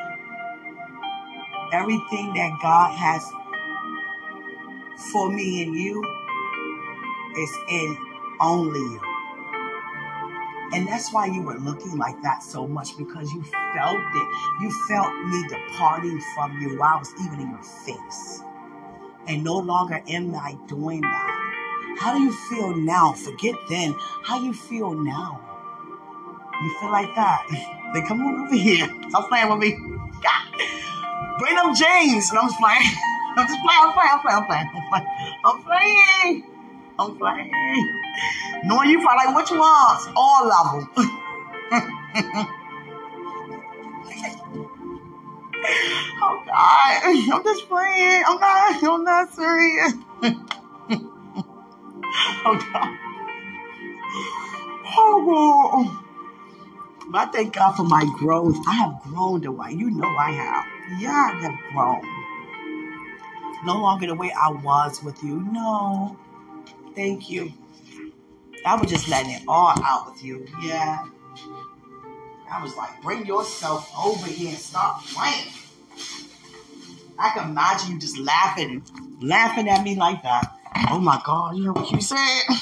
Everything 1.71 2.33
that 2.33 2.57
God 2.61 2.93
has 2.95 3.31
for 5.01 5.31
me 5.31 5.63
and 5.63 5.75
you 5.75 6.03
is 7.37 7.57
in 7.69 7.97
only 8.39 8.79
you. 8.79 9.01
And 10.73 10.87
that's 10.87 11.11
why 11.11 11.25
you 11.25 11.41
were 11.41 11.57
looking 11.59 11.97
like 11.97 12.21
that 12.21 12.43
so 12.43 12.65
much 12.65 12.97
because 12.97 13.29
you 13.33 13.43
felt 13.43 13.97
it. 13.97 14.27
You 14.61 14.71
felt 14.87 15.13
me 15.25 15.43
departing 15.49 16.21
from 16.33 16.61
you 16.61 16.77
while 16.77 16.95
I 16.95 16.99
was 16.99 17.13
even 17.25 17.41
in 17.41 17.49
your 17.49 17.63
face. 17.63 18.41
And 19.27 19.43
no 19.43 19.57
longer 19.57 20.01
am 20.07 20.33
I 20.33 20.57
doing 20.67 21.01
that. 21.01 21.97
How 21.99 22.13
do 22.17 22.23
you 22.23 22.31
feel 22.49 22.75
now? 22.75 23.11
Forget 23.11 23.55
then. 23.69 23.93
How 24.23 24.41
you 24.41 24.53
feel 24.53 24.93
now? 24.93 25.41
You 26.63 26.79
feel 26.79 26.91
like 26.91 27.13
that? 27.15 27.47
Then 27.93 28.05
come 28.07 28.21
on 28.21 28.45
over 28.45 28.55
here. 28.55 28.87
Stop 29.09 29.27
playing 29.27 29.49
with 29.49 29.59
me. 29.59 29.71
Bring 31.39 31.55
them 31.55 31.75
James. 31.75 32.29
And 32.29 32.39
I'm 32.39 32.49
playing. 32.53 32.95
I'm 33.37 33.47
just 33.47 33.59
playing. 33.61 33.93
Playing. 33.93 34.11
I'm 34.11 34.21
playing. 34.21 34.37
I'm 34.37 34.45
playing. 34.47 34.69
I'm 34.75 34.83
playing. 34.89 35.07
I'm 35.45 35.61
playing. 35.63 36.43
I'm 36.99 37.17
playing. 37.17 38.01
Knowing 38.63 38.89
you 38.89 39.01
probably 39.01 39.25
like 39.25 39.35
which 39.35 39.51
ones? 39.51 40.07
All 40.15 40.51
of 40.51 40.71
them. 40.71 40.89
oh 46.21 46.43
God. 46.45 47.01
I'm 47.05 47.43
just 47.43 47.67
playing. 47.67 48.23
I'm 48.27 48.39
not 48.39 48.83
I'm 48.83 49.03
not 49.03 49.33
serious. 49.33 49.93
oh 52.45 52.69
God. 52.73 52.97
Oh 54.97 55.25
God. 55.25 55.97
But 57.09 57.29
I 57.29 57.31
thank 57.31 57.55
God 57.55 57.73
for 57.73 57.83
my 57.83 58.05
growth. 58.19 58.55
I 58.67 58.73
have 58.75 59.01
grown 59.03 59.41
way. 59.57 59.71
You 59.73 59.91
know 59.91 60.07
I 60.07 60.31
have. 60.31 60.65
Yeah, 61.01 61.31
I 61.33 61.41
have 61.41 61.59
grown. 61.73 62.20
No 63.65 63.79
longer 63.79 64.07
the 64.07 64.15
way 64.15 64.31
I 64.31 64.51
was 64.51 65.03
with 65.03 65.21
you. 65.23 65.41
No. 65.51 66.17
Thank 66.95 67.29
you. 67.29 67.53
I 68.65 68.75
was 68.75 68.89
just 68.89 69.07
letting 69.07 69.31
it 69.31 69.43
all 69.47 69.73
out 69.83 70.11
with 70.11 70.23
you. 70.23 70.47
Yeah. 70.63 71.05
I 72.51 72.61
was 72.61 72.75
like, 72.75 73.01
bring 73.01 73.25
yourself 73.25 73.91
over 73.97 74.27
here 74.27 74.49
and 74.49 74.57
stop 74.57 75.03
playing. 75.05 75.53
I 77.17 77.29
can 77.29 77.51
imagine 77.51 77.93
you 77.93 77.99
just 77.99 78.17
laughing, 78.17 78.83
laughing 79.21 79.69
at 79.69 79.83
me 79.83 79.95
like 79.95 80.23
that. 80.23 80.51
Oh 80.89 80.99
my 80.99 81.21
God, 81.23 81.55
you 81.55 81.65
know 81.65 81.73
what 81.73 81.91
you 81.91 82.01
said? 82.01 82.41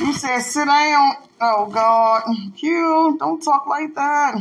You 0.00 0.12
said 0.14 0.40
sit 0.40 0.64
down. 0.64 1.12
Oh 1.40 1.70
God, 1.72 2.22
you 2.56 3.16
don't 3.20 3.40
talk 3.40 3.68
like 3.68 3.94
that. 3.94 4.34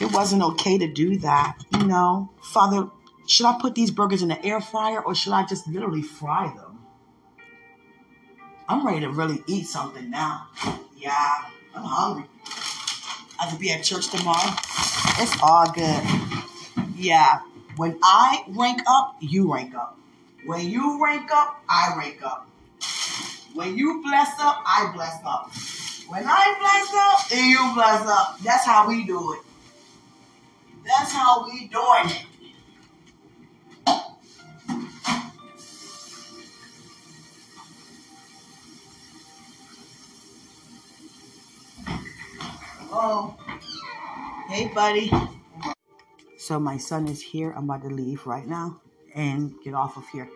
It 0.00 0.12
wasn't 0.12 0.42
okay 0.42 0.78
to 0.78 0.86
do 0.86 1.18
that, 1.18 1.56
you 1.72 1.86
know. 1.86 2.30
Father, 2.42 2.88
should 3.26 3.46
I 3.46 3.58
put 3.60 3.74
these 3.74 3.90
burgers 3.90 4.22
in 4.22 4.28
the 4.28 4.44
air 4.44 4.60
fryer 4.60 5.02
or 5.02 5.14
should 5.14 5.32
I 5.32 5.44
just 5.46 5.66
literally 5.66 6.02
fry 6.02 6.52
them? 6.54 6.80
I'm 8.68 8.86
ready 8.86 9.00
to 9.00 9.10
really 9.10 9.42
eat 9.46 9.66
something 9.66 10.10
now. 10.10 10.48
Yeah, 10.96 11.34
I'm 11.74 11.84
hungry. 11.84 12.24
I 13.38 13.48
could 13.50 13.58
be 13.58 13.70
at 13.70 13.84
church 13.84 14.08
tomorrow. 14.08 14.54
It's 15.18 15.36
all 15.42 15.70
good. 15.70 16.02
Yeah. 16.96 17.40
When 17.76 17.98
I 18.02 18.44
rank 18.48 18.82
up, 18.86 19.16
you 19.20 19.52
rank 19.52 19.74
up. 19.74 19.98
When 20.44 20.68
you 20.68 21.02
rank 21.02 21.30
up, 21.32 21.62
I 21.68 21.94
rank 21.96 22.22
up. 22.22 22.48
When 23.54 23.76
you 23.76 24.02
bless 24.02 24.38
up, 24.40 24.62
I 24.66 24.90
bless 24.94 25.20
up. 25.24 25.50
When 26.08 26.24
I 26.26 26.54
bless 26.60 26.94
up, 26.94 27.38
you 27.38 27.72
bless 27.74 28.06
up. 28.06 28.38
That's 28.40 28.64
how 28.64 28.88
we 28.88 29.04
do 29.04 29.32
it. 29.34 29.40
That's 30.86 31.12
how 31.12 31.44
we 31.46 31.66
doing 31.66 32.06
it. 32.06 32.26
Oh, 42.92 43.36
hey, 44.48 44.70
buddy. 44.72 45.10
So 46.38 46.60
my 46.60 46.76
son 46.76 47.08
is 47.08 47.20
here. 47.20 47.52
I'm 47.52 47.64
about 47.64 47.82
to 47.82 47.88
leave 47.88 48.24
right 48.26 48.46
now 48.46 48.80
and 49.14 49.54
get 49.64 49.74
off 49.74 49.96
of 49.96 50.08
here 50.08 50.28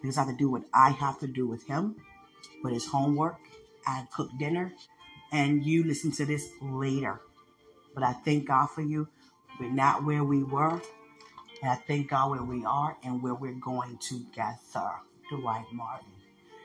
because 0.00 0.16
I 0.16 0.22
have 0.22 0.30
to 0.30 0.36
do 0.36 0.48
what 0.50 0.62
I 0.72 0.90
have 0.90 1.20
to 1.20 1.26
do 1.26 1.46
with 1.46 1.66
him, 1.66 1.96
with 2.64 2.72
his 2.72 2.86
homework. 2.86 3.38
I 3.86 4.06
cook 4.14 4.30
dinner, 4.38 4.72
and 5.32 5.64
you 5.64 5.84
listen 5.84 6.12
to 6.12 6.24
this 6.24 6.48
later. 6.62 7.20
But 7.94 8.04
I 8.04 8.14
thank 8.14 8.48
God 8.48 8.68
for 8.70 8.82
you. 8.82 9.08
We're 9.58 9.70
not 9.70 10.04
where 10.04 10.24
we 10.24 10.42
were, 10.42 10.80
and 11.62 11.70
I 11.70 11.74
thank 11.74 12.10
God 12.10 12.30
where 12.30 12.42
we 12.42 12.64
are 12.64 12.96
and 13.02 13.22
where 13.22 13.34
we're 13.34 13.52
going 13.52 13.98
together. 13.98 14.90
Dwight 15.30 15.66
Martin. 15.72 16.08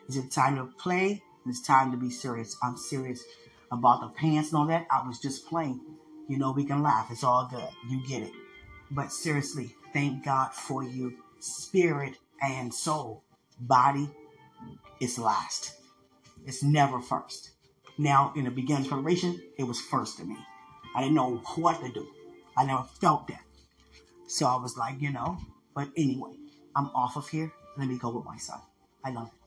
Is 0.07 0.17
it 0.17 0.31
time 0.31 0.57
to 0.57 0.65
play? 0.77 1.21
It's 1.47 1.61
time 1.61 1.91
to 1.91 1.97
be 1.97 2.09
serious. 2.09 2.55
I'm 2.61 2.77
serious 2.77 3.23
about 3.71 4.01
the 4.01 4.07
pants 4.09 4.51
and 4.51 4.59
all 4.59 4.67
that. 4.67 4.87
I 4.91 5.05
was 5.07 5.19
just 5.19 5.47
playing. 5.47 5.81
You 6.29 6.37
know, 6.37 6.51
we 6.51 6.65
can 6.65 6.81
laugh. 6.83 7.09
It's 7.11 7.23
all 7.23 7.47
good. 7.51 7.67
You 7.89 8.05
get 8.07 8.23
it. 8.23 8.31
But 8.91 9.11
seriously, 9.11 9.75
thank 9.91 10.23
God 10.23 10.53
for 10.53 10.83
you, 10.83 11.17
spirit 11.39 12.17
and 12.41 12.73
soul. 12.73 13.23
Body 13.59 14.09
is 15.01 15.17
last. 15.17 15.73
It's 16.45 16.63
never 16.63 16.99
first. 16.99 17.51
Now, 17.97 18.33
in 18.35 18.45
the 18.45 18.51
beginning 18.51 18.87
preparation, 18.87 19.41
it 19.57 19.63
was 19.63 19.81
first 19.81 20.17
to 20.17 20.25
me. 20.25 20.37
I 20.95 21.01
didn't 21.01 21.15
know 21.15 21.41
what 21.55 21.81
to 21.81 21.91
do. 21.91 22.07
I 22.57 22.65
never 22.65 22.83
felt 22.83 23.27
that. 23.27 23.43
So 24.27 24.47
I 24.47 24.55
was 24.55 24.77
like, 24.77 25.01
you 25.01 25.11
know, 25.11 25.37
but 25.75 25.89
anyway, 25.97 26.33
I'm 26.75 26.87
off 26.95 27.17
of 27.17 27.27
here. 27.27 27.51
Let 27.77 27.87
me 27.87 27.97
go 27.97 28.09
with 28.09 28.25
my 28.25 28.37
son. 28.37 28.59
I 29.03 29.11
love 29.11 29.27
it. 29.27 29.42